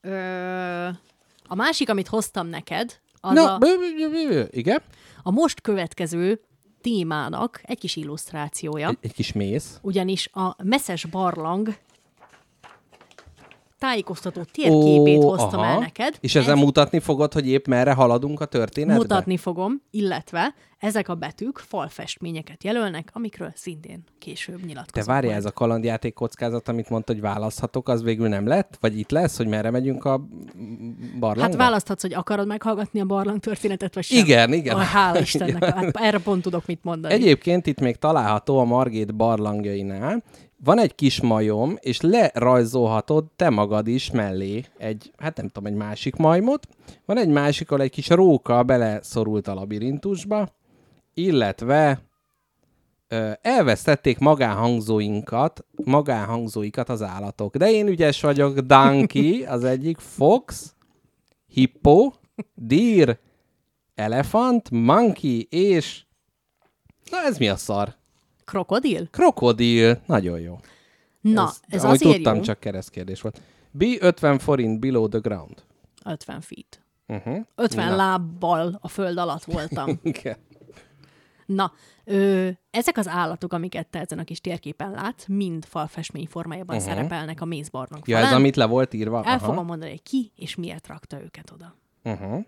[0.00, 0.86] Ö,
[1.46, 3.58] a másik, amit hoztam neked, az Na, a,
[4.50, 4.82] igen?
[5.22, 6.40] a most következő
[6.80, 8.88] témának egy kis illusztrációja.
[8.88, 9.78] Egy, egy kis mész.
[9.82, 11.76] ugyanis a messzes barlang
[13.86, 15.70] tájékoztató térképét Ó, hoztam aha.
[15.70, 16.16] el neked.
[16.20, 19.02] És ezzel Ez mutatni fogod, hogy épp merre haladunk a történetbe?
[19.02, 25.14] mutatni fogom, illetve ezek a betűk falfestményeket jelölnek, amikről szintén később Te nyilatkozom.
[25.14, 28.76] várjál, ez a kalandjáték kockázat, amit mondta, hogy választhatok, az végül nem lett?
[28.80, 30.26] Vagy itt lesz, hogy merre megyünk a
[31.18, 31.42] barlangba?
[31.42, 34.18] Hát választhatsz, hogy akarod meghallgatni a barlang történetet, vagy sem.
[34.18, 34.74] Igen, igen.
[34.76, 37.14] Oh, hála Istennek, hát erre pont tudok mit mondani.
[37.14, 40.22] Egyébként itt még található a Margét barlangjainál,
[40.64, 45.78] van egy kis majom, és lerajzolhatod te magad is mellé egy, hát nem tudom, egy
[45.78, 46.68] másik majmot.
[47.04, 50.48] Van egy másik, ahol egy kis róka beleszorult a labirintusba,
[51.14, 52.00] illetve
[53.08, 57.56] ö, elvesztették magánhangzóinkat, magánhangzóikat az állatok.
[57.56, 60.74] De én ügyes vagyok, donkey az egyik, fox,
[61.46, 62.12] hippo,
[62.54, 63.18] deer,
[63.94, 66.04] elefant, monkey és...
[67.10, 67.94] Na ez mi a szar?
[68.46, 69.08] Krokodil?
[69.10, 70.00] Krokodil.
[70.06, 70.58] Nagyon jó.
[71.20, 72.42] Na, ez, ez ahogy azért tudtam, jó.
[72.42, 73.40] csak keresztkérdés volt.
[73.70, 75.62] B 50 forint below the ground.
[76.04, 76.80] 50 feet.
[77.06, 77.46] Uh-huh.
[77.54, 77.96] 50 Na.
[77.96, 80.00] lábbal a föld alatt voltam.
[80.02, 80.36] Igen.
[81.46, 81.72] Na,
[82.04, 86.92] ö, ezek az állatok, amiket te ezen a kis térképen látsz, mind falfestmény formájában uh-huh.
[86.92, 89.22] szerepelnek a mézbarlang Ja, ez amit le volt írva?
[89.24, 91.76] El fogom mondani, hogy ki és miért rakta őket oda.
[92.04, 92.44] Uh-huh.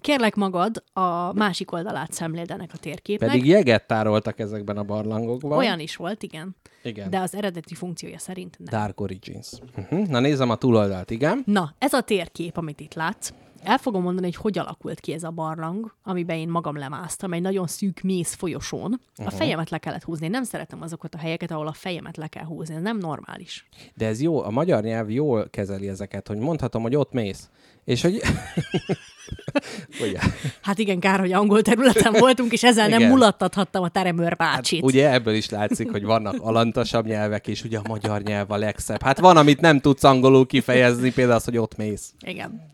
[0.00, 3.28] Kérlek magad, a másik oldalát szemléld ennek a térképnek.
[3.30, 5.58] Pedig jeget tároltak ezekben a barlangokban.
[5.58, 6.56] Olyan is volt, igen.
[6.82, 7.10] Igen.
[7.10, 8.80] De az eredeti funkciója szerint nem.
[8.80, 9.48] Dark Origins.
[9.76, 10.06] Uh-huh.
[10.06, 11.42] Na nézem a túloldalt, igen.
[11.46, 13.30] Na, ez a térkép, amit itt látsz,
[13.64, 17.42] el fogom mondani, hogy hogy alakult ki ez a barlang, amiben én magam lemásztam, egy
[17.42, 19.00] nagyon szűk mész folyosón.
[19.16, 19.38] A Uh-huh.
[19.38, 20.24] fejemet le kellett húzni.
[20.24, 22.74] Én nem szeretem azokat a helyeket, ahol a fejemet le kell húzni.
[22.74, 23.68] Ez nem normális.
[23.94, 27.48] De ez jó, a magyar nyelv jól kezeli ezeket, hogy mondhatom, hogy ott mész.
[27.84, 28.20] És hogy...
[30.02, 30.18] Ugye?
[30.62, 33.10] Hát igen, kár, hogy angol területen voltunk, és ezzel nem Igen.
[33.10, 34.80] mulattathattam a teremőr bácsit.
[34.80, 38.56] Hát, ugye ebből is látszik, hogy vannak alantasabb nyelvek, és ugye a magyar nyelv a
[38.56, 39.02] legszebb.
[39.02, 42.12] Hát van, amit nem tudsz angolul kifejezni, például az, hogy ott mész.
[42.26, 42.72] Igen.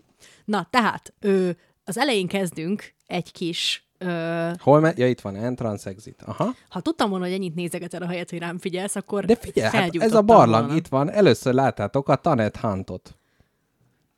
[0.51, 1.51] Na, tehát ö,
[1.85, 3.89] az elején kezdünk egy kis...
[3.99, 6.23] Ö, Hol me- ja, itt van, entrance, exit.
[6.23, 6.55] Aha.
[6.69, 9.97] ha tudtam volna, hogy ennyit nézegeted a helyet, hogy rám figyelsz, akkor De figyelj, hát
[9.97, 10.77] ez a barlang volna.
[10.77, 11.11] itt van.
[11.11, 13.15] Először láttátok a Tanet Huntot.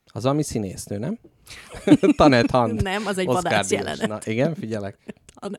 [0.06, 1.18] Az, ami színésznő, nem?
[2.16, 2.82] Tanet Hunt.
[2.92, 4.08] Nem, az egy Oscar vadász jelenet.
[4.08, 4.98] Na, igen, figyelek.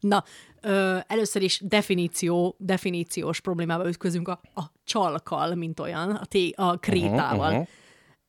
[0.00, 0.24] Na,
[0.60, 6.76] ö, először is definíció, definíciós problémába ütközünk a, a csalkal, mint olyan, a, té- a
[6.78, 7.38] krétával.
[7.38, 7.66] Uh-huh, uh-huh.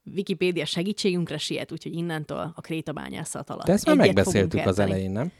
[0.05, 3.65] Wikipédia segítségünkre siet, úgyhogy innentől a krétabányászat alatt.
[3.65, 5.31] De ezt már megbeszéltük az elején, nem?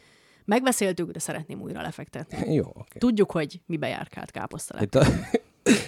[0.46, 2.54] Megbeszéltük, de szeretném újra lefektetni.
[2.54, 2.98] Jó, oké.
[3.00, 5.06] Tudjuk, hogy mibe járkált káposzta Itt a...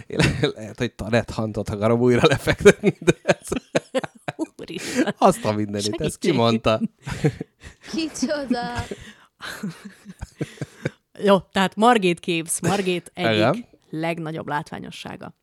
[0.08, 3.48] Le- Lehet, hogy Tarett Hantot akarom újra lefektetni, de ez
[4.58, 5.16] Úristen.
[5.18, 6.32] azt a mindenit, ezt Segítség.
[6.32, 6.82] kimondta.
[7.92, 8.86] Kicsoda!
[11.24, 15.36] Jó, tehát Margét Caves, Margét egyik legnagyobb látványossága.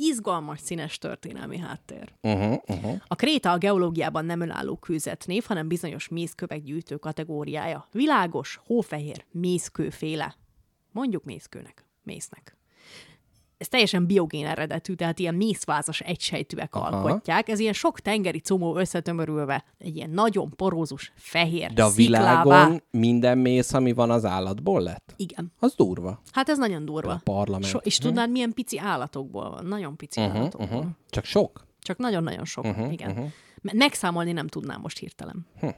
[0.00, 2.12] Izgalmas színes történelmi háttér.
[2.22, 3.00] Uh-huh, uh-huh.
[3.06, 7.86] A kréta a geológiában nem önálló kőzetnév, hanem bizonyos mészkövek gyűjtő kategóriája.
[7.92, 10.34] Világos, hófehér, mészkőféle.
[10.92, 12.57] Mondjuk mészkőnek, mésznek.
[13.58, 16.86] Ez teljesen biogén eredetű, tehát ilyen mészvázas egysejtűek Aha.
[16.86, 17.48] alkotják.
[17.48, 23.38] Ez ilyen sok tengeri comó összetömörülve, egy ilyen nagyon porózus, fehér, De a világon minden
[23.38, 25.14] mész, ami van az állatból lett?
[25.16, 25.52] Igen.
[25.58, 26.22] Az durva.
[26.32, 27.12] Hát ez nagyon durva.
[27.12, 27.64] A parlament.
[27.64, 29.66] So, és tudnád, milyen pici állatokból van?
[29.66, 30.78] Nagyon pici uh-huh, állatokból.
[30.78, 30.92] Uh-huh.
[31.10, 31.66] Csak sok?
[31.80, 33.10] Csak nagyon-nagyon sok, uh-huh, igen.
[33.10, 33.26] Uh-huh.
[33.62, 35.46] Megszámolni nem tudnám most hirtelen.
[35.60, 35.68] Hm.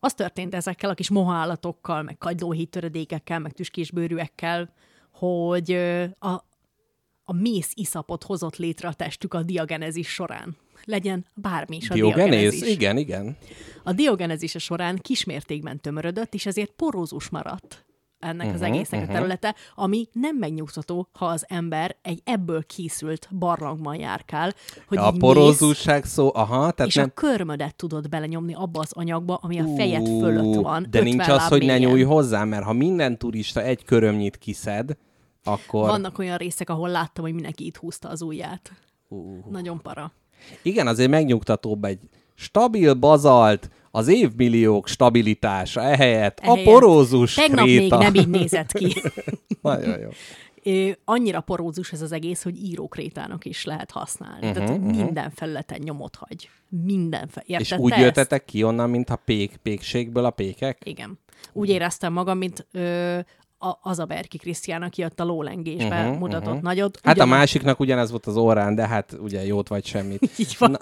[0.00, 4.72] Az történt ezekkel a kis moha állatokkal, meg kagylóhíd töredékekkel, meg tüskésbőrűekkel,
[5.12, 5.72] hogy
[6.18, 6.44] a,
[7.24, 10.56] a mész iszapot hozott létre a testük a diogenezis során.
[10.84, 12.30] Legyen bármi is a Diogenész?
[12.40, 12.68] diogenezis.
[12.74, 13.36] Igen, igen.
[13.82, 17.84] A diogenezise során kismértékben tömörödött, és ezért porózus maradt
[18.24, 23.28] ennek Mhm, az egésznek a területe, ami nem megnyugtató, ha az ember egy ebből készült
[23.38, 24.54] barlangban járkál,
[24.88, 27.12] hogy A így porózusság szó, aha, mész, tehát és nem...
[27.14, 30.86] a körmödet tudod belenyomni abba az anyagba, ami a fejed fölött van.
[30.90, 31.80] De nincs 50 az, hogy ne mélyen.
[31.90, 34.96] nyúlj hozzá, mert ha minden turista egy körömnyit kiszed,
[35.44, 35.88] akkor...
[35.88, 38.72] Vannak olyan részek, ahol láttam, hogy mindenki itt húzta az ujját.
[39.08, 39.50] Uh.
[39.50, 40.12] Nagyon para.
[40.62, 41.98] Igen, azért megnyugtatóbb egy
[42.34, 46.64] stabil bazalt, az évmilliók stabilitása ehelyett, a Ehelyett.
[46.64, 47.98] porózus Tegnap kréta.
[47.98, 48.94] még nem így nézett ki.
[49.62, 50.08] Nagyon jó.
[51.04, 54.48] Annyira porózus ez az egész, hogy írókrétának is lehet használni.
[54.48, 56.50] Uh-huh, Tehát minden felületen nyomot hagy.
[56.68, 57.44] Minden fel.
[57.46, 58.00] És úgy ezt?
[58.00, 60.82] jöttetek ki onnan, mint a pék, pékségből a pékek?
[60.84, 61.18] Igen.
[61.52, 63.18] Úgy éreztem magam, mint ö,
[63.64, 66.62] a, az a Berki Krisztián, aki ott a lólengésbe uh-huh, mutatott uh-huh.
[66.62, 66.98] nagyot.
[67.02, 70.30] Hát a Ugyan- másiknak ugyanez volt az orrán, de hát ugye jót vagy semmit.
[70.38, 70.76] Így van.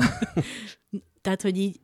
[1.23, 1.81] Tehát, hogy így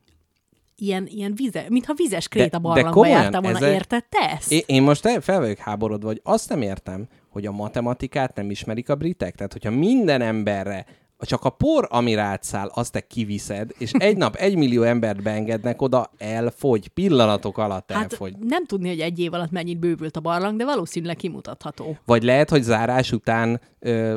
[0.76, 3.56] ilyen, ilyen vize, mintha vizes kréta barlangba jártam volna.
[3.58, 4.52] ezek- Érted te ezt?
[4.52, 8.50] Én, én most el- fel vagyok háborodva, hogy azt nem értem, hogy a matematikát nem
[8.50, 9.34] ismerik a britek.
[9.34, 10.86] Tehát, hogyha minden emberre
[11.20, 15.22] csak a por, ami rád száll, azt te kiviszed, és egy nap egy millió embert
[15.22, 18.34] beengednek oda, elfogy, pillanatok alatt Hát elfogy.
[18.40, 21.96] nem tudni, hogy egy év alatt mennyit bővült a barlang, de valószínűleg kimutatható.
[22.04, 24.16] Vagy lehet, hogy zárás után ö,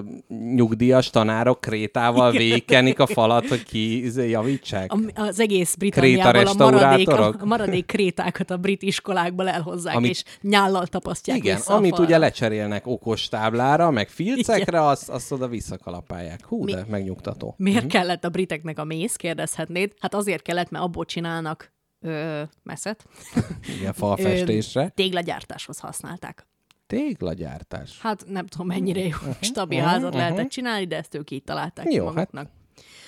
[0.56, 4.92] nyugdíjas tanárok krétával végkenik a falat, hogy ki izé, javítsák.
[4.94, 10.24] A, az egész Britanniából a maradék, a maradék krétákat a brit iskolákból elhozzák, Amit- és
[10.42, 12.06] nyállal tapasztják Igen, a amit falra.
[12.06, 16.46] ugye lecserélnek okos táblára, meg filcekre, azt, azt oda visszakalapálják.
[16.46, 17.56] Hú, Mi- de megnyugtató.
[17.58, 17.92] Miért uh-huh.
[17.92, 19.94] kellett a briteknek a mész, kérdezhetnéd?
[20.00, 23.06] Hát azért kellett, mert abból csinálnak ö, messzet.
[23.78, 24.84] Igen, falfestésre.
[24.84, 26.48] Ö, téglagyártáshoz használták.
[26.88, 28.00] Téglagyártás.
[28.02, 32.06] Hát nem tudom, mennyire jó, stabil házat lehetett csinálni, de ezt ők így találták Jó,
[32.06, 32.50] hát- maguknak.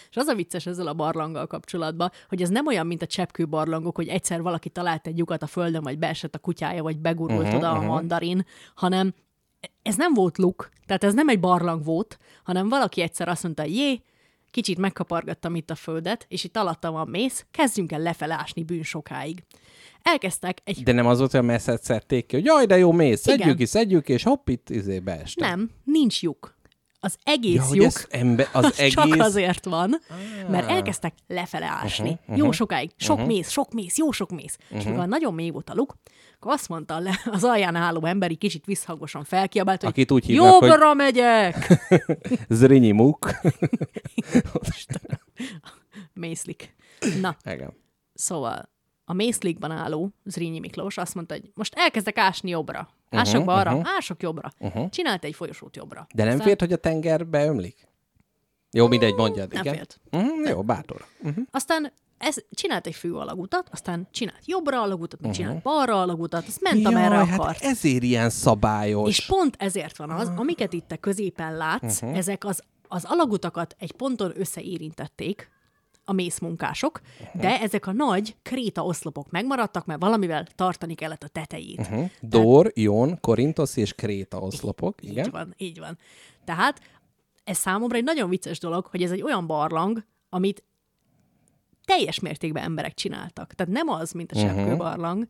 [0.10, 3.48] És az a vicces ezzel a barlanggal kapcsolatban, hogy ez nem olyan, mint a cseppkő
[3.48, 7.42] barlangok, hogy egyszer valaki talált egy lyukat a földön, vagy beesett a kutyája, vagy begurult
[7.42, 8.46] uh-huh, oda a mandarin,
[8.76, 9.14] hanem
[9.82, 13.64] ez nem volt luk, tehát ez nem egy barlang volt, hanem valaki egyszer azt mondta,
[13.64, 14.02] jé,
[14.52, 18.84] kicsit megkapargattam itt a földet, és itt alattam van mész, kezdjünk el lefele ásni bűn
[18.84, 19.44] sokáig.
[20.02, 22.92] Elkezdtek egy De nem az volt, hogy a messzet szedték ki, hogy jaj, de jó
[22.92, 25.50] mész, szedjük ki, szedjük és hopp, itt izé beestek.
[25.50, 26.53] Nem, nincs lyuk.
[27.04, 28.94] Az egész Ja, hogy lyuk ez ember, az, az egész...
[28.94, 30.02] csak azért van,
[30.50, 32.10] mert elkezdtek lefele ásni.
[32.10, 33.32] Uh-huh, uh-huh, jó sokáig, sok uh-huh.
[33.32, 34.58] mész, sok mész, jó sok mész.
[34.64, 34.78] Uh-huh.
[34.78, 35.96] És mikor nagyon mély volt a luk,
[36.36, 40.26] akkor azt mondta le, az alján álló ember így kicsit visszhangosan felkiabált, hogy Akit úgy
[40.26, 41.84] hívnak, hogy- jobbra megyek!
[42.50, 43.30] Zrinyi muk.
[46.14, 46.76] Mészlik.
[47.22, 47.74] Na, Igen.
[48.14, 48.70] szóval
[49.06, 52.90] a mészlikban álló Zrínyi Miklós azt mondta, hogy most elkezdek ásni jobbra.
[53.14, 53.88] Ások uh-huh, balra, uh-huh.
[53.98, 54.52] ások jobbra.
[54.60, 54.90] Uh-huh.
[54.90, 56.08] Csinált egy folyosót jobbra.
[56.14, 57.88] De nem Aztán félt, hogy a tenger beömlik?
[58.72, 59.54] Jó, mindegy, mondjad.
[59.54, 59.76] Nem igen.
[59.76, 60.00] félt.
[60.18, 61.06] Mm, jó, bátor.
[61.52, 66.62] Aztán ez, csinált egy fő alagutat, aztán csinált jobbra alagutat, meg csinált balra alagutat, azt
[66.62, 67.58] ment, amerre Jaj, akart.
[67.58, 69.10] hát ezért ilyen szabályos.
[69.10, 72.18] És pont ezért van az, amiket itt te középen látsz, uh-huh.
[72.18, 75.52] ezek az, az alagutakat egy ponton összeérintették,
[76.06, 77.42] a mészmunkások, uh-huh.
[77.42, 81.80] de ezek a nagy kréta oszlopok megmaradtak, mert valamivel tartani kellett a tetejét.
[81.80, 82.10] Uh-huh.
[82.22, 85.04] Dor, Jon, Korintosz és Kréta oszlopok.
[85.04, 85.26] Igen.
[85.26, 85.98] Így van, így van.
[86.46, 86.82] Tehát
[87.44, 90.64] ez számomra egy nagyon vicces dolog, hogy ez egy olyan barlang, amit
[91.86, 93.54] teljes mértékben emberek csináltak.
[93.54, 94.48] Tehát nem az, mint a Mhm.
[94.48, 95.28] seppkő barlang.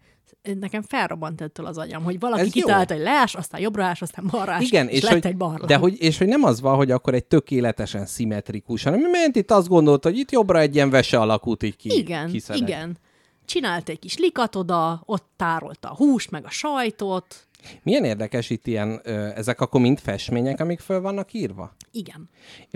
[0.59, 2.51] Nekem felrobbant ettől az agyam, hogy valaki Ez jó.
[2.61, 5.37] kitalálta, hogy leás, aztán jobbra ás, aztán balra ás, Igen, és, és, lett hogy, egy
[5.37, 5.65] barlang.
[5.65, 9.51] de hogy, és hogy nem az van, hogy akkor egy tökéletesen szimmetrikus, hanem ment itt
[9.51, 12.61] azt gondolta, hogy itt jobbra egy ilyen vese alakút így ki, igen, kiszedek.
[12.61, 12.97] igen.
[13.45, 17.47] csinált egy kis likat oda, ott tárolta a húst, meg a sajtot.
[17.83, 21.75] Milyen érdekes itt ilyen, ö, ezek akkor mind festmények, amik föl vannak írva?
[21.91, 22.29] Igen.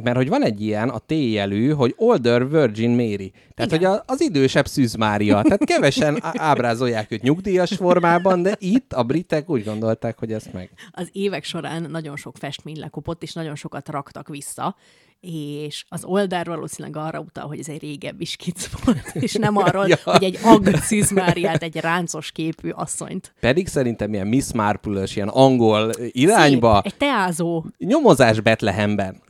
[0.03, 3.31] Mert hogy van egy ilyen, a T jelű, hogy Older Virgin Mary.
[3.55, 3.89] Tehát, Igen.
[3.89, 5.41] hogy a, az idősebb Szűz Mária.
[5.41, 10.69] Tehát kevesen ábrázolják őt nyugdíjas formában, de itt a britek úgy gondolták, hogy ezt meg.
[10.91, 14.75] Az évek során nagyon sok festmény lekopott, és nagyon sokat raktak vissza,
[15.21, 19.87] és az oldal valószínűleg arra utal, hogy ez egy régebbi skic volt, és nem arról,
[19.87, 19.95] Ja.
[20.03, 23.33] hogy egy agg Szűz Máriát, egy ráncos képű asszonyt.
[23.39, 27.65] Pedig szerintem ilyen Miss marple ilyen angol irányba, Szép, egy teázó.
[27.77, 29.21] nyomozás Betlehemben.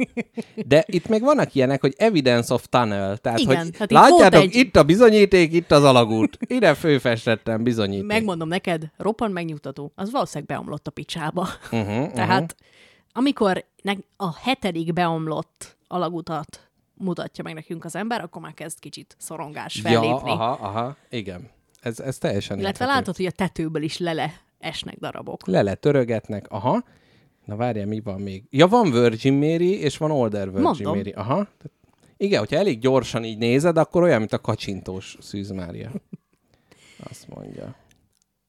[0.56, 3.18] De itt meg vannak ilyenek, hogy evidence of tunnel.
[3.18, 6.38] Tehát, Igen, hogy tehát itt látjátok, egy- itt a bizonyíték, itt az alagút.
[6.48, 8.08] Ide főfestettem bizonyíték.
[8.08, 11.48] Megmondom neked, roppan megnyugtató, az valószínűleg beomlott a picsába.
[11.72, 12.56] Uh-huh, Tehát
[13.12, 19.16] amikor ne- a hetedik beomlott alagutat mutatja meg nekünk az ember, akkor már kezd kicsit
[19.20, 20.30] szorongás Ja, fellépni.
[20.30, 21.50] aha, aha, igen.
[21.82, 23.00] Ez, ez teljesen Illetve érthető.
[23.00, 25.48] látod, hogy a tetőből is lele esnek darabok.
[25.48, 26.84] Lele törögetnek, aha.
[27.46, 28.44] Na várjál, mi van még?
[28.50, 30.96] Ja, van Virgin Mary, és van Older Virgin Mondom.
[30.96, 31.12] Mary.
[31.12, 31.48] Aha.
[32.18, 35.92] Igen, hogyha elég gyorsan így nézed, akkor olyan, mint a kacsintós Szűz Mária.
[37.10, 37.76] Azt mondja.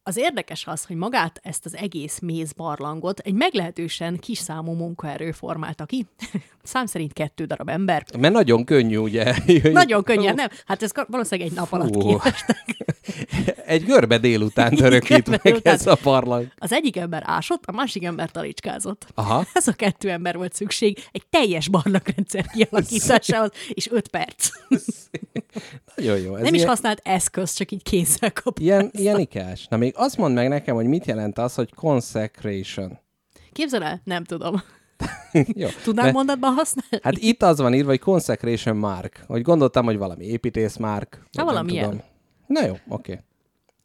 [0.08, 5.32] Az érdekes az, hogy magát ezt az egész méz barlangot egy meglehetősen kis számú munkaerő
[5.32, 6.06] formálta ki.
[6.62, 8.04] Szám szerint kettő darab ember.
[8.18, 9.34] Mert nagyon könnyű, ugye?
[9.72, 10.48] Nagyon könnyen, nem?
[10.66, 12.76] Hát ez valószínűleg egy nap alatt képestek.
[13.66, 15.74] Egy görbe délután törökít meg délután.
[15.74, 16.52] ez a parlang.
[16.56, 19.06] Az egyik ember ásott, a másik ember talicskázott.
[19.14, 19.46] Aha.
[19.52, 24.48] Ez a kettő ember volt szükség egy teljes barlangrendszer kialakításához, és öt perc.
[25.96, 26.34] Nagyon jó.
[26.34, 28.62] Ez Nem is ilyen, használt eszköz, csak így kézzel kapta.
[28.62, 29.66] ilyen, ilyen ikás.
[29.68, 32.98] Na még azt mondd meg nekem, hogy mit jelent az, hogy consecration.
[33.52, 34.00] Képzel el?
[34.04, 34.62] Nem tudom.
[35.62, 35.68] Jó.
[35.82, 36.98] Tudnám Mert- mondatban használni?
[37.02, 39.24] Hát itt az van írva, hogy consecration mark.
[39.26, 41.22] Hogy gondoltam, hogy valami építész mark.
[41.32, 42.00] nem valami tudom.
[42.46, 43.12] Na jó, oké.
[43.12, 43.24] Okay.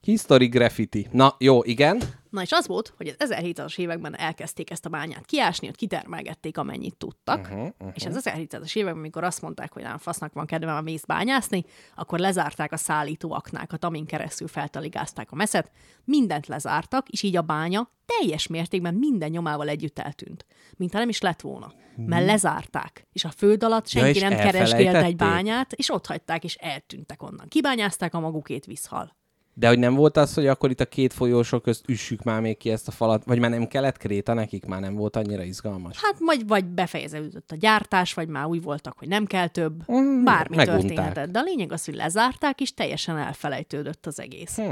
[0.01, 1.07] History graffiti.
[1.11, 2.01] Na jó, igen.
[2.33, 6.57] Na és az volt, hogy az 1700-as években elkezdték ezt a bányát kiásni, ott kitermelgették,
[6.57, 7.91] amennyit tudtak, uh-huh, uh-huh.
[7.93, 11.65] és az 1700-as években, amikor azt mondták, hogy nem fasznak van kedvem a mézt bányászni,
[11.95, 15.71] akkor lezárták a szállító aknákat, amin keresztül feltaligázták a meszet,
[16.03, 20.45] mindent lezártak, és így a bánya teljes mértékben minden nyomával együtt eltűnt,
[20.77, 21.73] mintha nem is lett volna.
[21.95, 26.43] Mert lezárták, és a föld alatt senki és nem keresgélt egy bányát, és ott hagyták,
[26.43, 27.47] és eltűntek onnan.
[27.47, 29.15] Kibányázták a magukét visszhal.
[29.53, 32.57] De hogy nem volt az, hogy akkor itt a két folyósor közt üssük már még
[32.57, 36.01] ki ezt a falat, vagy már nem kellett kréta nekik, már nem volt annyira izgalmas.
[36.01, 39.91] Hát vagy, vagy befejeződött a gyártás, vagy már úgy voltak, hogy nem kell több.
[39.91, 40.81] Mm, Bármi megunták.
[40.81, 41.29] történhetett.
[41.29, 44.55] De a lényeg az, hogy lezárták, és teljesen elfelejtődött az egész.
[44.55, 44.69] Hm.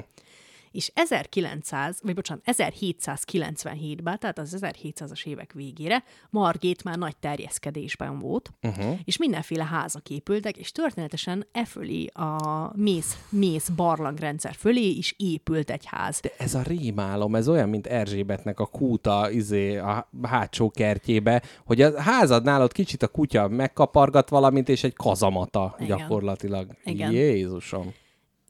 [0.71, 8.51] És 1900, vagy bocsánat, 1797-ben, tehát az 1700-as évek végére Margét már nagy terjeszkedésben volt,
[8.61, 8.99] uh-huh.
[9.03, 15.69] és mindenféle házak épültek, és történetesen e fölé a mész, mész barlangrendszer fölé is épült
[15.69, 16.19] egy ház.
[16.19, 21.81] De ez a rémálom, ez olyan, mint Erzsébetnek a kúta izé, a hátsó kertjébe, hogy
[21.81, 25.97] a házadnál ott kicsit a kutya megkapargat valamit, és egy kazamata Igen.
[25.97, 26.67] gyakorlatilag.
[26.83, 27.11] Igen.
[27.11, 27.93] Jézusom.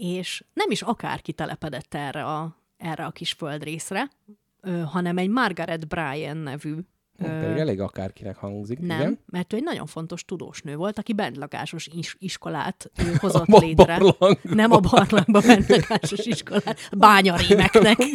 [0.03, 4.09] És nem is akárki telepedett erre a, erre a kis földrészre,
[4.61, 6.75] ö, hanem egy Margaret Bryan nevű
[7.17, 7.23] Ö...
[7.39, 8.79] Pedig elég akárkinek hangzik.
[8.79, 9.19] nem, Igen?
[9.25, 13.83] mert ő egy nagyon fontos tudósnő volt, aki bentlakásos is- iskolát ő hozott A létre.
[13.97, 14.37] barlangban.
[14.41, 17.97] Nem a barlangba bentlakásos iskolát, bányarémeknek.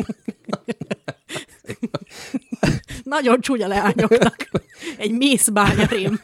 [3.06, 4.36] nagyon csúnya leányoknak.
[4.98, 6.20] Egy mész bányarém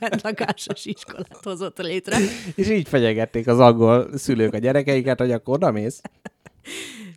[0.00, 2.16] bentlakásos iskolát hozott létre.
[2.54, 6.00] És így fenyegették az angol szülők a gyerekeiket, hogy akkor nem mész.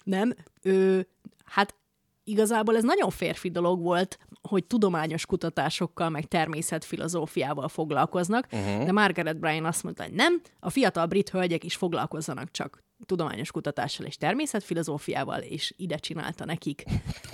[0.03, 1.07] Nem, ő,
[1.45, 1.75] hát
[2.23, 8.85] igazából ez nagyon férfi dolog volt, hogy tudományos kutatásokkal, meg természetfilozófiával foglalkoznak, uh-huh.
[8.85, 13.51] de Margaret Bryan azt mondta, hogy nem, a fiatal brit hölgyek is foglalkozzanak csak tudományos
[13.51, 16.83] kutatással és természetfilozófiával, és ide csinálta nekik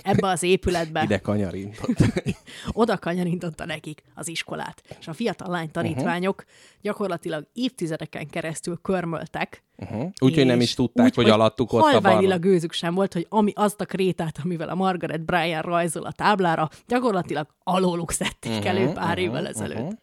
[0.02, 1.02] ebbe az épületbe.
[1.02, 1.96] Ide kanyarintott.
[2.72, 4.82] oda kanyarintotta nekik az iskolát.
[5.00, 6.80] És a fiatal lány tanítványok uh-huh.
[6.82, 9.64] gyakorlatilag évtizedeken keresztül körmöltek.
[9.76, 10.10] Uh-huh.
[10.18, 12.40] Úgyhogy nem is tudták, úgy, hogy alattuk ott a barlang.
[12.40, 16.70] gőzük sem volt, hogy ami azt a krétát, amivel a Margaret Bryan rajzol a táblára,
[16.86, 19.76] gyakorlatilag alóluk szedték uh-huh, elő pár évvel ezelőtt.
[19.76, 19.98] Uh-huh.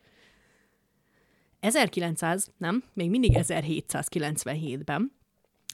[1.59, 5.11] 1900, nem, még mindig 1797-ben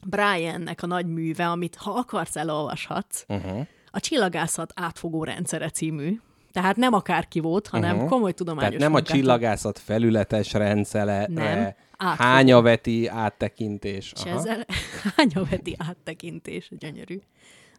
[0.05, 3.67] Briannek a nagy műve, amit ha akarsz, elolvashatsz, uh-huh.
[3.91, 6.19] a Csillagászat átfogó rendszere című.
[6.51, 8.09] Tehát nem akárki volt, hanem uh-huh.
[8.09, 12.29] komoly tudományos Tehát nem a munkát- csillagászat felületes rendszere, Nem, átfogó.
[12.29, 14.13] hányaveti áttekintés.
[14.15, 14.37] És Aha.
[14.37, 14.65] ezzel
[15.15, 17.19] hányaveti áttekintés, gyönyörű.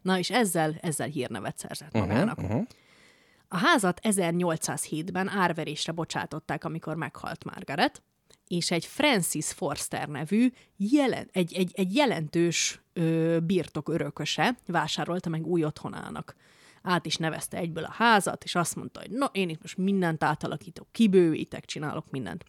[0.01, 2.37] Na és ezzel, ezzel hírnevet szerzett magának.
[2.37, 2.67] Uh-huh, uh-huh.
[3.47, 8.01] A házat 1807-ben árverésre bocsátották, amikor meghalt Margaret,
[8.51, 15.47] és egy Francis Forster nevű jelen, egy, egy, egy jelentős ö, birtok örököse vásárolta meg
[15.47, 16.35] új otthonának.
[16.81, 20.23] Át is nevezte egyből a házat, és azt mondta, hogy na, én itt most mindent
[20.23, 22.45] átalakítok, kibővítek, csinálok mindent.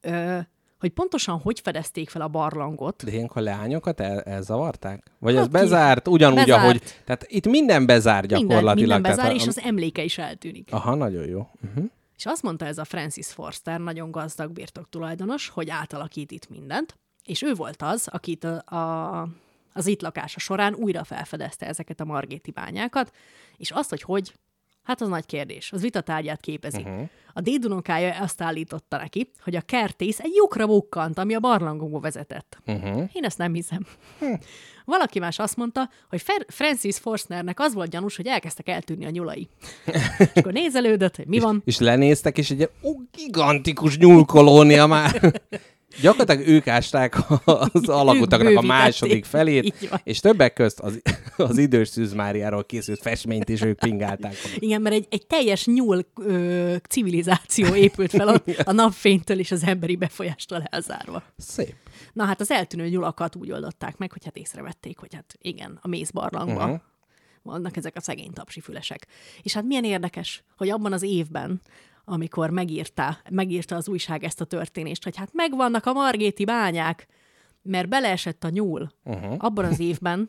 [0.00, 0.38] Ö,
[0.78, 5.10] hogy pontosan hogy fedezték fel a barlangot, De ilyenkor leányokat el, elzavarták?
[5.18, 6.62] Vagy Hát ez bezárt, ugyanúgy, Bezárt.
[6.62, 6.82] ahogy...
[7.04, 8.76] Tehát itt minden bezár minden, gyakorlatilag.
[8.76, 10.68] minden bezár, tehát, és az emléke is eltűnik.
[10.72, 11.50] Aha, nagyon jó.
[11.62, 11.90] Uh-huh.
[12.20, 17.42] És azt mondta ez a Francis Forster, nagyon gazdag birtoktulajdonos, hogy átalakít itt mindent, és
[17.42, 19.28] ő volt az, akit a, a,
[19.72, 23.12] az itt lakása során újra felfedezte ezeket a margéti bányákat,
[23.56, 24.34] és azt, hogy hogy,
[24.90, 26.80] hát az nagy kérdés, az vitatárgyát képezi.
[26.80, 27.08] Uh-huh.
[27.32, 32.58] A dédunokája azt állította neki, hogy a kertész egy lyukra bukkant, ami a barlangokba vezetett.
[32.66, 33.08] Uh-huh.
[33.12, 33.86] Én ezt nem hiszem.
[34.84, 39.10] Valaki más azt mondta, hogy Fer- Francis Forstnernek az volt gyanús, hogy elkezdtek eltűnni a
[39.10, 39.48] nyulai.
[40.18, 41.62] és akkor nézelődött, hogy mi van.
[41.64, 45.20] És lenéztek, és egy ó, gigantikus nyúlkolónia már.
[46.00, 51.02] Gyakorlatilag ők ásták az alagutaknak a második felét, és többek közt az,
[51.36, 54.34] az idős Szűz Máriáról készült festményt is ők pingálták.
[54.58, 59.64] Igen, mert egy, egy teljes nyúl ö, civilizáció épült fel ott a napfénytől és az
[59.64, 61.22] emberi befolyástól elzárva.
[61.36, 61.74] Szép.
[62.12, 65.88] Na hát az eltűnő nyulakat úgy oldották meg, hogy hát észrevették, hogy hát igen, a
[65.88, 66.70] mézbarlangban uh-huh.
[66.70, 66.82] Mhm.
[67.42, 69.06] vannak ezek a szegény tapsifülesek.
[69.42, 71.60] És hát milyen érdekes, hogy abban az évben,
[72.10, 77.06] amikor megírta, megírta az újság ezt a történést, hogy hát megvannak a margéti bányák,
[77.62, 78.92] mert beleesett a nyúl.
[79.04, 79.34] Uh-huh.
[79.38, 80.28] Abban az évben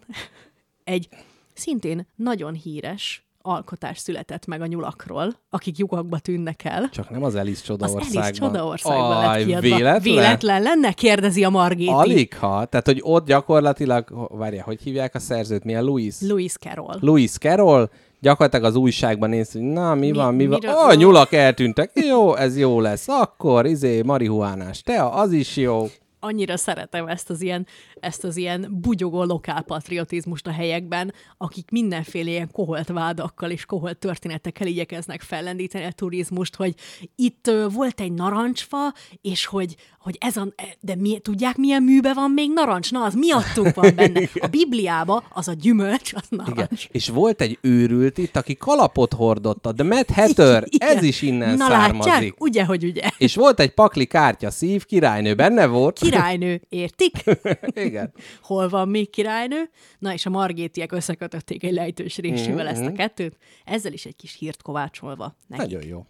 [0.83, 1.09] egy
[1.53, 6.89] szintén nagyon híres alkotás született meg a nyulakról, akik lyukakba tűnnek el.
[6.89, 8.21] Csak nem az Az Csodaországban.
[8.21, 9.61] Alice Csodaországban lett Aj, kiadva.
[9.61, 10.01] véletlen?
[10.01, 10.91] Véletlen lenne?
[10.93, 11.91] Kérdezi a Margéti.
[11.91, 12.65] Alig ha.
[12.65, 15.63] Tehát, hogy ott gyakorlatilag, várja, hogy hívják a szerzőt?
[15.63, 16.15] Milyen Louis?
[16.21, 16.97] Louis Carroll.
[16.99, 17.89] Louis Carroll,
[18.21, 20.59] gyakorlatilag az újságban néz, hogy na, mi, Mi- van, mi, van.
[20.67, 21.91] Ó, oh, nyulak eltűntek.
[21.93, 23.07] Jó, ez jó lesz.
[23.07, 25.87] Akkor, izé, marihuánás tea, az is jó.
[26.21, 27.67] Annyira szeretem ezt az ilyen,
[27.99, 34.67] ezt az ilyen bugyogó lokálpatriotizmust a helyekben, akik mindenféle ilyen koholt vádakkal és koholt történetekkel
[34.67, 36.73] igyekeznek fellendíteni a turizmust, hogy
[37.15, 40.47] itt volt egy narancsfa, és hogy, hogy ez a,
[40.79, 42.91] de mi, tudják milyen műbe van még narancs?
[42.91, 44.19] Na, az miattunk van benne.
[44.41, 46.51] A Bibliába az a gyümölcs, az narancs.
[46.51, 46.67] Igen.
[46.91, 50.97] És volt egy őrült itt, aki kalapot hordott, a The Mad Hatter, Igen.
[50.97, 52.11] ez is innen Na származik.
[52.11, 52.33] látják?
[52.39, 53.09] Ugye, hogy ugye.
[53.17, 55.99] És volt egy pakli kártya szív, királynő benne volt.
[56.11, 57.11] Királynő, értik?
[57.87, 58.13] Igen.
[58.41, 59.69] hol van még királynő.
[59.99, 64.15] Na és a margétiek összekötötték egy lejtős résével Mhm, ezt a kettőt, ezzel is egy
[64.15, 65.65] kis hírt kovácsolva nekik.
[65.65, 66.05] Nagyon jó.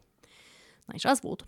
[0.85, 1.47] Na és az volt,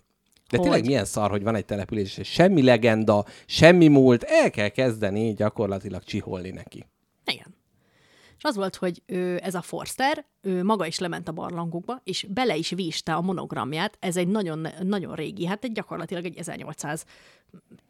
[0.50, 4.50] De hogy tényleg milyen szar, hogy van egy település, és semmi legenda, semmi múlt, el
[4.50, 6.86] kell kezdeni gyakorlatilag csiholni neki.
[7.26, 7.54] igen.
[8.46, 12.56] Az volt, hogy ő, ez a Forster, ő maga is lement a barlangokba, és bele
[12.56, 13.96] is víste a monogramját.
[14.00, 17.04] Ez egy nagyon, nagyon régi, hát egy gyakorlatilag egy 1800,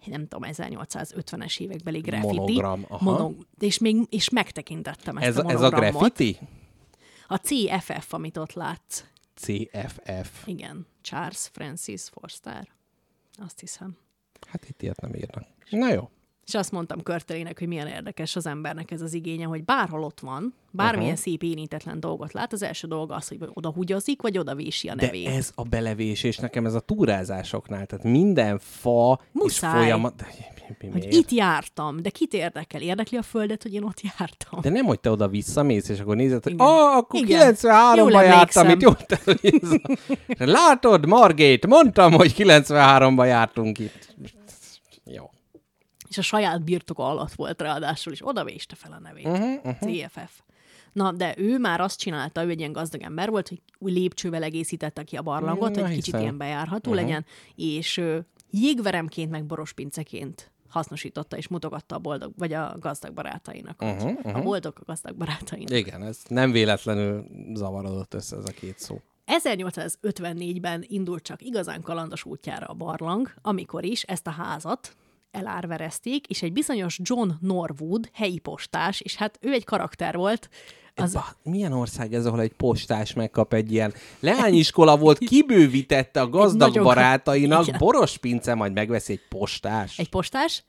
[0.05, 2.35] nem tudom, 1850-es évekbeli graffiti.
[2.35, 3.32] Monogram, aha.
[3.59, 6.01] és, még, és megtekintettem ezt Ez, a ez a monogramot.
[6.01, 6.39] graffiti?
[7.26, 9.05] A CFF, amit ott látsz.
[9.35, 10.47] CFF.
[10.47, 12.68] Igen, Charles Francis Forster.
[13.44, 13.97] Azt hiszem.
[14.47, 15.47] Hát itt ilyet nem írnak.
[15.70, 16.09] Na jó.
[16.46, 20.20] És azt mondtam Körtelének, hogy milyen érdekes az embernek ez az igénye, hogy bárhol ott
[20.20, 21.24] van, bármilyen uh-huh.
[21.24, 24.94] szép érintetlen dolgot lát, az első dolga az, hogy oda hugyozik, vagy oda vési a
[24.94, 25.26] De nevét.
[25.26, 29.70] ez a belevésés nekem ez a túrázásoknál, tehát minden fa Muszáj.
[29.70, 30.16] és folyamat...
[30.16, 30.26] De,
[30.68, 32.80] mi, mi, hogy itt jártam, de kit érdekel?
[32.80, 34.60] Érdekli a földet, hogy én ott jártam?
[34.60, 37.54] De nem, hogy te oda visszamész, és akkor nézed, hogy ah, akkor Igen.
[37.54, 38.90] 93-ban Jól jártam, itt jó.
[40.46, 44.03] Látod, Margét, mondtam, hogy 93-ban jártunk itt.
[46.14, 49.24] És a saját birtoka alatt volt ráadásul, és oda véste fel a nevét.
[49.24, 49.90] Mhm, Uh-huh, uh-huh.
[49.92, 50.40] CFF.
[50.92, 54.42] Na, de ő már azt csinálta, ő egy ilyen gazdag ember volt, hogy új lépcsővel
[54.42, 56.20] egészítette ki a barlangot, Na, hogy kicsit hiszem.
[56.20, 57.04] ilyen bejárható uh-huh.
[57.06, 57.24] legyen,
[57.54, 58.18] és ö,
[58.50, 63.82] jégveremként, meg borospinceként hasznosította és mutogatta a boldog, vagy a gazdag barátainak.
[63.82, 64.36] Uh-huh, uh-huh.
[64.36, 65.70] A boldog a gazdag barátainak.
[65.70, 67.24] Igen, ez nem véletlenül
[67.54, 69.00] zavarodott össze ez a két szó.
[69.26, 74.96] 1854-ben indult csak igazán kalandos útjára a barlang, amikor is ezt a házat
[75.35, 80.48] elárverezték, és egy bizonyos John Norwood, helyi postás, és hát ő egy karakter volt,
[80.97, 86.28] az, Ba, milyen ország ez, ahol egy postás megkap egy ilyen leányiskola volt, kibővítette a
[86.28, 87.78] gazdag nagyon- barátainak, Igen.
[87.78, 89.98] boros pince, majd megveszi egy postás.
[89.98, 90.62] egy postás,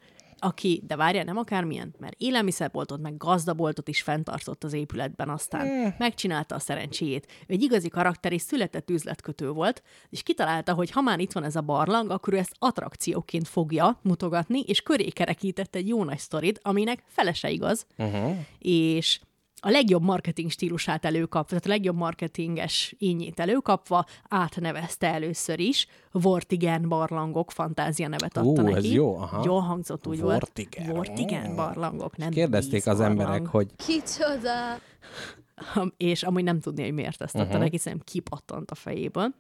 [0.46, 5.96] aki, de várja, nem akármilyen, mert élelmiszerboltot, meg gazdaboltot is fenntartott az épületben, aztán Hmm.
[5.98, 7.28] megcsinálta a szerencséjét.
[7.48, 11.56] Egy igazi karakter és született üzletkötő volt, és kitalálta, hogy ha már itt van ez
[11.56, 16.60] a barlang, akkor ő ezt attrakcióként fogja mutogatni, és köré kerekített egy jó nagy sztorit,
[16.64, 18.36] aminek fele se igaz, Uh-huh.
[18.60, 19.20] és
[19.66, 26.90] a legjobb marketing stílusát előkapva, tehát a legjobb marketinges ínyét előkapva átnevezte először is, Vortigen
[26.90, 28.76] barlangok fantázia nevet adta Ú, neki.
[28.76, 29.42] ez jó, aha.
[29.46, 30.86] Jól hangzott, úgy Vortigen.
[30.86, 31.08] volt.
[31.08, 34.80] Vortigen barlangok, nem Kérdezték az emberek, hogy Kicsoda!
[35.98, 37.62] És amúgy nem tudni, hogy miért ezt adta uh-huh.
[37.62, 39.34] neki, hiszen kipattant a fejéből.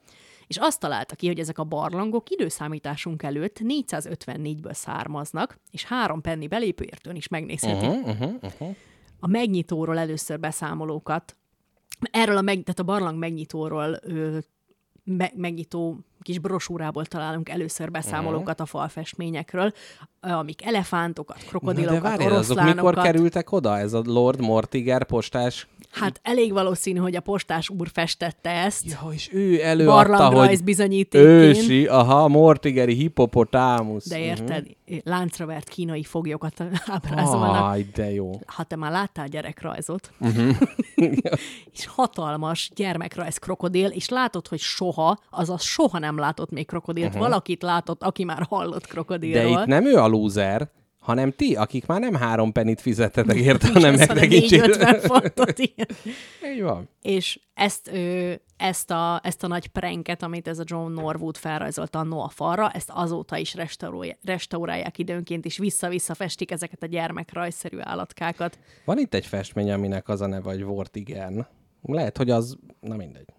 [0.47, 6.47] És azt találta ki, hogy ezek a barlangok időszámításunk előtt 454-ből származnak, és három penni
[6.47, 7.85] belépőértőn is megnézheti.
[7.85, 8.75] Uh-huh, uh-huh, uh-huh.
[9.19, 11.35] A megnyitóról először beszámolókat,
[12.11, 14.37] erről a, meg, tehát a barlang megnyitóról ö,
[15.03, 19.73] me, megnyitó kis brosúrából találunk először beszámolókat a falfestményekről,
[20.19, 22.75] amik elefántokat, Na de krokodilokat, várjál, azok oroszlánokat.
[22.75, 23.77] mikor kerültek oda?
[23.77, 25.67] Ez a Lord Mortiger postás?
[25.99, 28.85] Hát elég valószínű, hogy a postás úr festette ezt.
[28.85, 31.57] Ja, és ő előadta, barlangrajz hogy bizonyítékként.
[31.57, 34.09] ősi, aha, Mortigeri hippopotámusz.
[34.09, 34.65] De érted,
[35.03, 37.63] láncra vert kínai foglyokat ábrázolnak.
[37.71, 38.31] Aj, de jó.
[38.45, 40.49] Ha te már láttál gyerekrajzot, Mhm.
[41.73, 47.13] és hatalmas gyermekrajz krokodil, és látod, hogy soha, azaz soha nem látott még krokodilt.
[47.15, 49.59] Valakit látott, aki már hallott De krokodilról.
[49.59, 50.69] itt nem ő a lúzer,
[51.05, 54.67] hanem ti, akik már nem három penit fizettetek érte, hanem megtekintsétek.
[54.77, 55.87] 450 fontot, igen.
[56.53, 56.89] Így van.
[57.01, 61.99] És ezt, ö, ezt, a, ezt a nagy pranket, amit ez a John Norwood felrajzolta
[61.99, 68.59] a falra, ezt azóta is restaurálják, restaurálják időnként, és vissza-vissza festik ezeket a gyermekrajzszerű állatkákat.
[68.85, 71.47] Van itt egy festmény, aminek az a neve, hogy Vortigen.
[71.81, 72.57] Lehet, hogy az...
[72.79, 73.34] Na mindegy.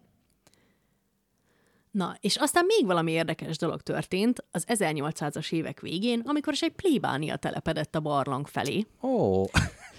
[1.96, 6.72] Na, és aztán még valami érdekes dolog történt az 1800-as évek végén, amikor is egy
[6.72, 8.86] plébánia telepedett a barlang felé.
[9.02, 9.44] Ó,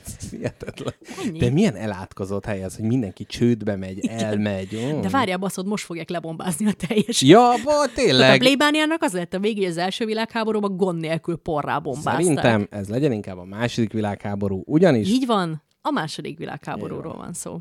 [0.05, 0.93] ez hihetetlen.
[1.25, 1.39] Ennyi.
[1.39, 4.93] De milyen elátkozott hely ez, hogy mindenki csődbe megy, elmegy.
[4.93, 5.01] Mm.
[5.01, 7.21] De várjál, baszod, most fogják lebombázni a teljes.
[7.21, 8.39] Ja, bo, Tehát a tényleg.
[8.39, 12.21] plébániának az lett a végé, hogy az első világháborúban gond nélkül porrá bombázták.
[12.21, 17.59] Szerintem ez legyen inkább a második világháború, ugyanis Így van, a második világháborúról van szó.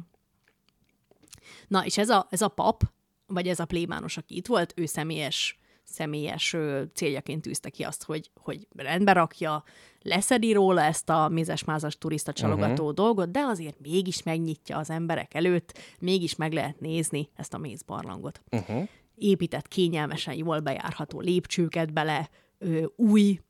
[1.68, 2.82] Na, és ez a, ez a pap,
[3.27, 6.57] vagy ez a plébános, aki itt volt, ő személyes, személyes
[6.94, 9.65] céljaként tűzte ki azt, hogy, hogy rendbe rakja,
[10.03, 12.93] leszedi róla ezt a mézesmázas turista csalogató uh-huh.
[12.93, 18.40] dolgot, de azért mégis megnyitja az emberek előtt, mégis meg lehet nézni ezt a mézbarlangot.
[18.51, 18.89] uh-huh.
[19.15, 23.40] Épített kényelmesen, jól bejárható lépcsőket bele, ö, új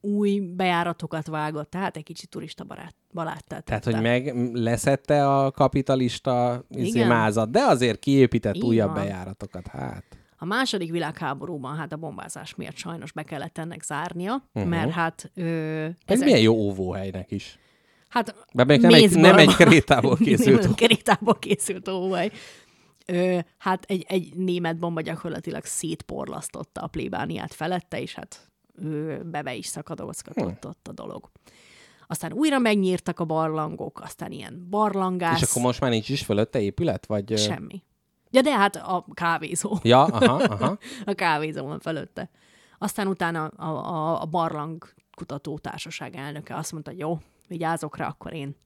[0.00, 6.64] új bejáratokat vágott, tehát egy kicsit turista barát, baráttá Tehát, hogy meg leszette a kapitalista
[6.68, 7.08] izé, Igen.
[7.08, 9.02] mázat, de azért kiépített Így újabb van.
[9.02, 9.66] bejáratokat.
[9.66, 10.04] Hát.
[10.38, 14.70] A második világháborúban hát a bombázás miatt sajnos be kellett ennek zárnia, uh-huh.
[14.70, 15.30] mert hát...
[15.34, 17.58] Ö, Ez ezek- milyen jó óvóhelynek is.
[18.08, 20.62] Hát De még nem egy, nem egy krétából készült.
[20.62, 22.30] Nem krétából készült óvaj.
[23.06, 28.50] Ö, hát egy, egy német bomba gyakorlatilag szétporlasztotta a plébániát felette, és hát
[28.82, 31.30] ő bebe is szakadozgatott ott a dolog.
[32.10, 36.60] Aztán újra megnyírtak a barlangok, aztán ilyen barlangász, És akkor most már nincs is fölötte
[36.60, 37.06] épület?
[37.06, 37.82] Vagy, semmi.
[38.30, 39.78] Ja, de hát a kávézó.
[39.82, 40.78] Ja, aha, aha.
[41.04, 42.30] a kávézó van fölötte.
[42.78, 44.84] Aztán utána a, a, a barlang
[45.16, 47.18] kutató társaság elnöke azt mondta, jó,
[47.48, 48.56] vigyázok rá, akkor én.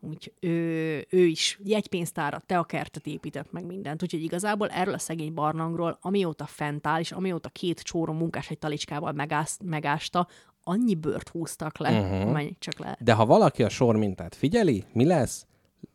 [0.00, 4.02] Úgy ő, ő is jegypénztárat, teakertet épített meg mindent.
[4.02, 8.58] Úgyhogy igazából erről a szegény barlangról, amióta fent áll, és amióta két csóró munkás egy
[8.58, 10.28] talicskával megász, megásta,
[10.68, 12.28] annyi bőrt húztak le, uh-huh.
[12.28, 13.02] amennyi csak lehet.
[13.02, 15.46] De ha valaki a sor mintát figyeli, mi lesz?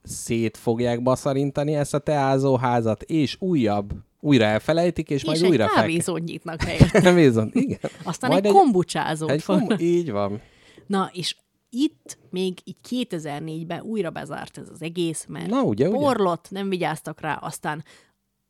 [0.03, 5.67] Szét fogják baszarintani ezt a teázóházat, és újabb, újra elfelejtik, és, És majd egy újra
[5.67, 7.15] fel kávézót nyitnak helyett.
[7.15, 7.79] Bizony, igen.
[8.03, 10.41] Aztán Majd egy, kombucsázót egy kom- Így van.
[10.87, 11.35] Na, és
[11.69, 15.97] itt még így 2004-ben újra bezárt ez az egész, mert Na, ugye, ugye?
[15.97, 17.83] porlott, nem vigyáztak rá, aztán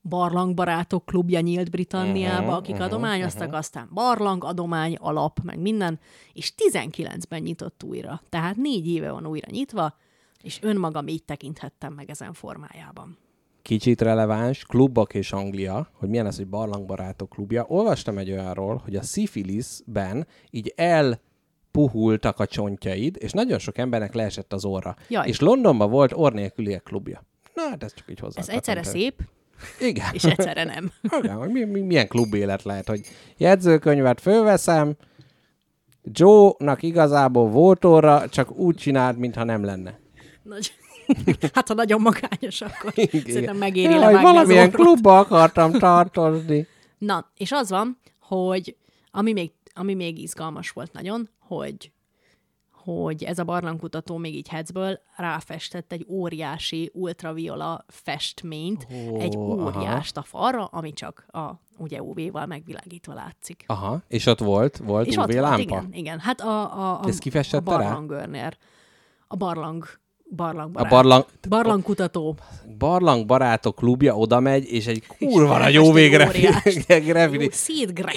[0.02, 6.00] barlangbarátok klubja nyílt Britanniába, Mhm, akik adományoztak, aztán barlang adomány alap, meg minden,
[6.34, 8.22] és 19-ben nyitott újra.
[8.30, 9.96] Tehát négy éve van újra nyitva,
[10.44, 13.18] és önmagam így tekinthettem meg ezen formájában.
[13.62, 17.66] Kicsit releváns, klubok és Anglia, hogy milyen ez, hogy barlangbarátok klubja.
[17.68, 24.54] Olvastam egy olyanról, hogy a szifiliszben így elpuhultak a csontjaid, és nagyon sok embernek leesett
[24.54, 24.96] az orra.
[25.08, 25.28] Jaj.
[25.28, 27.24] És Londonban volt orr nélküliek klubja.
[27.54, 28.40] Na, hát ez csak így hozzá.
[28.40, 29.22] Ez egyszerre szép,
[29.80, 30.06] Igen.
[30.14, 30.92] és egyszerre nem.
[31.22, 33.02] Igen, hogy mi, mi, milyen klubélet lehet, hogy
[33.38, 34.94] jegyzőkönyvet fölveszem,
[36.04, 40.00] Joe-nak igazából volt orra, csak úgy csináld, mintha nem lenne.
[40.44, 40.74] Nagy...
[41.54, 44.82] Hát, ha nagyon magányos, akkor szerintem megéri Jaj, levágni az valamilyen orrot.
[44.82, 46.68] klubba akartam tartozni.
[46.98, 48.76] Na, és az van, hogy
[49.12, 51.92] ami még, ami még izgalmas volt nagyon, hogy
[52.84, 59.46] hogy ez a barlangkutató még így hecből ráfestett egy óriási ultraviola festményt, Ó, egy aha.
[59.46, 63.64] óriást a falra, ami csak a ugye UV-val megvilágítva látszik.
[63.68, 65.62] Aha, és ott volt, volt És UV ott volt, lámpa?
[65.62, 66.20] igen, igen.
[66.20, 68.52] Hát a, a, a, kifestette a barlangőrnél.
[69.28, 69.86] A barlang
[70.36, 70.92] Barlangbarát.
[70.92, 72.36] A barlang, Barlangkutató.
[72.78, 76.32] barlangbarátok klubja oda megy, és egy kurva nagy jó végre.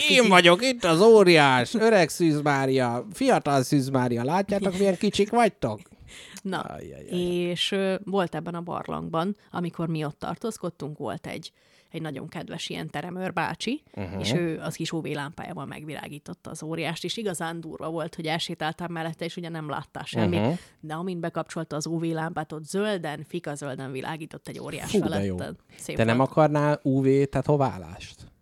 [0.08, 4.24] Én vagyok itt az óriás, öreg Szűz Mária, fiatal Szűz Mária.
[4.24, 5.80] Látjátok, milyen kicsik vagytok?
[6.42, 7.18] Na, Ajjajjaj.
[7.20, 11.52] és ö, volt ebben a barlangban, amikor mi ott tartózkodtunk, volt egy,
[11.94, 14.20] egy nagyon kedves ilyen teremőr bácsi, uh-huh.
[14.20, 18.88] és ő az kis UV lámpájával megvilágította az óriást, és igazán durva volt, hogy elsétáltál
[18.88, 20.58] mellette, és ugye nem láttál semmit, uh-huh.
[20.80, 25.56] de amint bekapcsolta az UV lámpát, ott zölden, fika zölden világított egy óriás Fú, feletted.
[25.76, 26.30] Szép Te nem volt.
[26.30, 28.32] akarnál UV tetoválást?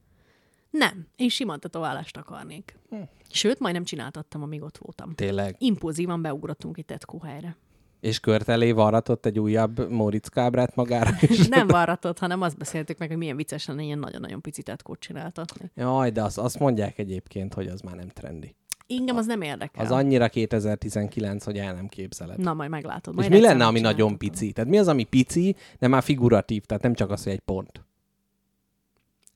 [0.70, 2.78] Nem, én sima tetoválást akarnék.
[2.90, 2.96] Hm.
[3.30, 5.14] Sőt, majdnem csináltattam, amíg ott voltam.
[5.14, 5.56] Tényleg.
[5.58, 7.56] Impulzívan beugrottunk egy tetkó helyre.
[8.02, 11.48] És kört elé varratott egy újabb Moritz kábrát magára is.
[11.48, 15.70] Nem varratott, hanem azt beszéltük meg, hogy milyen vicces lenne ilyen nagyon-nagyon pici tetkót csináltatni.
[15.74, 18.54] Jaj, de azt, azt mondják egyébként, hogy az már nem trendi.
[18.86, 19.84] Engem az nem érdekel.
[19.84, 22.38] Az annyira 2019, hogy el nem képzeled.
[22.38, 23.12] Na, majd meglátod.
[23.14, 24.52] És Majd mi egyszer lenne, ami nagyon pici?
[24.52, 27.84] Tehát mi az, ami pici, de már figuratív, tehát nem csak az, hogy egy pont.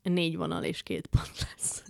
[0.02, 1.82] Négy vonal és két pont lesz.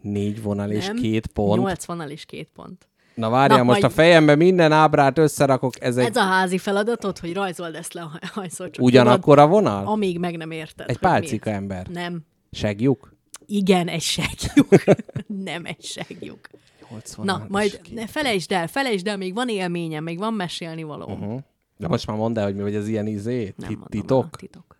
[0.00, 1.62] Négy vonal és Nem, két pont.
[1.62, 2.88] Nyolc vonal és két pont.
[3.16, 6.58] Na várjál, Na, most majd- a fejembe minden ábrát összerakok, ez egy Ez a házi
[6.58, 8.70] feladatod, hogy rajzold ezt le a haj- hajszol.
[8.70, 9.86] csak ugyanakkor a vonal?
[9.86, 10.90] Amíg meg nem érted.
[10.90, 11.60] Egy pálcika miért.
[11.62, 11.86] ember.
[11.86, 12.20] Nem.
[12.50, 13.14] Segjuk?
[13.46, 14.68] Igen, egy segjuk.
[15.44, 16.48] nem egy segjuk.
[16.90, 21.06] 80 Na, majd ne felejtsd el, felejtsd el, még van élményem, még van mesélni való.
[21.12, 21.40] Uh-huh.
[21.76, 23.54] De most már mondd el, hogy mi vagy az ilyen izé?
[23.56, 24.24] Nem Titok?
[24.24, 24.78] el, titok.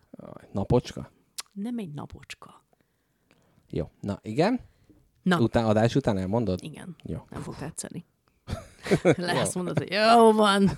[0.51, 1.11] Napocska?
[1.53, 2.63] Nem egy napocska.
[3.69, 3.91] Jó.
[4.01, 4.59] Na, igen?
[5.23, 6.59] Na, Után, adás után elmondod?
[6.63, 6.95] igen.
[7.03, 7.17] Jó.
[7.29, 8.05] Nem fog tetszeni.
[9.17, 10.69] Le azt mondod, hogy jó van.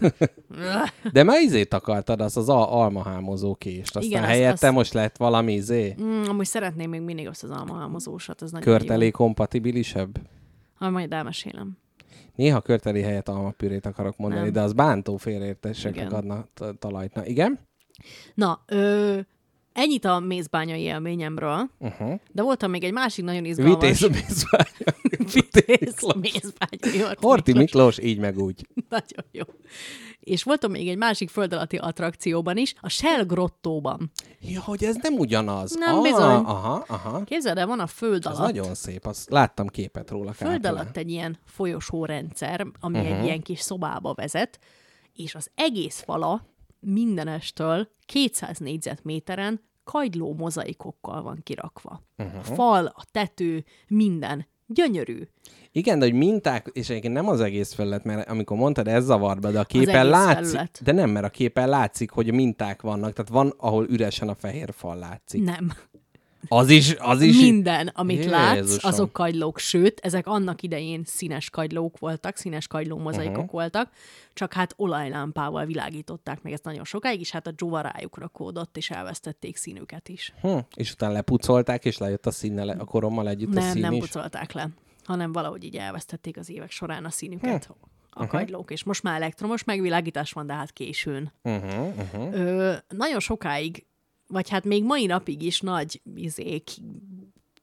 [1.11, 3.95] De már izét akartad, az az al- almahámozó kést.
[3.95, 5.95] Aztán Igen, helyette azt- most lett valami izé?
[6.01, 9.11] Mm, amúgy szeretném még mindig azt az almahámozósat, az nagyon Körtelé jó.
[9.11, 10.19] kompatibilisebb?
[10.75, 11.77] Ha majd elmesélem.
[12.35, 14.51] Néha körteli helyett almapürét akarok mondani, Nem.
[14.53, 16.17] de az bántó félreértéseknek Igen.
[16.19, 16.45] adna
[16.79, 17.13] talajt.
[17.13, 17.59] Na, igen?
[18.33, 19.19] Na, ö,
[19.79, 22.19] ennyit a mézbányai élményemről, Uh-huh.
[22.31, 23.79] de voltam még egy másik nagyon izgalmas...
[23.81, 24.67] Vitéz a mézvány.
[25.33, 26.99] Vitéz mézbányai.
[27.05, 27.97] Horti Horti Miklós.
[27.99, 28.67] Így meg úgy.
[28.89, 29.43] Nagyon jó.
[30.19, 34.11] És voltam még egy másik föld alatti attrakcióban is, a Shell grottóban.
[34.41, 35.75] Ja, hogy ez nem ugyanaz.
[35.75, 36.35] Nem, ah, bizony.
[36.35, 37.23] Aha, aha.
[37.23, 38.53] Képzeld el, van a föld Ez alatt.
[38.53, 40.33] nagyon szép, azt láttam képet róla.
[40.33, 40.75] föld Kárpilán.
[40.75, 43.17] alatt egy ilyen folyosórendszer, ami uh-huh.
[43.17, 44.59] egy ilyen kis szobába vezet,
[45.13, 46.45] és az egész fala
[46.79, 52.03] mindenestől 200 négyzetméteren kagyló mozaikokkal van kirakva.
[52.15, 52.27] Mhm.
[52.27, 52.51] Uh-huh.
[52.51, 54.47] A fal, a tető, minden.
[54.65, 55.27] Gyönyörű.
[55.71, 59.39] Igen, de hogy minták, és egyébként nem az egész felület, mert amikor mondtad, ez zavar
[59.39, 60.45] be, de a képen látszik.
[60.45, 60.79] felület.
[60.83, 63.13] De nem, mert a képen látszik, hogy a minták vannak.
[63.13, 65.43] Tehát van, ahol üresen a fehér fal látszik.
[65.43, 65.71] Nem.
[66.47, 67.41] Az is, az is.
[67.41, 68.39] Minden, amit Jézusom.
[68.39, 69.57] látsz, azok kagylók.
[69.57, 73.51] Sőt, ezek annak idején színes kagylók voltak, színes kagyló mozaikok uh-huh.
[73.51, 73.89] voltak,
[74.33, 78.89] csak hát olajlámpával világították meg ezt nagyon sokáig, és hát a Jova rájuk rakódott, és
[78.89, 80.33] elvesztették színüket is.
[80.41, 83.93] Hm, és utána lepucolták, és lejött a színnel, a korommal együtt a Nem, szín nem
[83.93, 83.99] is.
[83.99, 84.69] pucolták le,
[85.03, 87.65] hanem valahogy így elvesztették az évek során a színüket.
[87.65, 87.71] Hm.
[88.11, 91.31] A kagylók, és most már elektromos megvilágítás van, de hát későn.
[91.43, 92.33] Uh-huh, uh-huh.
[92.33, 93.85] Ö, nagyon sokáig,
[94.29, 96.63] vagy hát még mai napig is nagy izék,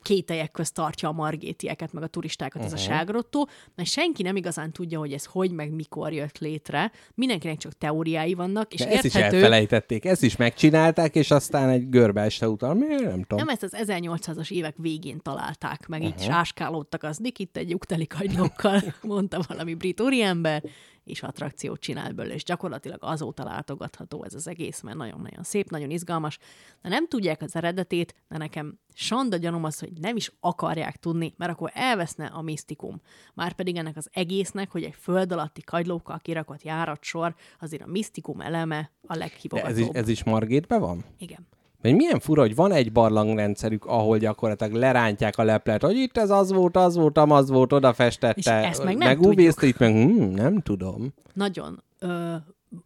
[0.06, 2.74] kételyek közt tartja a margétieket, meg a turistákat uh-huh.
[2.74, 6.92] ez a ságrottó, mert senki nem igazán tudja, hogy ez hogy, meg mikor jött létre.
[7.14, 11.68] Mindenkinek csak teóriái vannak, és De ezt is érthető, elfelejtették, ezt is megcsinálták, és aztán
[11.68, 13.38] egy görbe este után, miért nem tudom.
[13.38, 16.26] nem ezt az 1800-as évek végén találták meg, így uh-huh.
[16.26, 20.62] sáskálódtak az itt egy lyukteli kagylókkal, mondta valami brit úriember,
[21.06, 25.90] és attrakciót csinált belőle, és gyakorlatilag azóta látogatható ez az egész, mert nagyon-nagyon szép, nagyon
[25.90, 26.38] izgalmas,
[26.82, 31.34] de nem tudják az eredetét, de nekem sanda gyanúm az, hogy nem is akarják tudni,
[31.36, 33.00] mert akkor elveszne a misztikum.
[33.34, 38.90] Márpedig ennek az egésznek, hogy egy föld alatti kagylókkal kirakott járatsor, azért a misztikum eleme
[39.06, 39.70] a De leghívogatóbb.
[39.70, 41.04] ez is, ez is Margétben van?
[41.18, 41.46] Igen.
[41.80, 46.30] Mert milyen fura, hogy van egy barlangrendszerük, ahol gyakorlatilag lerántják a leplet, hogy itt ez
[46.30, 48.60] az volt, az volt, amaz volt, oda festette.
[48.60, 51.14] És ezt meg nem Megúvészte, itt meg hmm, nem tudom.
[51.32, 51.82] Nagyon.
[51.98, 52.34] Ö,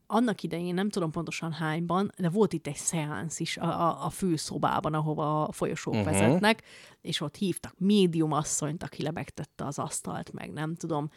[0.06, 4.10] annak idején, nem tudom pontosan hányban, de volt itt egy szeánsz is a, a, a
[4.10, 6.10] főszobában, ahova a folyosók uh-huh.
[6.10, 6.62] vezetnek,
[7.00, 11.10] és ott hívtak médium asszonyt, aki lebegtette az asztalt, meg nem tudom.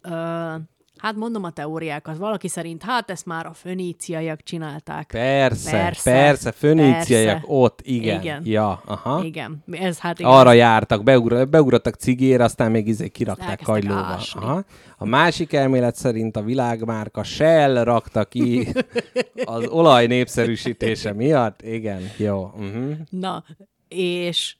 [0.00, 0.54] Ö,
[0.96, 2.16] hát mondom a teóriákat.
[2.16, 5.06] Valaki szerint, hát ezt már a föníciaiak csinálták.
[5.06, 7.46] Persze, persze, Persze, föníciaiak persze.
[7.54, 8.20] ott, igen.
[8.20, 8.42] Igen.
[8.44, 9.24] Ja, aha.
[9.24, 10.30] Igen, ez hát igen.
[10.30, 14.40] Arra jártak, beugra, beugrottak cigére, aztán még izé kirakták Elkezdtek ásni.
[14.40, 14.64] Aha.
[14.96, 18.68] A másik elmélet szerint a világmárka Shell rakta ki
[19.44, 21.62] az olaj népszerűsítése miatt.
[21.62, 22.42] Igen, jó.
[22.42, 22.92] Uh-huh.
[23.10, 23.44] Na,
[23.88, 24.56] és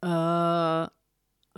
[0.00, 0.08] ö,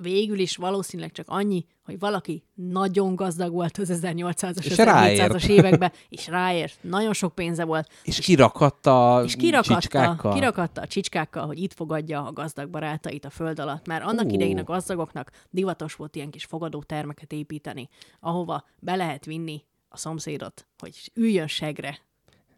[0.03, 5.33] végül is valószínűleg csak annyi, hogy valaki nagyon gazdag volt az 1800-as, És ráért.
[5.33, 10.33] 1700-as években, és ráért, nagyon sok pénze volt, És kirakatta és kirakatta, csicskákkal.
[10.35, 14.35] kirakatta a csicskákkal, hogy itt fogadja a gazdag barátait a föld alatt, mert annak Ú.
[14.35, 17.89] idején a gazdagoknak divatos volt ilyen kis fogadó termeket építeni,
[18.21, 21.99] ahova be lehet vinni a szomszédot, hogy üljön segre.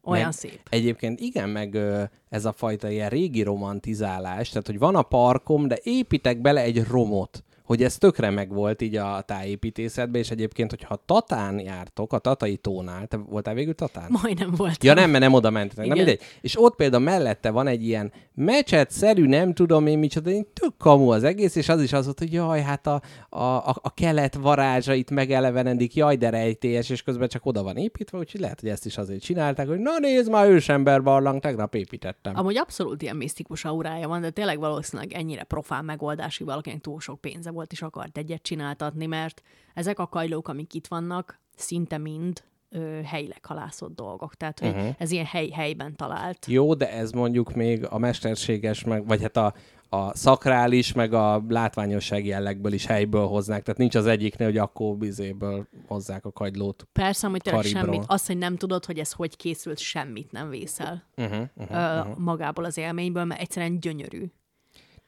[0.09, 0.60] Olyan Meg szép.
[0.70, 5.68] Egyébként igen, meg ö, ez a fajta ilyen régi romantizálás, tehát hogy van a parkom,
[5.68, 11.03] de építek bele egy romot, hogy ez tökre megvolt így a tájépítészetben, és egyébként, hogyha
[11.07, 14.07] Tatán jártok, a Tatai tónál, te voltál végül Tatán?
[14.23, 14.85] Majdnem volt.
[14.85, 15.86] Ja nem, mert nem oda mentetek.
[15.86, 16.20] Nem mindegy.
[16.40, 21.11] És ott például mellette van egy ilyen mecset-szerű, nem tudom én micsoda, én tök kamu
[21.11, 24.35] az egész, és az is az volt, hogy jaj, hát a, a, a, a kelet
[24.35, 28.86] varázsait megelevenedik, jaj, de rejtélyes, és közben csak oda van építve, úgyhogy lehet, hogy ezt
[28.86, 32.36] is azért csinálták, hogy na nézd már, ősember barlang, tegnap építettem.
[32.36, 37.01] Amúgy abszolút ilyen misztikus aurája van, de tényleg valószínűleg ennyire profán megoldás, hogy valakinek túl
[37.01, 39.43] sok pénze volt, és akart egyet csináltatni, mert
[39.74, 44.35] ezek a kajlók, amik itt vannak, szinte mind ö, helyileg halászott dolgok.
[44.35, 44.94] Tehát, hogy uh-huh.
[44.98, 46.47] ez ilyen hely-helyben talált.
[46.47, 49.55] Jó, de ez mondjuk még a mesterséges, meg, vagy hát a,
[49.89, 53.62] a szakrális, meg a látványosság jellegből is helyből hoznák.
[53.62, 56.89] Tehát nincs az egyiknél, hogy akkor bizéből hozzák a kagylót.
[56.93, 61.06] Persze, hogy tényleg semmit, az, hogy nem tudod, hogy ez hogy készült, semmit nem vészel
[61.16, 61.76] Uh-huh, uh-huh.
[61.76, 64.24] ö, magából az élményből, mert egyszerűen gyönyörű.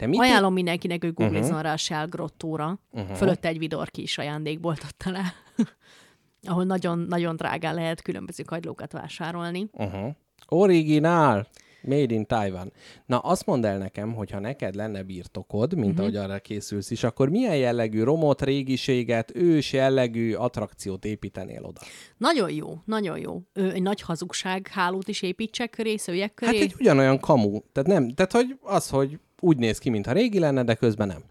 [0.01, 1.51] Te mit Ajánlom mindenkinek, hogy googlizzon Mhm.
[1.51, 1.63] uh-huh.
[1.63, 2.79] rá a Shell grottóra.
[2.91, 3.17] Uh-huh.
[3.17, 5.35] Fölötte egy vidorki is ajándékból adta le,
[6.43, 9.69] ahol nagyon, nagyon drágán lehet különböző kagylókat vásárolni.
[9.73, 10.15] Uh-huh.
[10.49, 11.47] Originál!
[11.83, 12.73] Made in Taiwan.
[13.07, 16.01] Na, azt mondd el nekem, hogy ha neked lenne birtokod, mint uh-huh.
[16.01, 21.81] ahogy arra készülsz is, akkor milyen jellegű romot, régiséget, ős jellegű attrakciót építenél oda?
[22.17, 23.41] Nagyon jó, nagyon jó.
[23.53, 26.59] Ö, egy nagy hazugság hálót is építsek köré, szőjek köré.
[26.59, 27.61] Hát egy ugyanolyan kamu.
[27.73, 31.23] Tehát nem, tehát hogy az, hogy úgy néz ki, mintha régi lenne, de közben nem.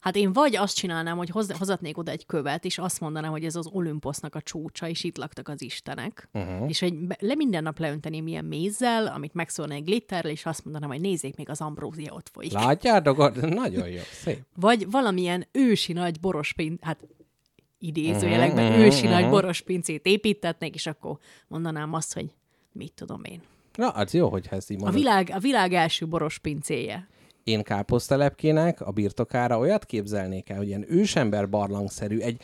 [0.00, 3.44] Hát én vagy azt csinálnám, hogy hoz, hozatnék oda egy követ, és azt mondanám, hogy
[3.44, 6.28] ez az Olimposznak a csúcsa, és itt laktak az istenek.
[6.32, 6.68] Uh-huh.
[6.68, 10.88] És hogy be- le minden nap leönteném ilyen mézzel, amit megszólnék glitterrel, és azt mondanám,
[10.88, 12.52] hogy nézzék, még az ambrózia ott folyik.
[12.52, 13.40] Látjátok?
[13.40, 14.00] Nagyon jó.
[14.12, 14.42] Szép.
[14.54, 16.98] Vagy valamilyen ősi nagy borospin, hát
[17.78, 19.30] idézőjelekben uh-huh, ősi mhm, nagy mhm.
[19.30, 21.18] borospincét építetnék, és akkor
[21.48, 22.26] mondanám azt, hogy
[22.72, 23.40] mit tudom én.
[23.74, 25.00] Na, az jó, hogyha ezt így A mondod.
[25.00, 27.08] világ, a világ első borospincéje.
[27.46, 32.42] Én káposztelepkének a birtokára olyat képzelnék el, hogy ilyen ősember barlangszerű, egy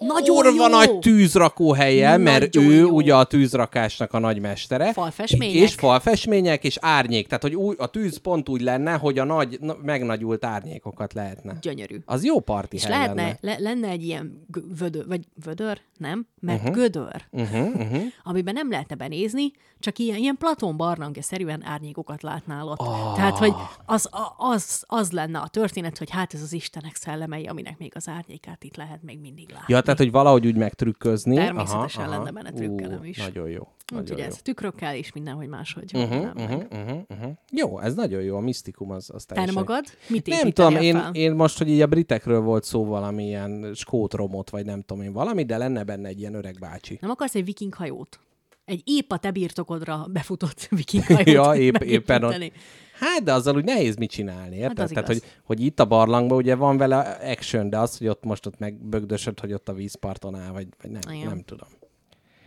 [0.00, 0.66] Nagyon kurva jó!
[0.66, 2.88] nagy tűzrakó helyen, mert ő jó.
[2.88, 4.92] ugye a tűzrakásnak a nagy mestere.
[4.92, 5.54] Falfestmények.
[5.54, 7.26] És falfestmények, és árnyék.
[7.26, 11.56] Tehát, hogy új, a tűz pont úgy lenne, hogy a nagy, na, megnagyult árnyékokat lehetne.
[11.60, 11.96] Gyönyörű.
[12.04, 13.38] Az jó parti És lehetne, lenne.
[13.40, 14.46] le, lenne egy ilyen
[14.78, 16.26] vödör, vagy vödör, nem?
[16.40, 16.74] Mert uh-huh.
[16.74, 18.02] gödör, Uh-huh, uh-huh.
[18.22, 22.80] amiben nem lehetne benézni, csak ilyen, ilyen Platón barlangja-szerűen árnyékokat látnál ott.
[22.80, 23.14] Oh.
[23.14, 23.52] Tehát, hogy
[23.86, 28.08] az, az, az lenne a történet, hogy hát ez az Istenek szellemei, aminek még az
[28.08, 29.74] árnyékát itt lehet még mindig látni.
[29.74, 31.34] Ja, tehát, hogy valahogy úgy megtrükközni.
[31.34, 33.16] Természetesen lenne benne trükkelem Ú, is.
[33.16, 33.68] Nagyon jó.
[33.96, 37.32] Úgyhogy ez tükrökkel is mindenhogy máshogy Uh-huh, uh-huh, uh-huh, uh-huh.
[37.50, 39.62] Jó, ez nagyon jó, a misztikum az, az Te teljesen...
[39.62, 39.84] magad?
[40.06, 41.14] Mit Nem tudom, én, fel?
[41.14, 45.02] én most, hogy így a britekről volt szó valami ilyen skót romot, vagy nem tudom
[45.02, 46.98] én valami, de lenne benne egy ilyen öreg bácsi.
[47.00, 48.20] Nem akarsz egy viking hajót?
[48.64, 52.52] Egy épp a te birtokodra befutott viking hajót Ja, épp, éppen ott.
[52.98, 54.78] Hát, de azzal úgy nehéz mit csinálni, érted?
[54.78, 55.20] az Tehát, igaz.
[55.20, 58.58] hogy, hogy itt a barlangban ugye van vele action, de az, hogy ott most ott
[58.58, 61.26] megbögdösöd, hogy ott a vízparton áll, vagy, vagy nem, Igen.
[61.26, 61.68] nem tudom.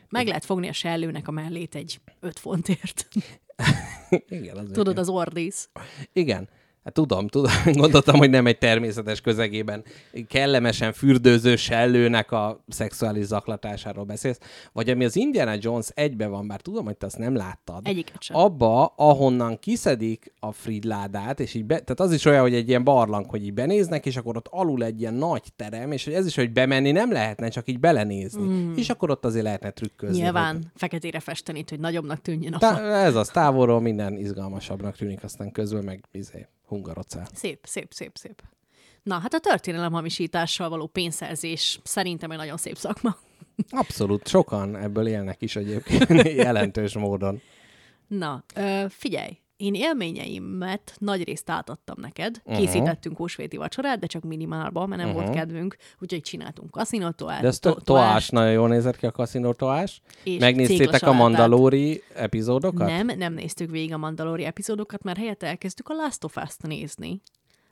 [0.09, 3.07] Meg lehet fogni a sellőnek a mellét egy 5 fontért.
[4.27, 5.69] Igen, az Tudod, az ordísz.
[6.13, 6.49] Igen.
[6.87, 7.51] Hát tudom, tudom.
[7.73, 9.83] Gondoltam, hogy nem egy természetes közegében
[10.27, 14.39] kellemesen fürdőző sellőnek a szexuális zaklatásáról beszélsz,
[14.73, 17.87] vagy ami az Indiana Jones egybe van, bár tudom, hogy te azt nem láttad.
[17.87, 18.35] Egyiket sem.
[18.37, 22.83] Abba, ahonnan kiszedik a Fridládát, és így be, tehát az is olyan, hogy egy ilyen
[22.83, 26.25] barlang, hogy így benéznek, és akkor ott alul egy ilyen nagy terem, és hogy ez
[26.25, 28.41] is, hogy bemenni nem lehetne, csak így belenézni.
[28.43, 28.75] Mm.
[28.75, 30.21] És akkor ott azért lehetne trükközni.
[30.21, 35.23] Nyilván hogy- feketére festeni, hogy nagyobbnak tűnjön a Tá- ez az távolról minden izgalmasabbnak tűnik,
[35.23, 37.27] aztán közül meg izé, hungarocál.
[37.33, 38.41] Szép, szép, szép, szép.
[39.03, 43.17] Na, hát a történelem hamisítással való pénzszerzés szerintem egy nagyon szép szakma.
[43.69, 47.41] Abszolút, sokan ebből élnek is egyébként jelentős módon.
[48.07, 52.41] Na, ö, figyelj, én élményeimet nagy részt átadtam neked.
[52.43, 52.53] Mhm.
[52.53, 52.65] Uh-huh.
[52.65, 55.23] Készítettünk húsvéti vacsorát, de csak minimálban, mert nem uh-huh.
[55.23, 59.53] volt kedvünk, úgyhogy csináltunk kaszinótoát, De ez to- toás, nagyon jól nézett ki a kaszinó
[59.53, 60.01] toás.
[60.23, 61.13] És Megnéztétek a.
[61.13, 62.87] Mandalóri epizódokat?
[62.87, 67.21] Nem, nem néztük végig a Mandalori epizódokat, mert helyette elkezdtük a Last of Us-t nézni.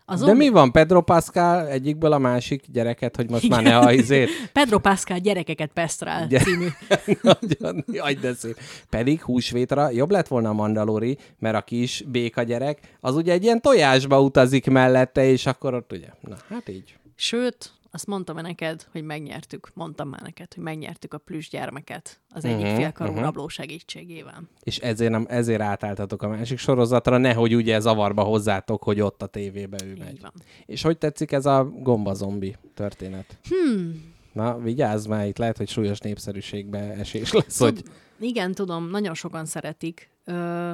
[0.07, 0.71] Az De mi van?
[0.71, 4.29] Pedro Pascal egyikből a másik gyereket, hogy most már ne a izét.
[4.53, 6.67] Pedro Pascal gyerekeket pesztrál Gy- című.
[7.21, 8.59] Nagyon, jaj, de szép.
[8.89, 13.43] Pedig húsvétra jobb lett volna a Mandalori, mert a kis béka gyerek, az ugye egy
[13.43, 16.95] ilyen tojásba utazik mellette, és akkor ott ugye, na hát így.
[17.15, 19.71] Sőt, azt mondtam neked, hogy megnyertük.
[19.73, 23.21] Mondtam már neked, hogy megnyertük a plüss gyermeket az egyik Mhm, félkarú mhm.
[23.21, 24.41] rabló segítségével.
[24.63, 29.25] És ezért, nem, ezért átálltatok a másik sorozatra, nehogy ugye zavarba hozzátok, hogy ott a
[29.25, 30.13] tévébe ő megy.
[30.13, 30.31] Így van.
[30.65, 33.37] És hogy tetszik ez a gombazombi történet?
[33.49, 34.13] Hmm.
[34.33, 37.83] Na, vigyázz már, itt lehet, hogy súlyos népszerűségbe esés lesz, hogy...
[38.19, 40.09] Igen, tudom, nagyon sokan szeretik.
[40.25, 40.71] Ö,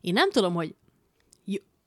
[0.00, 0.74] én nem tudom, hogy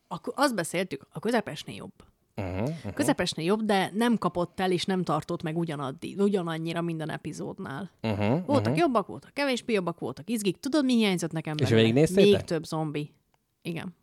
[0.08, 1.92] akkor azt beszéltük, a közepesnél jobb.
[2.38, 2.94] Uh-huh, uh-huh.
[2.94, 7.92] Közepesnél jobb, de nem kapott el, és nem tartott meg ugyanaddig, ugyanannyira minden epizódnál.
[8.02, 8.78] Uh-huh, Voltak uh-huh.
[8.78, 10.60] jobbak, voltak kevésbé jobbak, voltak izgik.
[10.60, 11.82] Tudod, mi hiányzott nekem És belőle?
[11.82, 12.32] végignéztétek?
[12.32, 13.14] Még több zombi.
[13.62, 13.96] Igen.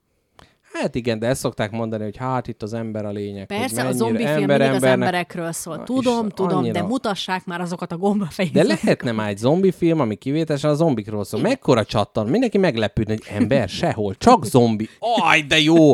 [0.81, 3.47] Hát igen, de ezt szokták mondani, hogy hát itt az ember a lényeg.
[3.47, 5.77] Persze, a zombi film ember mindig az emberekről szól.
[5.77, 8.53] Na, Tudom, és tudom, annyira- de mutassák már azokat a gombafejét.
[8.53, 11.41] De lehetne már egy zombi film, ami kivételesen a zombikról szól.
[11.41, 14.89] Mekkora csattan, mindenki meglepődne, hogy ember sehol, csak zombi.
[15.23, 15.91] Aj, de jó!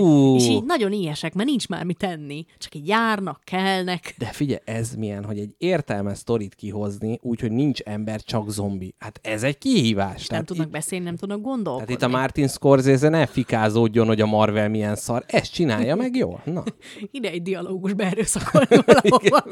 [0.00, 0.36] Ú.
[0.36, 2.44] És így nagyon ilyesek, mert nincs már mit tenni.
[2.58, 4.14] Csak így járnak, kelnek.
[4.18, 8.94] De figyelj, ez milyen, hogy egy értelmes sztorit kihozni, úgyhogy nincs ember, csak zombi.
[8.98, 10.16] Hát ez egy kihívás.
[10.18, 11.86] Nem Tehát tudnak itt, beszélni, nem tudnak gondolkodni.
[11.86, 15.24] tehát itt a Martin Scorsese ne fikázódjon, hogy a Marvel milyen szar.
[15.26, 16.42] Ezt csinálja meg jól.
[16.44, 16.64] Na.
[17.10, 19.44] Ide egy dialógus beerőszakolni valahova.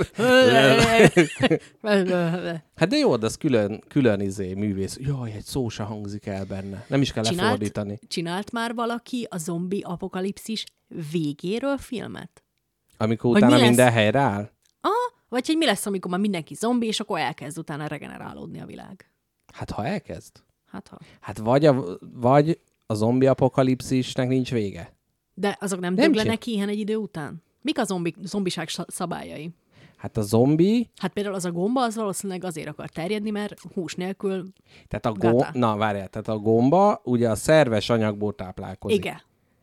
[2.74, 4.96] Hát de jó, de az külön, külön izé, művész.
[5.00, 6.84] Jaj, egy szó se hangzik el benne.
[6.88, 7.98] Nem is kell csinált, lefordítani.
[8.08, 10.64] csinált már valaki a zombi apokalipszis
[11.12, 12.42] végéről filmet?
[12.96, 13.66] Amikor utána lesz?
[13.66, 14.50] minden helyre áll.
[14.80, 14.92] Ah,
[15.28, 19.10] vagy hogy mi lesz, amikor már mindenki zombi, és akkor elkezd utána regenerálódni a világ?
[19.52, 20.32] Hát ha elkezd.
[20.66, 20.98] Hát ha.
[21.20, 22.60] Hát vagy a, vagy
[22.90, 24.96] a zombi apokalipszisnek nincs vége.
[25.34, 27.42] De azok nem, Nem döglenek ki ilyen egy idő után?
[27.62, 29.50] Mik a zombi, zombiság szabályai?
[29.96, 33.94] Hát a zombi, Hát például az a gomba, az valószínűleg azért akar terjedni, mert hús
[33.94, 34.44] nélkül,
[34.88, 38.96] tehát a gomba, na várjál, tehát a gomba ugye a szerves anyagból táplálkozik.
[38.96, 39.20] igen.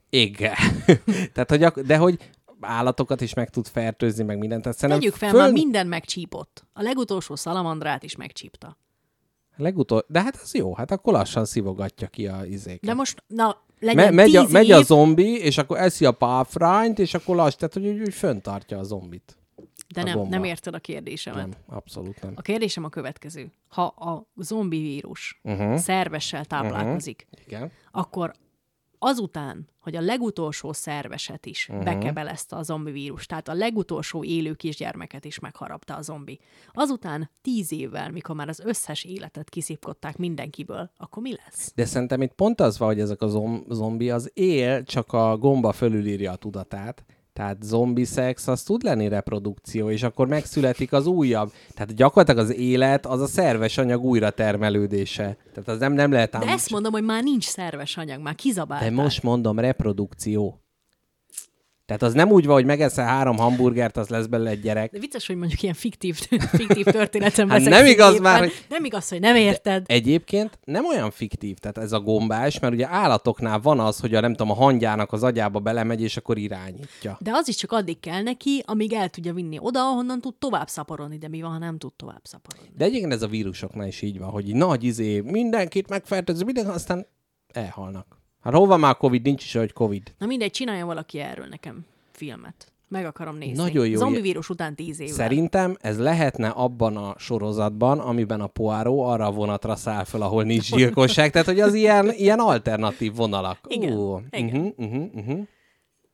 [0.10, 0.56] Igen.
[1.34, 4.62] tehát, hogy ak- de hogy állatokat is meg tud fertőzni, meg mindent.
[4.62, 5.40] Tehát Tegyük fel, föl...
[5.40, 6.66] már minden megcsípott.
[6.74, 8.78] A legutolsó szalamandrát is megcsípta.
[9.58, 10.06] Legutol...
[10.08, 12.82] De hát az jó, hát akkor lassan szivogatja ki a izéket.
[12.82, 17.00] De most, na, legyen Me- megy, a, megy a zombi, és akkor eszi a páfrányt,
[17.00, 19.38] és akkor lass, tehát hogy úgy, úgy föntartja a zombit.
[19.94, 20.30] de a nem, gomba.
[20.30, 21.42] nem érted a kérdésemet.
[21.42, 22.34] Nem, abszolút nem.
[22.36, 23.52] A kérdésem a következő.
[23.68, 25.76] Ha a zombi vírus Uh-huh.
[25.78, 27.72] szervessel táplálkozik, Igen.
[27.92, 28.32] akkor
[29.06, 31.86] azután, hogy a legutolsó szerveset is uh-huh.
[31.86, 36.40] bekebelezte a zombi vírus, tehát a legutolsó élő kisgyermeket is megharapta a zombi.
[36.74, 41.72] Azután tíz évvel, mikor már az összes életet kiszipkodták mindenkiből, akkor mi lesz?
[41.76, 45.38] De szerintem itt pont az van, hogy ezek a zom- zombi az él, csak a
[45.38, 47.06] gomba fölülírja a tudatát.
[47.36, 51.52] Tehát zombi szex, az tud lenni reprodukció, és akkor megszületik az újabb.
[51.74, 55.38] Tehát gyakorlatilag az élet az a szerves anyag újra termelődése.
[55.54, 56.42] Tehát az nem, nem lehet ám...
[56.42, 58.92] De ezt mondom, hogy már nincs szerves anyag, már De kizabálták.
[58.92, 60.65] most mondom, reprodukció.
[61.86, 64.92] Tehát az nem úgy van, hogy megeszel három hamburgert, az lesz belőle egy gyerek.
[64.92, 66.16] De vicces, hogy mondjuk ilyen fiktív,
[66.62, 68.32] fiktív történetem Hát nem igaz szívében.
[68.32, 69.84] már, hogy- Nem igaz, hogy nem érted.
[69.88, 74.20] Egyébként nem olyan fiktív, tehát ez a gombás, mert ugye állatoknál van az, hogy a
[74.20, 77.18] nem tudom, a hangyának az agyába belemegy, és akkor irányítja.
[77.20, 80.68] De az is csak addig kell neki, amíg el tudja vinni oda, ahonnan tud tovább
[80.68, 81.18] szaporodni.
[81.18, 82.70] De mi van, ha nem tud tovább szaporodni?
[82.78, 87.08] De egyébként ez a vírusoknál is így van, hogy nagy izé, mindenkit megfertőz, minden, aztán
[87.54, 88.24] elhalnak.
[88.46, 89.22] Hát hol van már Covid?
[89.22, 90.14] Nincs is, hogy Covid.
[90.18, 92.72] Na mindegy, csinálja valaki erről nekem filmet.
[92.88, 93.64] Meg akarom nézni.
[93.64, 93.98] Nagyon jó.
[93.98, 95.14] Zombi vírus után tíz évvel.
[95.14, 100.44] Szerintem ez lehetne abban a sorozatban, amiben a Poirot arra a vonatra száll fel, ahol
[100.44, 101.32] nincs gyilkosság.
[101.32, 103.60] Tehát, hogy az ilyen, ilyen alternatív vonalak.
[103.68, 104.56] Igen, Ú, igen.
[104.56, 105.40] Uh-huh, uh-huh, uh-huh.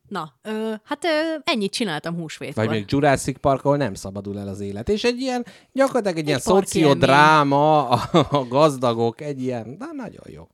[0.08, 2.66] Na, ö, hát ö, ennyit csináltam húsvétkor.
[2.66, 4.90] Vagy még Jurassic Park, ahol nem szabadul el az élet.
[4.90, 6.92] És egy ilyen, gyakorlatilag egy, ilyen parkélmény.
[6.92, 10.48] szociodráma, a, a gazdagok, egy ilyen, de nagyon jó.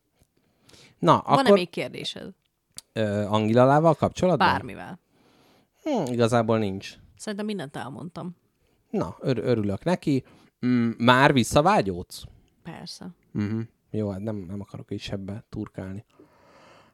[0.99, 2.33] Na, Van-e akkor még kérdésed?
[2.93, 4.47] ö, Angilalával kapcsolatban?
[4.47, 4.99] Bármivel.
[5.83, 6.93] Hm, igazából nincs.
[7.17, 8.35] Szerintem mindent elmondtam.
[8.89, 10.23] Na, ör- örülök neki.
[10.65, 12.23] Mm, már visszavágyódsz?
[12.63, 13.07] Persze.
[13.33, 13.61] Uh-huh.
[13.91, 16.05] Jó, hát nem, nem akarok is ebbe turkálni.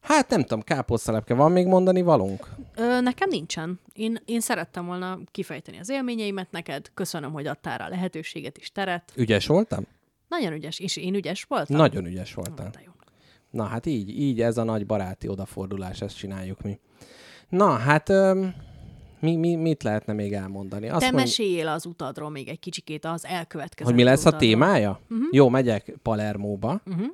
[0.02, 2.50] Hát nem tudom, káposztalepke, van még mondani valunk?
[2.76, 3.80] Ö, nekem nincsen.
[3.94, 6.92] Én, én szerettem volna kifejteni az élményeimet neked.
[6.94, 9.12] Köszönöm, hogy adtál rá lehetőséget és teret.
[9.16, 9.84] Ügyes voltam?
[10.28, 10.80] Nagyon ügyes.
[10.80, 11.76] És én ügyes voltam?
[11.78, 12.70] Nagyon ügyes voltál.
[12.70, 12.92] De jó.
[13.54, 16.80] Na hát így, így ez a nagy baráti odafordulás, ezt csináljuk mi.
[17.50, 18.54] Na hát öm,
[19.20, 20.90] mi, mi, mit lehetne még elmondani?
[20.90, 24.28] Azt Te mond- meséljél az utadról még egy kicsikét az elkövetkező hogy mi lesz a
[24.28, 24.50] utadról.
[24.50, 25.00] témája?
[25.10, 25.28] Uh-huh.
[25.32, 26.82] Jó, megyek Palermóba.
[26.86, 27.06] Uh-huh.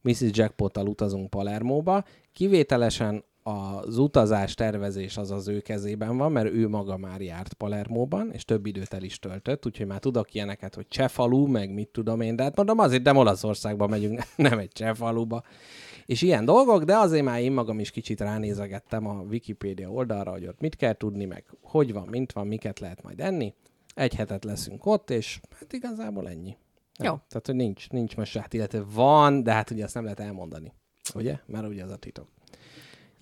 [0.00, 0.30] Mrs.
[0.30, 2.04] Jackpottal utazunk Palermóba.
[2.32, 8.30] Kivételesen az utazás tervezés az az ő kezében van, mert ő maga már járt Palermóban,
[8.32, 12.20] és több időt el is töltött, úgyhogy már tudok ilyeneket, hogy Csefalu, meg mit tudom
[12.20, 15.42] én, de hát mondom azért, nem Olaszországba megyünk, nem egy Csefaluba.
[16.06, 20.46] És ilyen dolgok, de azért már én magam is kicsit ránézegettem a Wikipédia oldalra, hogy
[20.46, 23.54] ott mit kell tudni, meg hogy van, mint van, miket lehet majd enni.
[23.94, 26.56] Egy hetet leszünk ott, és hát igazából ennyi.
[26.98, 27.18] Jó.
[27.28, 30.72] Tehát, hogy nincs, nincs most hát, illetve van, de hát ugye azt nem lehet elmondani.
[31.14, 31.38] Ugye?
[31.46, 32.28] Mert ugye az a titok.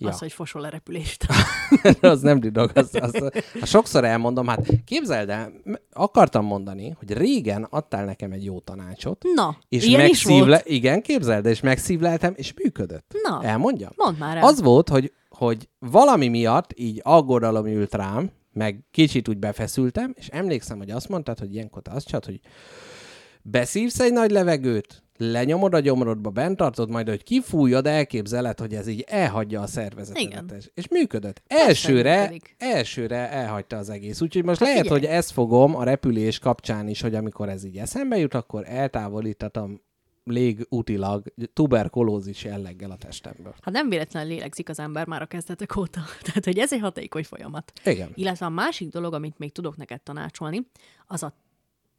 [0.03, 0.09] Ja.
[0.09, 1.25] Az, hogy fosol a repülést.
[2.01, 2.71] az nem titok.
[2.75, 5.51] Az, az, ha sokszor elmondom, hát képzeld el,
[5.91, 10.45] akartam mondani, hogy régen adtál nekem egy jó tanácsot, Na, és ilyen is megszívle...
[10.45, 10.65] volt.
[10.65, 13.13] Igen, képzeld, el, és megszívleltem, és működött.
[13.23, 13.43] Na.
[13.43, 13.91] Elmondjam?
[13.95, 14.43] Mondd már el.
[14.43, 20.27] Az volt, hogy, hogy valami miatt így aggodalom ült rám, meg kicsit úgy befeszültem, és
[20.27, 22.39] emlékszem, hogy azt mondtad, hogy ilyenkor te azt csinálod, hogy
[23.41, 28.87] beszívsz egy nagy levegőt, lenyomod a gyomrodba, bent tartod, majd, hogy kifújod, elképzeled, hogy ez
[28.87, 30.21] így elhagyja a szervezetet.
[30.21, 30.51] Igen.
[30.73, 31.41] És működött.
[31.47, 32.55] Elsőre, működik.
[32.57, 34.21] elsőre elhagyta az egész.
[34.21, 34.99] Úgyhogy most Hát lehet, figyelj.
[35.01, 39.81] hogy ezt fogom a repülés kapcsán is, hogy amikor ez így eszembe jut, akkor eltávolítatom
[40.25, 43.55] légútilag tuberkulózis jelleggel a testemből.
[43.61, 46.01] Hát nem véletlenül lélegzik az ember már a kezdetek óta.
[46.23, 47.73] Tehát, hogy ez egy hatékony folyamat.
[47.85, 48.11] Igen.
[48.15, 50.67] Illetve a másik dolog, amit még tudok neked tanácsolni,
[51.07, 51.33] az a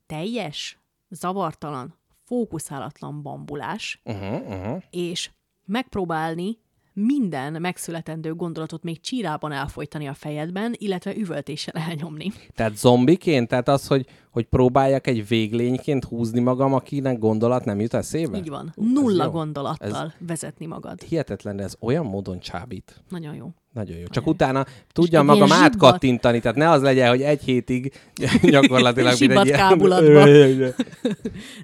[0.06, 0.78] teljes,
[1.10, 1.94] zavartalan,
[2.26, 4.82] fókuszálatlan bambulás, Uh-huh, uh-huh.
[4.90, 5.30] és
[5.64, 6.59] megpróbálni
[6.92, 12.32] minden megszületendő gondolatot még csírában elfolytani a fejedben, illetve üvöltéssel elnyomni.
[12.55, 13.48] Tehát zombiként?
[13.48, 18.39] Tehát az, hogy, hogy próbáljak egy véglényként húzni magam, akinek gondolat nem jut eszébe?
[18.39, 18.73] Így van.
[18.77, 21.02] Ez Nulla gondolattal vezetni magad.
[21.02, 23.02] Hihetetlen, de ez olyan módon csábít.
[23.09, 23.51] Nagyon jó.
[23.73, 24.06] Nagyon jó.
[24.06, 27.93] Csak utána tudjam egy magam ilyen zsibbat- átkattintani, tehát ne az legyen, hogy egy hétig
[28.43, 29.59] gyakorlatilag Zsibbat ilyen...
[29.59, 30.24] kábulatba.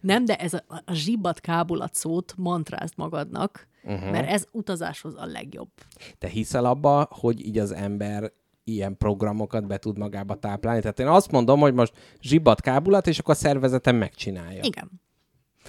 [0.01, 4.11] Nem, de ez a, a zsibbat kábulat szót mantrázd magadnak, uh-huh.
[4.11, 5.71] mert ez utazáshoz a legjobb.
[6.19, 8.33] Te hiszel abba, hogy így az ember
[8.75, 10.81] ilyen programokat be tud magába táplálni?
[10.81, 14.63] Tehát én azt mondom, hogy most zsibbat kábulat, és akkor a szervezetem megcsinálja.
[14.63, 14.91] Igen.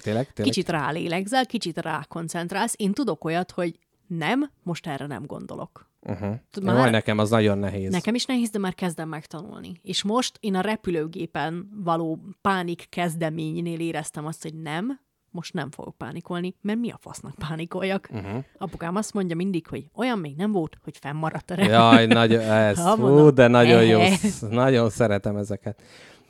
[0.02, 0.32] Tényleg?
[0.32, 0.52] Tényleg?
[0.52, 2.74] Kicsit rálélegzel, kicsit rákoncentrálsz.
[2.76, 5.90] Én tudok olyat, hogy nem, most erre nem gondolok.
[6.00, 6.34] Uh-huh.
[6.62, 6.90] Már- Már...
[6.90, 7.92] nekem az nagyon nehéz.
[7.92, 9.80] Nekem is nehéz, de már kezdem megtanulni.
[9.82, 15.00] És most én a repülőgépen való pánik kezdeménynél éreztem azt, hogy nem,
[15.32, 18.08] most nem fogok pánikolni, mert mi a fasznak pánikoljak?
[18.12, 18.44] Uh-huh.
[18.58, 21.74] Apukám azt mondja mindig, hogy olyan még nem volt, hogy fennmaradt a repülő.
[21.74, 24.12] Jaj, nagyon, ez, Ha, fú, mondom, de nagyon jó, eh.
[24.12, 25.82] sz- nagyon szeretem ezeket.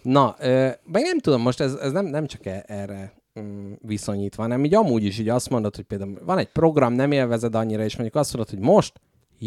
[0.03, 4.43] Na, ö, meg nem tudom, most ez, ez nem, nem csak e- erre mm, viszonyítva,
[4.43, 7.83] hanem így amúgy is így azt mondod, hogy például van egy program, nem élvezed annyira,
[7.85, 9.01] és mondjuk azt mondod, hogy most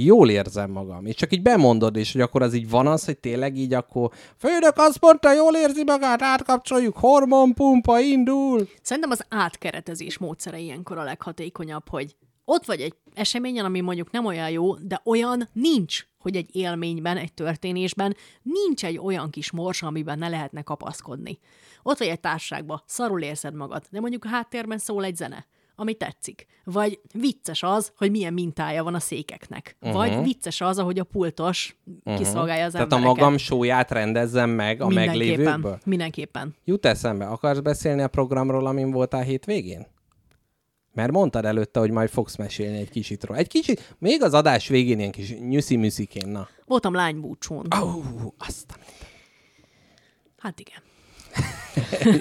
[0.04, 3.18] jól érzem magam, és csak így bemondod, és hogy akkor az így van az, hogy
[3.18, 8.68] tényleg így akkor főnök azt mondta, jól érzi magát, átkapcsoljuk, hormonpumpa indul.
[8.82, 12.16] Szerintem az átkeretezés módszere ilyenkor a leghatékonyabb, hogy
[12.46, 17.18] ott vagy egy eseményen, ami mondjuk nem olyan jó, de olyan nincs, hogy egy élményben,
[17.18, 21.40] egy történésben nincs egy olyan kis mors, amiben ne lehetne kapaszkodni.
[21.84, 25.46] Ott vagy egy társaságban, szarul érzed magad, de mondjuk a háttérben szól egy zene,
[25.76, 26.46] ami tetszik.
[26.64, 29.78] Vagy vicces az, hogy milyen mintája van a székeknek.
[29.82, 29.98] Uh-huh.
[29.98, 32.18] Vagy vicces az, ahogy a pultos uh-huh.
[32.18, 33.24] kiszolgálja az Tehát a embereket.
[33.24, 35.44] magam sóját rendezzem meg a meglévőkből.
[35.46, 35.82] Mindenképpen.
[35.86, 36.56] Mindenképpen.
[36.66, 39.88] Jut eszembe, akarsz beszélni a programról, amin voltál hétvégén?
[40.94, 43.40] Mert mondtad előtte, hogy majd fogsz mesélni egy kicsit róla.
[43.40, 46.48] Egy kicsit, még az adás végén ilyen kis nyüszi-műszikén, na.
[46.66, 47.68] Voltam lánybúcsún.
[47.82, 48.76] Ó, uh, azt a
[50.38, 50.85] Hát igen.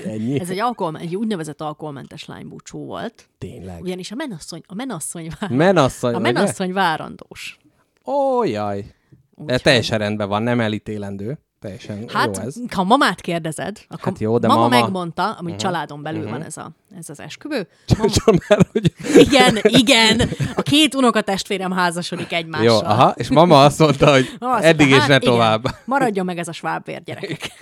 [0.07, 0.41] Ennyi.
[0.41, 3.28] Ez egy, alkohol, egy úgynevezett alkoholmentes lánybúcsú volt.
[3.39, 3.81] Tényleg.
[3.82, 7.59] Ugyanis a menasszony, a menasszony, vár, Menasszony, a menasszony várandós.
[8.05, 8.81] Ó, jaj.
[8.81, 11.39] De Úgyhogy- teljesen rendben van, nem elítélendő.
[11.65, 12.57] Teljesen Hát, jó ez.
[12.74, 15.57] ha mamát kérdezed, akkor Hát jó, de mama, mama- megmondta, hogy uh-huh.
[15.57, 16.32] családon belül uh-huh.
[16.39, 17.69] van ez, a, ez az esküvő.
[17.99, 18.93] Mama, már, hogy...
[19.15, 22.66] igen, igen, a két unokatestvérem házasodik egymással.
[22.66, 25.65] Jó, aha, és mama azt mondta, hogy azt eddig mondta, és ne hát igen, tovább.
[25.85, 27.53] Maradjon meg ez a svábvér gyerekek.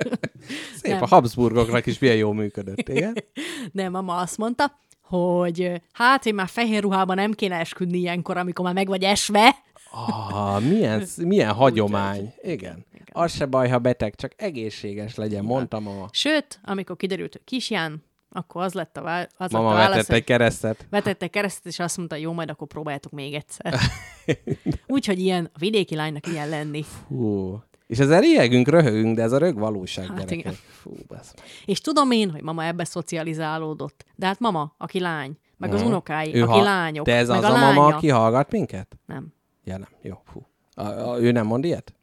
[0.82, 1.02] Szép, Nem.
[1.02, 3.14] a Habsburgoknak is milyen jól működött, igen?
[3.72, 8.64] De mama azt mondta, hogy hát én már fehér ruhában nem kéne esküdni ilyenkor, amikor
[8.64, 9.56] már meg vagy esve.
[9.94, 12.32] Ah, milyen, milyen hagyomány.
[12.42, 12.84] Igen.
[13.12, 16.08] Az se baj, ha beteg, csak egészséges legyen, mondta mama.
[16.10, 19.96] Sőt, amikor kiderült, hogy kisján, akkor az lett a, vá- az Mama lett a válasz,
[19.96, 20.86] vetett egy keresztet.
[20.90, 23.74] vetette keresztet, és azt mondta, jó, majd akkor próbáljátok még egyszer.
[24.86, 26.84] Úgyhogy ilyen, a vidéki lánynak ilyen lenni.
[27.08, 27.58] Hú.
[27.86, 30.38] És ezzel riegünk, röhögünk, de ez a rög valóság, Hát gyerekek.
[30.38, 30.52] igen.
[30.68, 31.34] Fú, basz.
[31.64, 34.04] És tudom én, hogy mama ebbe szocializálódott.
[34.16, 35.88] De hát mama, aki lány, meg az Mhm.
[35.88, 37.72] unokái, Ő aki ha- lányok, De ez meg az a, a, lánya.
[37.80, 38.96] mama, aki hallgat minket?
[39.06, 39.34] Nem.
[39.64, 39.88] Ja, nem.
[40.02, 40.46] Jó, fú.
[40.74, 41.94] A, a, ő nem mond ilyet?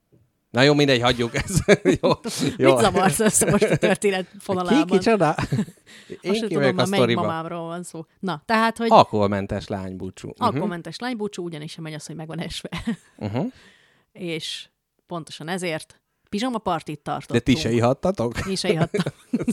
[0.50, 1.82] Na jó, mindegy, hagyjuk ezt.
[1.84, 1.92] jó,
[2.58, 2.72] jó.
[2.72, 4.86] Mit zavarsz össze most a történet Ki, fonalában?
[4.86, 5.36] kicsoda?
[5.38, 5.66] Most
[6.22, 8.06] Én ki tudom, a már melyik mamámról van szó.
[8.20, 10.28] Na, tehát, hogy Alkoholmentes lánybúcsú.
[10.28, 10.46] Uh-huh.
[10.46, 12.70] alkoholmentes lánybúcsú ugyanis sem megy az, hogy meg van esve.
[13.18, 13.52] Uh-huh.
[14.12, 14.70] és
[15.08, 17.44] pontosan ezért Pizsama partit De tartottunk.
[17.44, 18.46] ti se ihattatok?
[18.46, 19.02] Mi se ihattam.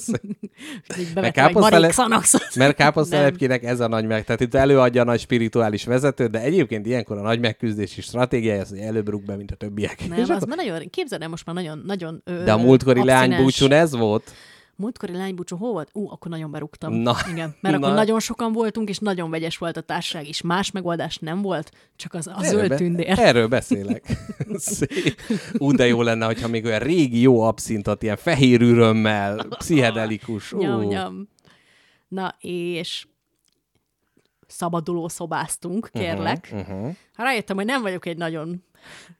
[0.89, 2.55] Mert bevettem egy káposztele- marék Xanaxot.
[2.55, 3.19] Mert Káposz Nem.
[3.19, 4.25] telepkének ez a nagy meg.
[4.25, 8.69] Tehát itt előadja a nagy spirituális vezető, de egyébként ilyenkor a nagy megküzdési stratégiája az,
[8.69, 10.09] hogy előbb rúg be, mint a többiek.
[10.09, 12.99] Nem, És az akkor- már nagyon, képzeld el, most már nagyon, nagyon De a múltkori
[13.01, 13.29] abszinens.
[13.29, 14.33] leánybúcsún ez volt?
[14.79, 15.91] Múltkori lánybúcsú hol volt?
[15.93, 16.93] Ú, akkor nagyon berúgtam.
[16.93, 17.15] Na.
[17.31, 17.85] Igen, mert Na.
[17.87, 21.71] akkor nagyon sokan voltunk, és nagyon vegyes volt a társaság, és más megoldás nem volt,
[21.97, 23.19] csak az a Erről zöld be- tündér.
[23.19, 24.05] Erről beszélek.
[24.55, 25.21] Szép.
[25.59, 30.53] Ú, de jó lenne, hogyha még olyan régi jó abszintot, ilyen fehér ürömmel, pszichedelikus.
[30.53, 30.59] Ú.
[30.61, 31.29] Nyam, nyam.
[32.09, 33.07] Na, és
[34.47, 36.49] szabaduló szobáztunk, kérlek.
[36.53, 36.95] Uh-huh, uh-huh.
[37.17, 38.65] Rájöttem, hogy nem vagyok egy nagyon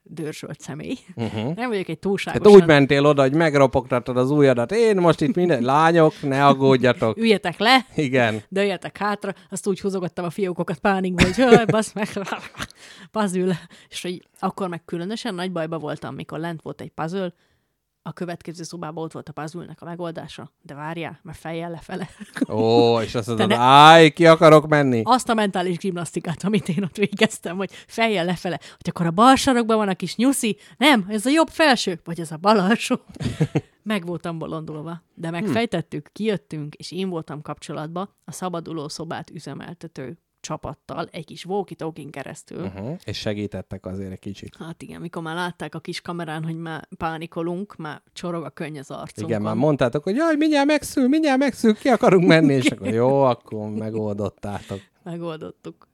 [0.03, 0.97] dörzsölt személy.
[1.15, 1.55] Uh-huh.
[1.55, 2.41] Nem vagyok egy túlságosan...
[2.41, 4.71] Tehát úgy mentél oda, hogy megropogtattad az ujjadat.
[4.71, 5.63] Én most itt minden...
[5.63, 7.17] Lányok, ne aggódjatok.
[7.23, 8.41] Üljetek le, Igen.
[8.49, 12.07] dőljetek hátra, azt úgy húzogattam a fiókokat pánikba, hogy jaj, basz meg,
[13.11, 13.59] puzzle.
[13.89, 17.33] És hogy akkor meg különösen nagy bajba voltam, mikor lent volt egy puzzle,
[18.07, 22.09] a következő szobában ott volt a puzzle a megoldása, de várjál, mert fejjel lefele.
[22.49, 25.01] Ó, és azt mondod, ne- áj, ki akarok menni?
[25.03, 29.35] Azt a mentális gimnasztikát, amit én ott végeztem, hogy fejjel lefele, hogy akkor a bal
[29.35, 32.99] sarokban van a kis nyuszi, nem, ez a jobb felső, vagy ez a bal alsó.
[33.83, 40.17] Meg voltam bolondulva, de megfejtettük, kijöttünk, és én voltam kapcsolatban a szabaduló szobát üzemeltető
[40.47, 42.63] csapattal, egy kis walkie keresztül.
[42.63, 42.97] Uh-huh.
[43.03, 44.55] És segítettek azért egy kicsit.
[44.59, 48.77] Hát igen, mikor már látták a kis kamerán, hogy már pánikolunk, már csorog a könny
[48.77, 49.29] az arcunkon.
[49.29, 53.21] Igen, már mondtátok, hogy jaj, mindjárt megszül, mindjárt megszül, ki akarunk menni, és akkor jó,
[53.21, 54.79] akkor megoldottátok.
[55.03, 55.87] Megoldottuk.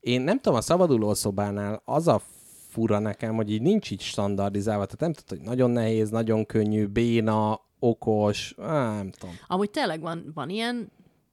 [0.00, 2.20] Én nem tudom, a szabaduló szobánál az a
[2.68, 6.86] fura nekem, hogy így nincs így standardizálva, tehát nem tudod, hogy nagyon nehéz, nagyon könnyű,
[6.86, 9.34] béna, okos, á, nem tudom.
[9.46, 10.92] Amúgy tényleg van, van ilyen,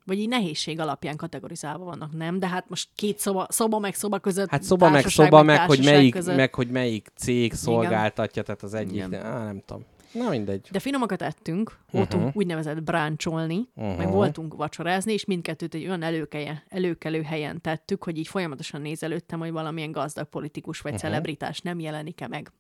[0.10, 2.40] vagy így nehézség alapján kategorizálva vannak, nem?
[2.40, 5.84] De hát most két szoba, szoba meg szoba között, Hát szoba meg szoba, meg hogy,
[5.84, 6.36] melyik, között.
[6.36, 9.10] meg hogy melyik cég szolgáltatja, tehát az egyik, Igen.
[9.10, 9.86] de, á, nem tudom.
[10.14, 10.68] Na mindegy.
[10.72, 12.38] De finomakat ettünk, voltunk uh-huh.
[12.38, 13.98] úgynevezett bráncsolni, uh-huh.
[13.98, 14.16] meg Mhm.
[14.16, 19.52] voltunk vacsorázni, és mindkettőt egy olyan előkelje, előkelő helyen tettük, hogy így folyamatosan nézelődtem, hogy
[19.52, 21.10] valamilyen gazdag politikus vagy uh-huh.
[21.10, 22.52] celebritás nem jelenik-e meg.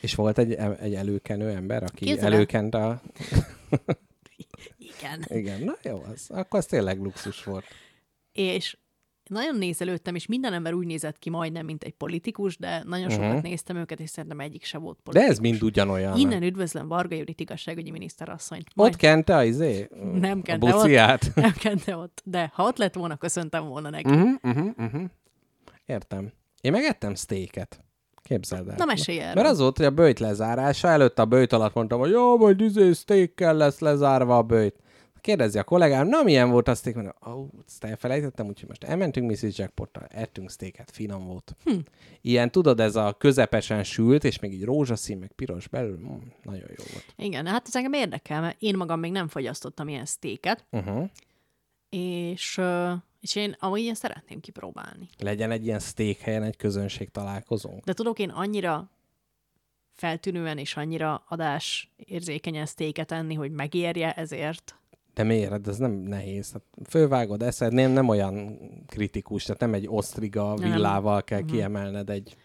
[0.00, 2.32] És volt egy, egy előkenő ember, aki Képzeld el.
[2.32, 3.00] előkent a...
[5.04, 5.24] Igen.
[5.28, 7.64] Igen, na jó, az, akkor az tényleg luxus volt.
[8.32, 8.76] És
[9.30, 13.32] nagyon nézelődtem, és minden ember úgy nézett ki majdnem, mint egy politikus, de nagyon sokat
[13.32, 13.42] Mhm.
[13.42, 15.30] néztem őket, és szerintem egyik se volt De politikus.
[15.36, 16.18] ez mind ugyanolyan.
[16.18, 18.66] Innen üdvözlöm Varga Judit igazságügyi miniszterasszonyt.
[18.74, 19.88] Ott kente a izé?
[20.14, 20.72] Nem a kente ott.
[20.72, 21.30] buciát.
[21.34, 24.10] Nem kente ott, de ha ott lett volna, köszöntem volna neki.
[24.10, 25.02] Uh-huh, uh-huh, uh-huh.
[25.86, 26.32] Értem.
[26.60, 27.84] Én megettem steaket.
[28.22, 28.74] Képzeld el.
[28.78, 29.34] Na mesélj erről.
[29.34, 32.60] Mert az volt, hogy a bőjt lezárása, előtt a bőjt alatt mondtam, hogy jó, majd
[32.60, 34.74] izé steakkel lesz lezárva a bőjt.
[35.24, 36.94] Kérdezi a kollégám, na milyen volt a steak?
[36.94, 39.58] Mondom, ó, ezt elfelejtettem, úgyhogy most elmentünk Mrs.
[39.58, 41.56] Jackpottal, ettünk steaket, finom volt.
[41.64, 41.78] Hm.
[42.20, 46.68] Ilyen, tudod, ez a közepesen sült, és még így rózsaszín, meg piros belül, mm, nagyon
[46.68, 47.04] jó volt.
[47.16, 51.10] Igen, hát ez engem érdekel, mert én magam még nem fogyasztottam ilyen sztéket, Uh-huh.
[51.88, 52.60] és,
[53.20, 55.08] és én amúgy ilyen szeretném kipróbálni.
[55.18, 57.84] Legyen egy ilyen steak helyen egy közönség találkozónk.
[57.84, 58.90] De tudok én annyira
[59.92, 64.78] feltűnően és annyira adás érzékenyen sztéket enni, hogy megérje ezért.
[65.14, 65.68] De miért?
[65.68, 66.52] Ez nem nehéz.
[66.52, 70.70] Hát fölvágod, eszed, nem, nem olyan kritikus, tehát nem egy osztriga Nem.
[70.72, 71.50] villával kell Mhm.
[71.50, 72.36] kiemelned egy...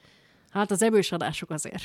[0.49, 1.83] Hát az ebős adások azért.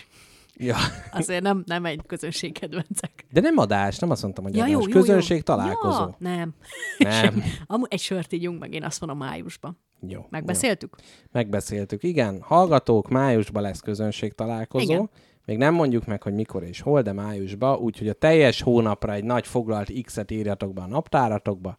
[0.56, 0.76] Ja.
[1.12, 3.24] Azért nem, nem egy közönségkedvencek.
[3.32, 4.72] De nem adás, nem azt mondtam, hogy Ja, adás.
[4.74, 5.42] jó, jó, közönség jó.
[5.42, 6.00] találkozó.
[6.00, 6.54] Ja, nem.
[6.98, 7.42] Nem.
[7.66, 9.78] Amúgy egy sört ígyunk meg, én azt mondom májusban.
[10.08, 10.26] Jó.
[10.30, 10.94] Megbeszéltük?
[10.98, 11.04] Jó.
[11.32, 12.40] Megbeszéltük, igen.
[12.42, 14.92] Hallgatók, májusban lesz közönség találkozó.
[14.92, 15.10] Igen.
[15.44, 19.24] Még nem mondjuk meg, hogy mikor és hol, de májusban, úgyhogy a teljes hónapra egy
[19.24, 21.76] nagy foglalt X-et írjatok be a naptáratokba.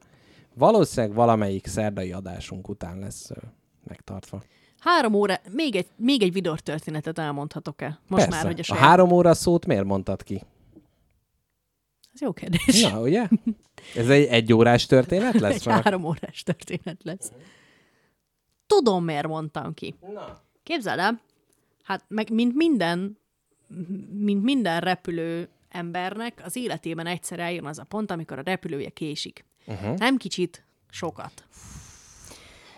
[0.53, 3.35] Valószínűleg valamelyik szerdai adásunk után lesz ö,
[3.83, 4.43] megtartva.
[4.79, 7.99] Három óra, még egy, még egy vidor történetet elmondhatok-e?
[8.07, 8.29] Most Persze.
[8.29, 8.83] már, hogy a a saját...
[8.83, 10.43] három óra szót miért mondtad ki?
[12.13, 12.81] Ez jó kérdés.
[12.81, 13.27] Na, ugye?
[13.95, 15.55] Ez egy egyórás történet lesz?
[15.55, 15.83] egy Már?
[15.83, 17.31] három órás történet lesz.
[18.67, 19.95] Tudom, miért mondtam ki.
[20.13, 20.41] Na.
[20.63, 21.21] Képzeld el,
[21.83, 23.17] hát meg mint minden,
[24.11, 29.45] mint minden repülő embernek, az életében egyszer eljön az a pont, amikor a repülője késik.
[29.67, 29.97] Uh-huh.
[29.97, 31.43] Nem kicsit, sokat.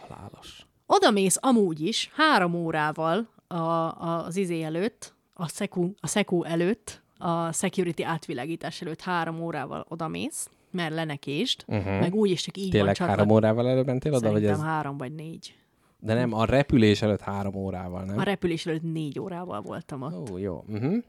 [0.07, 0.65] Halálos.
[0.85, 6.43] Oda mész amúgy is három órával a, a, az izé előtt, a szeku, a szeku
[6.43, 11.99] előtt, a security átvilágítás előtt három órával oda mész, mert lenekést, uh-huh.
[11.99, 13.07] meg úgy is csak így van Tényleg csak.
[13.07, 14.71] három órával előbb mentél oda, vagy Szerintem ez...
[14.71, 15.55] három vagy négy.
[15.99, 18.17] De nem, a repülés előtt három órával, nem?
[18.17, 20.29] A repülés előtt négy órával voltam ott.
[20.29, 20.63] Ó, jó.
[20.67, 21.03] Uh-huh.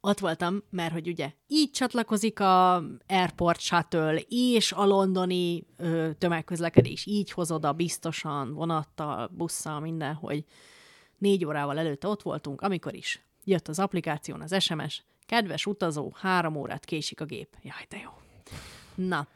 [0.00, 7.06] Ott voltam, mert hogy ugye így csatlakozik a Airport Shuttle és a londoni ö, tömegközlekedés,
[7.06, 10.44] így hozod a biztosan, vonattal, busszal, minden, hogy
[11.18, 16.56] négy órával előtte ott voltunk, amikor is jött az applikáción az SMS, Kedves utazó, három
[16.56, 17.56] órát késik a gép.
[17.62, 18.10] Jaj, de jó.
[19.06, 19.26] Na,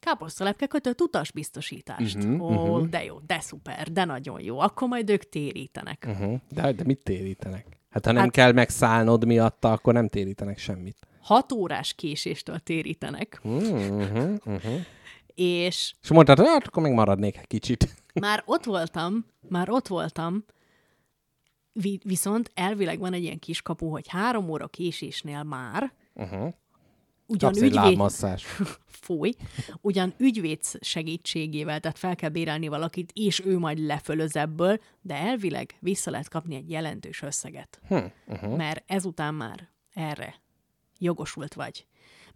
[0.00, 2.16] káposztalepke kötött utasbiztosítást.
[2.16, 2.88] Uh-huh, Ó, uh-huh.
[2.88, 4.58] de jó, de szuper, de nagyon jó.
[4.58, 6.06] Akkor majd ők térítenek.
[6.08, 6.40] Uh-huh.
[6.50, 7.66] De, de mit térítenek?
[7.90, 10.96] Hát ha nem hát, kell megszállnod miatta, akkor nem térítenek semmit.
[11.20, 13.40] Hat órás késéstől térítenek.
[13.42, 14.80] Uh-huh, uh-huh.
[15.34, 17.94] És És mondtad, hát akkor még maradnék egy kicsit.
[18.20, 20.44] már ott voltam, már ott voltam,
[21.72, 26.54] vi- viszont elvileg van egy ilyen kiskapu, hogy három óra késésnél már Uh-huh.
[27.30, 28.44] Ugyan Kapsz ügyvéd, lábmasszás.
[28.86, 29.34] fúj,
[29.80, 35.74] ugyan ügyvéd segítségével, tehát fel kell bérelni valakit, és ő majd lefölöz ebből, de elvileg
[35.80, 37.80] vissza lehet kapni egy jelentős összeget.
[37.88, 37.96] Hm,
[38.26, 38.56] uh-huh.
[38.56, 40.34] Mert ezután már erre
[40.98, 41.86] jogosult vagy.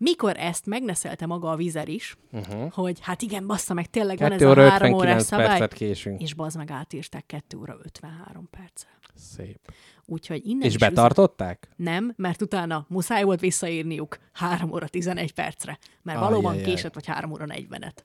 [0.05, 2.73] Mikor ezt megneszelte maga a vizer is, uh-huh.
[2.73, 6.21] hogy hát igen, bassza meg, tényleg van ez 2 a három 59 órás szabály, késünk.
[6.21, 8.91] és bazd meg átírták 2 óra 53 perccel.
[9.15, 9.73] Szép.
[10.07, 11.69] Úgyhogy innen És betartották?
[11.77, 16.75] Nem, mert utána muszáj volt visszaírniuk 3 óra 11 percre, mert valóban Ajjajjaj.
[16.75, 17.97] késett, vagy 3 óra 40-et.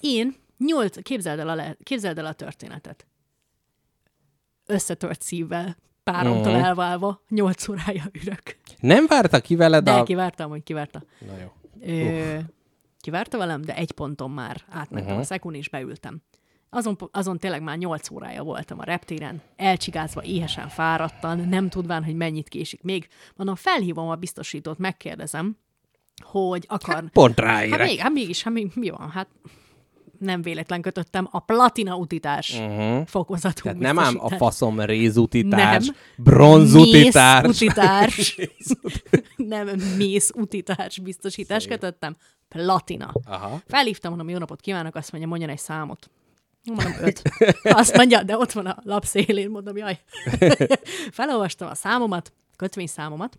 [0.00, 3.06] Én nyolc, képzeld el a, le, képzeld el a történetet.
[4.66, 6.62] Összetört szívvel, páromtól Mhm.
[6.64, 8.56] elválva, 8 órája ürök.
[8.80, 10.02] Nem várta ki veled De a...
[10.02, 11.02] kivártam, hogy kivárta.
[11.26, 11.52] Na jó.
[11.94, 12.38] Ö,
[13.00, 15.20] kivárta velem, de egy ponton már átmentem uh-huh.
[15.22, 16.22] a szekun, és beültem.
[16.70, 22.14] Azon, azon tényleg már 8 órája voltam a reptéren, elcsigázva, éhesen, fáradtan, nem tudván, hogy
[22.14, 23.08] mennyit késik még.
[23.36, 25.56] Mondom, felhívom a biztosítót, megkérdezem,
[26.22, 27.04] hogy akar...
[27.12, 27.86] Pont Hát, ráérek.
[27.88, 29.10] még, hát mégis, hát még, mi van?
[29.10, 29.28] Hát
[30.24, 33.06] nem véletlen kötöttem a platina utitás uh-huh.
[33.06, 35.96] fokozatú Tehát nem ám a faszom rézutitárs, Nem.
[36.16, 37.46] bronzutitárs.
[37.46, 38.38] Mész utitárs.
[39.36, 42.16] nem, mész utitárs biztosítást kötöttem.
[42.48, 43.12] Platina.
[43.24, 43.60] Aha.
[43.66, 46.10] Felhívtam, mondom, jó napot kívánok, azt mondja, mondjon egy számot.
[46.64, 47.22] Mondom, öt.
[47.62, 50.00] Azt mondja, de ott van a lap szélén, mondom, jaj.
[51.10, 53.38] Felolvastam a számomat, kötvényszámomat,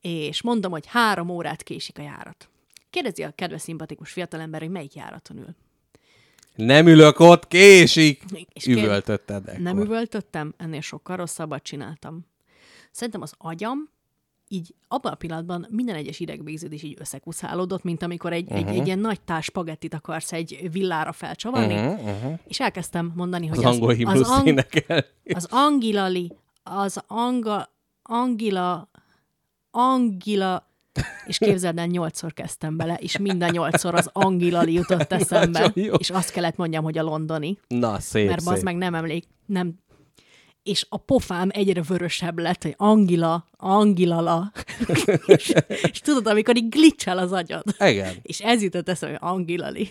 [0.00, 2.48] és mondom, hogy három órát késik a járat.
[2.90, 5.56] Kérdezi a kedves szimpatikus fiatalember, hogy melyik járaton ül.
[6.58, 8.24] Nem ülök ott, késik.
[8.52, 9.60] És Üvöltötted ekkor.
[9.60, 12.26] Nem üvöltöttem, ennél sokkal rosszabbat csináltam.
[12.90, 13.90] Szerintem az agyam
[14.48, 18.68] így abban a pillanatban minden egyes idegvégződés így összekuszálódott, mint amikor egy, uh-huh.
[18.68, 22.38] egy, egy ilyen nagy tás spagettit akarsz egy villára felcsavarni, uh-huh, uh-huh.
[22.46, 24.64] és elkezdtem mondani, hogy Az angol himnusz az, ang,
[25.24, 26.32] az angilali,
[26.62, 27.72] az anga,
[28.02, 28.90] angila,
[29.70, 30.68] angila,
[31.26, 36.30] és képzeld el, nyolcszor kezdtem bele, és minden nyolcszor az angilali jutott eszembe, és azt
[36.30, 38.62] kellett mondjam, hogy a londoni Na, szép, mert szép.
[38.62, 39.74] meg nem emlék, nem.
[40.62, 44.52] És a pofám egyre vörösebb lett, hogy Angila, Angilala.
[45.26, 45.52] és,
[45.90, 47.62] és tudod, amikor így glitchel az agyad.
[47.78, 48.14] Igen.
[48.22, 49.90] És ez jutott eszembe, hogy Angilali.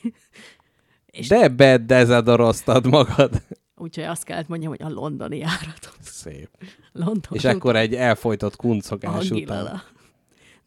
[1.06, 3.42] És- De bedezedoroztad magad.
[3.76, 5.92] Úgyhogy azt kellett mondjam, hogy a londoni járaton.
[6.02, 6.50] Szép.
[6.92, 9.82] London És akkor egy elfolytott kuncogás után.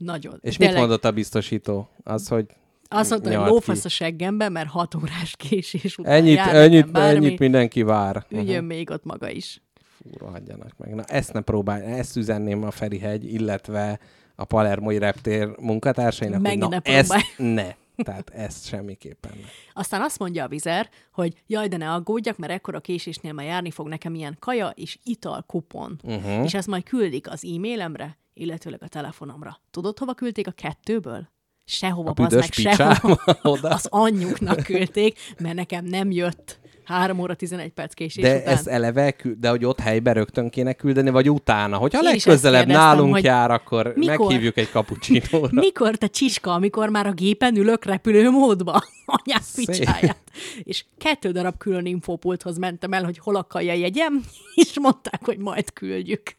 [0.04, 0.38] Nagyon.
[0.40, 1.88] És mit Tényleg, mondott a biztosító?
[2.04, 2.46] Az, hogy
[2.88, 7.26] Azt mondta, hogy lófasz a seggemben, mert hat órás késés után ennyit, jár ennyit, bármi,
[7.26, 8.26] ennyit mindenki vár.
[8.28, 9.62] Üljön még ott maga is.
[9.82, 10.94] Fú, rohadjanak meg.
[10.94, 14.00] Na, ezt ne próbálj, ezt üzenném a Ferihegy, illetve
[14.34, 17.74] a Palermoi reptér munkatársainak, Meg hogy na, ne ezt ne.
[18.04, 19.48] Tehát ezt semmiképpen ne.
[19.72, 23.70] Aztán azt mondja a vizer, hogy jaj, de ne aggódjak, mert ekkora késésnél már járni
[23.70, 26.00] fog nekem ilyen kaja és ital kupon.
[26.04, 26.44] Uh-huh.
[26.44, 29.60] És ezt majd küldik az e-mailemre, illetőleg a telefonomra.
[29.70, 31.28] Tudod, hova küldték a kettőből?
[31.64, 33.38] Sehova, A meg, sehova.
[33.42, 33.68] oda?
[33.68, 38.52] Az anyjuknak küldték, mert nekem nem jött 3 óra 11 perc késés De után.
[38.52, 41.76] ezt eleve, de hogy ott helyben rögtön kéne küldeni, vagy utána.
[41.86, 44.18] Is ezt legközelebb nálunk hogy jár, akkor mikor?
[44.18, 45.48] meghívjuk egy kapucsinóra.
[45.66, 48.82] Mikor te csiska, amikor már a gépen ülök repülőmódba?
[49.06, 49.66] Anyád Szép.
[49.66, 50.22] picsáját.
[50.62, 54.22] És kettő darab külön infopulthoz mentem el, hogy hol akarja jegyem,
[54.54, 56.38] és mondták, hogy majd küldjük.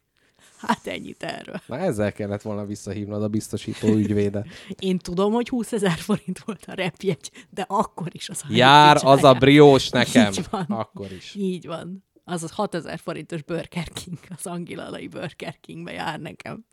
[0.62, 1.62] Hát ennyit erről.
[1.66, 4.48] Na ezzel kellett volna visszahívnod a biztosító ügyvédet.
[4.80, 8.98] Én tudom, hogy 20 ezer forint volt a repjegy, de akkor is az a Jár
[9.04, 10.32] az a briós nekem.
[10.32, 10.66] Így van.
[10.70, 11.36] Akkor is.
[11.36, 12.04] Így van.
[12.24, 16.66] Az az 6000 forintos Burger King, az angilalai Burger Kingbe jár nekem.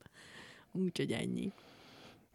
[0.73, 1.53] Úgyhogy ennyi.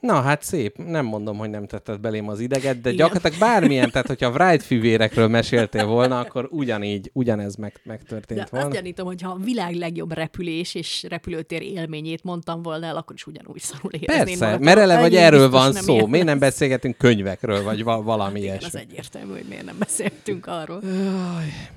[0.04, 2.96] Na hát szép, nem mondom, hogy nem tetted belém az ideget, de Igen.
[2.96, 8.66] gyakorlatilag bármilyen, tehát hogyha Wright fivérekről meséltél volna, akkor ugyanígy, ugyanez meg, megtörtént De volna.
[8.66, 13.16] azt gyanítom, hogy ha a világ legjobb repülés és repülőtér élményét mondtam volna el, akkor
[13.16, 14.62] is ugyanúgy szarul érezném Persze, magam.
[14.64, 15.92] mert ele vagy erről van szó.
[15.94, 16.12] érdemes.
[16.12, 18.80] Miért nem beszélgetünk könyvekről, vagy va- valami az ilyesmi?
[18.80, 20.82] egyértelmű, hogy miért nem beszéltünk arról.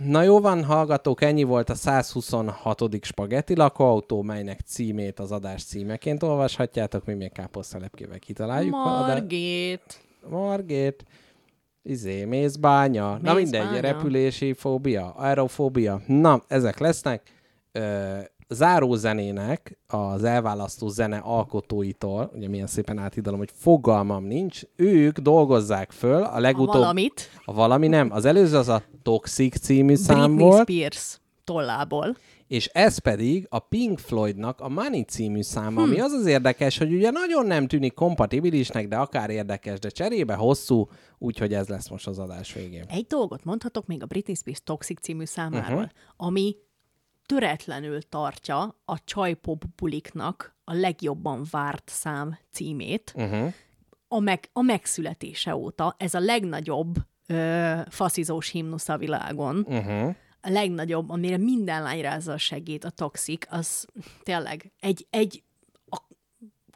[0.05, 2.83] Na jó van, hallgatók, ennyi volt a 126.
[3.01, 8.75] spagetti lakóautó, melynek címét az adás címeként olvashatjátok, mi még káposztelepkével kitaláljuk.
[8.75, 10.01] ha a- Margét.
[10.29, 11.05] Margét,
[11.83, 13.81] izé, mézbánya, na mindegy, Mézbánya.
[13.81, 17.23] repülési fóbia, aerofóbia, na, ezek lesznek.
[17.73, 18.19] Ö,
[18.49, 26.23] zárózenének az elválasztó zene alkotóitól, ugye milyen szépen átidalom, hogy fogalmam nincs, ők dolgozzák föl
[26.23, 26.75] a A legutóbb...
[26.75, 28.11] valamit A valami nem.
[28.13, 32.17] Az előző az a Toxic című szám Britney volt, Spears tollából.
[32.47, 36.93] És ez pedig a Pink Floydnak a Money című száma, ami az az érdekes, hogy
[36.93, 42.07] ugye nagyon nem tűnik kompatibilisnek, de akár érdekes, de cserébe hosszú, úgyhogy ez lesz most
[42.07, 42.85] az adás végén.
[42.89, 45.91] Egy dolgot mondhatok még a Britney Spears Toxic című számáról, uh-huh.
[46.17, 46.57] ami
[47.27, 53.13] töretlenül tartja a csajpop buliknak a legjobban várt szám címét.
[53.17, 53.53] Uh-huh.
[54.09, 56.97] A, meg, a megszületése óta ez a legnagyobb
[57.27, 59.67] ö, faszizós himnusz a világon.
[59.69, 60.15] Uh-huh.
[60.47, 63.87] A legnagyobb, amire minden lány rázza a segít, a Toxic, az
[64.23, 65.43] tényleg egy, egy
[65.91, 66.01] a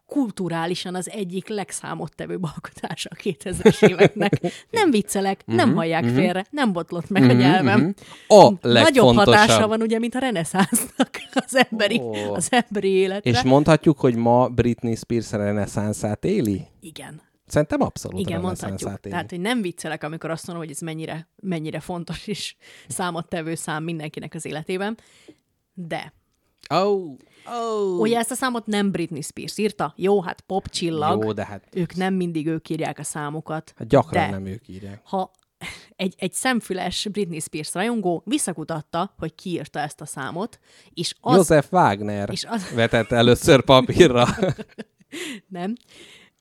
[0.06, 4.40] kulturálisan az egyik legszámottevőbb alkotása a 2000-es éveknek.
[4.70, 7.94] Nem viccelek, nem hallják félre, nem botlott meg a nyelvem.
[8.28, 12.34] A Nagyobb hatása van ugye, mint a reneszánsznak az emberi, Ó.
[12.34, 13.30] az emberi életre.
[13.30, 16.66] És mondhatjuk, hogy ma Britney Spears reneszánszát éli?
[16.80, 17.28] Igen.
[17.50, 19.00] Szerintem abszolút Igen, mondhatjuk.
[19.00, 22.54] Tehát, hogy nem viccelek, amikor azt mondom, hogy ez mennyire, mennyire fontos és
[22.88, 24.98] számottevő szám mindenkinek az életében.
[25.74, 26.12] De
[26.74, 27.16] Oh,
[27.46, 27.98] oh.
[28.00, 29.92] ugye ezt a számot nem Britney Spears írta.
[29.96, 31.24] Jó, hát pop csillag.
[31.24, 33.72] Jó, de hát, Ők nem mindig ők írják a számokat.
[33.76, 35.00] hát gyakran de nem ők írják.
[35.04, 35.30] ha
[35.96, 40.58] egy, egy szemfüles Britney Spears rajongó visszakutatta, hogy ki írta ezt a számot,
[40.94, 44.26] és az József Wagner és az- vetett először papírra.
[45.48, 45.74] nem,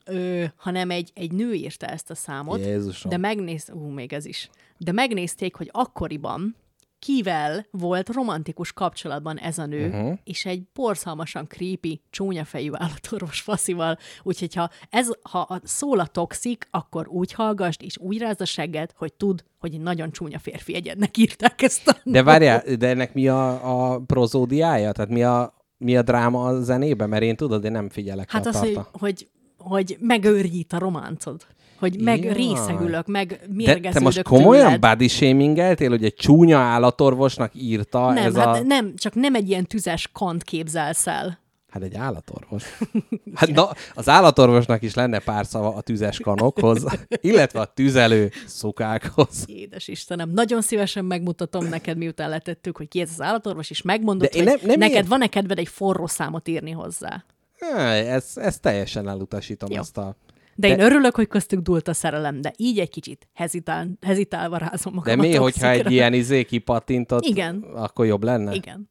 [0.10, 3.12] ö, hanem egy, egy nő írta ezt a számot, Jézusom.
[3.12, 6.56] de megnéz, ú, még ez is, de megnézték, hogy akkoriban
[7.00, 10.18] kivel volt romantikus kapcsolatban ez a nő, uh-huh.
[10.24, 17.08] és egy borzalmasan creepy, csúnyafejű állatorvos faszival, úgyhogy ha, ez, ha szól a toxik, akkor
[17.08, 21.18] úgy hallgassd, és úgy rázd a segged, hogy tud, hogy egy nagyon csúnya férfi egyednek
[21.18, 24.92] írták ezt a De várjál, de ennek mi a, a prozódiája?
[24.92, 27.10] Tehát mi a, mi a dráma a zenében?
[27.10, 28.90] Mert én tudod, én nem figyelek Hát az, tarta.
[28.92, 29.28] hogy, hogy
[30.00, 31.46] megőrjít a románcod.
[31.80, 32.34] Hogy meg Jaj.
[32.34, 34.80] részegülök, meg De mérgeződök te most komolyan tőled.
[34.80, 38.64] body shamingeltél, hogy egy csúnya állatorvosnak írta Nem, ez hát a...
[38.64, 41.40] nem, csak nem egy ilyen tüzes kant képzelsz el.
[41.70, 42.64] Hát egy állatorvos.
[43.36, 46.86] Hát na, az állatorvosnak is lenne pár szava a tüzes kanokhoz,
[47.22, 49.44] illetve a tüzelő szukákhoz.
[49.46, 54.30] Édes Istenem, nagyon szívesen megmutatom neked, miután letettük, hogy ki ez az állatorvos, és megmondod,
[54.30, 57.24] De hogy nem- nem neked ilyen- van-e kedved egy forró számot írni hozzá.
[57.60, 59.78] Ez, ez teljesen elutasítom Jó.
[59.80, 60.16] ezt a...
[60.56, 64.58] De, De- én örülök, hogy köztük dúlt a szerelem, de így egy kicsit hezitál, hezitálva
[64.58, 67.66] rázom magam De mi, hogyha egy ilyen izé kipattintott, Igen.
[67.76, 68.54] akkor jobb lenne?
[68.54, 68.90] Igen.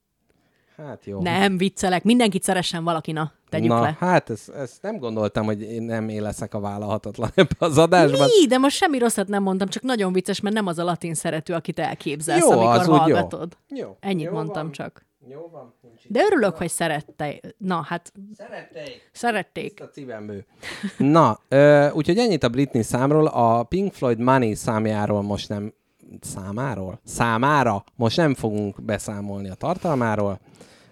[0.76, 1.20] Hát jó.
[1.22, 3.96] Nem, viccelek, mindenkit szeressen valaki, na, tegyük Na, le.
[3.98, 8.28] hát ezt, ezt nem gondoltam, hogy én nem én leszek a vállalhatatlan ebbe az adásban.
[8.40, 8.46] Mi?
[8.46, 11.54] De most semmi rosszat nem mondtam, csak nagyon vicces, mert nem az a latin szerető,
[11.54, 13.00] akit elképzelsz, Jó, amikor az úgy jó.
[13.00, 13.56] hallgatod.
[13.68, 13.96] Jó.
[14.00, 14.72] Ennyit jó mondtam van.
[14.72, 15.06] csak.
[15.30, 15.74] Jó van.
[15.80, 17.40] Nincs De örülök, hogy szerette.
[17.58, 19.10] Na, hát Szerették.
[19.12, 19.82] szerették.
[19.82, 20.44] A szívemből.
[20.98, 23.26] Na, ö, úgyhogy ennyit a Britney számról.
[23.26, 25.74] A Pink Floyd Money számjáról most nem...
[26.20, 27.00] Számáról?
[27.04, 30.40] Számára most nem fogunk beszámolni a tartalmáról,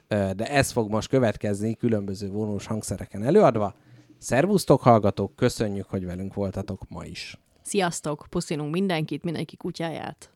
[0.08, 3.74] ö, de ez fog most következni különböző vonós hangszereken előadva.
[4.18, 5.36] Szervusztok, hallgatók!
[5.36, 7.40] Köszönjük, hogy velünk voltatok ma is.
[7.62, 10.35] Sziasztok, puszilunk mindenkit, mindenki kutyáját.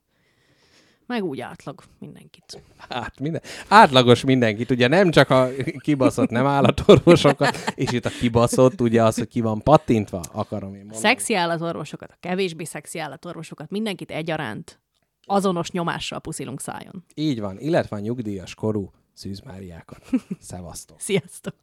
[1.10, 2.62] Meg úgy átlag mindenkit.
[2.88, 8.80] Hát minden, átlagos mindenkit, ugye nem csak a kibaszott nem állatorvosokat, és itt a kibaszott,
[8.80, 11.00] ugye az, hogy ki van pattintva, akarom én mondani.
[11.00, 14.80] Szexi állatorvosokat, a kevésbé szexi állatorvosokat, mindenkit egyaránt
[15.22, 17.04] azonos nyomással puszilunk szájon.
[17.14, 20.10] Így van, illetve a nyugdíjas korú szűzmáriákat.
[20.40, 21.00] Szevasztok!
[21.10, 21.54] Sziasztok!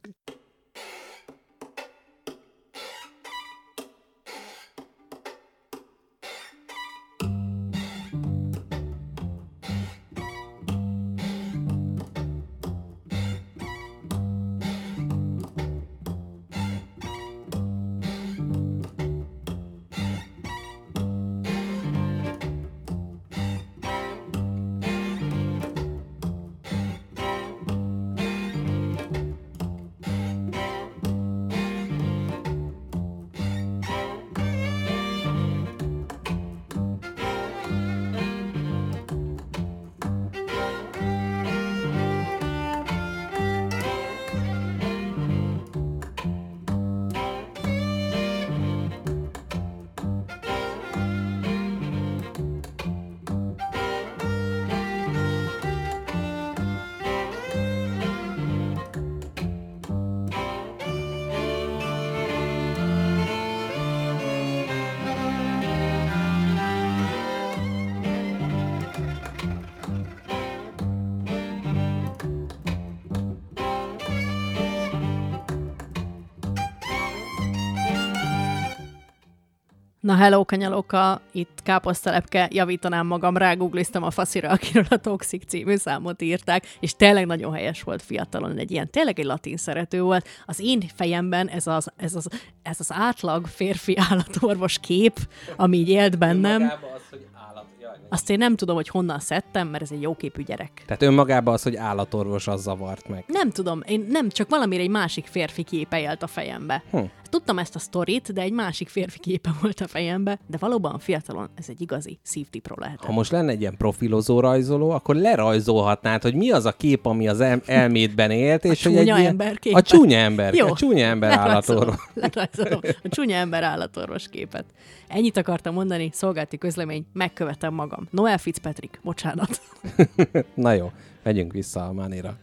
[80.07, 86.21] Na hello, kanyalóka, itt káposztelepke, javítanám magam, rágugliztam a faszira, akiről a Toxic című számot
[86.21, 90.27] írták, és tényleg nagyon helyes volt fiatalon, egy ilyen, tényleg egy latin szerető volt.
[90.45, 92.27] Az én fejemben ez az, ez az,
[92.61, 95.17] ez az átlag férfi állatorvos kép,
[95.55, 96.69] ami így élt bennem, Az,
[97.09, 97.65] hogy állat...
[97.81, 100.83] Jaj, azt én nem tudom, hogy honnan szedtem, mert ez egy jóképű gyerek.
[100.85, 103.23] Tehát önmagában az, hogy állatorvos, az zavart meg.
[103.27, 106.83] Nem tudom, én nem, csak valamire egy másik férfi képe élt a fejembe.
[106.91, 106.97] Hm.
[107.29, 111.49] Tudtam ezt a sztorit, de egy másik férfi képe volt a fejembe, de valóban fiatalon
[111.55, 113.05] ez egy igazi szívtipro lehetett.
[113.05, 117.27] Ha most lenne egy ilyen profilozó rajzoló, akkor lerajzolhatnád, hogy mi az a kép, ami
[117.27, 119.25] az el- elmédben élt, és hogy egy ilyen...
[119.25, 119.77] ember képe.
[119.77, 120.67] A csúnya ember, Jó.
[120.67, 121.95] a csúnya ember állatorvos.
[122.13, 124.65] lerajzolom a csúnya ember állatorvos képet.
[125.07, 128.07] Ennyit akartam mondani, szolgálti közlemény, megkövetem magam.
[128.11, 129.61] Noel Fitzpatrick, bocsánat.
[130.53, 130.91] Na jó,
[131.23, 132.37] megyünk vissza a Manira.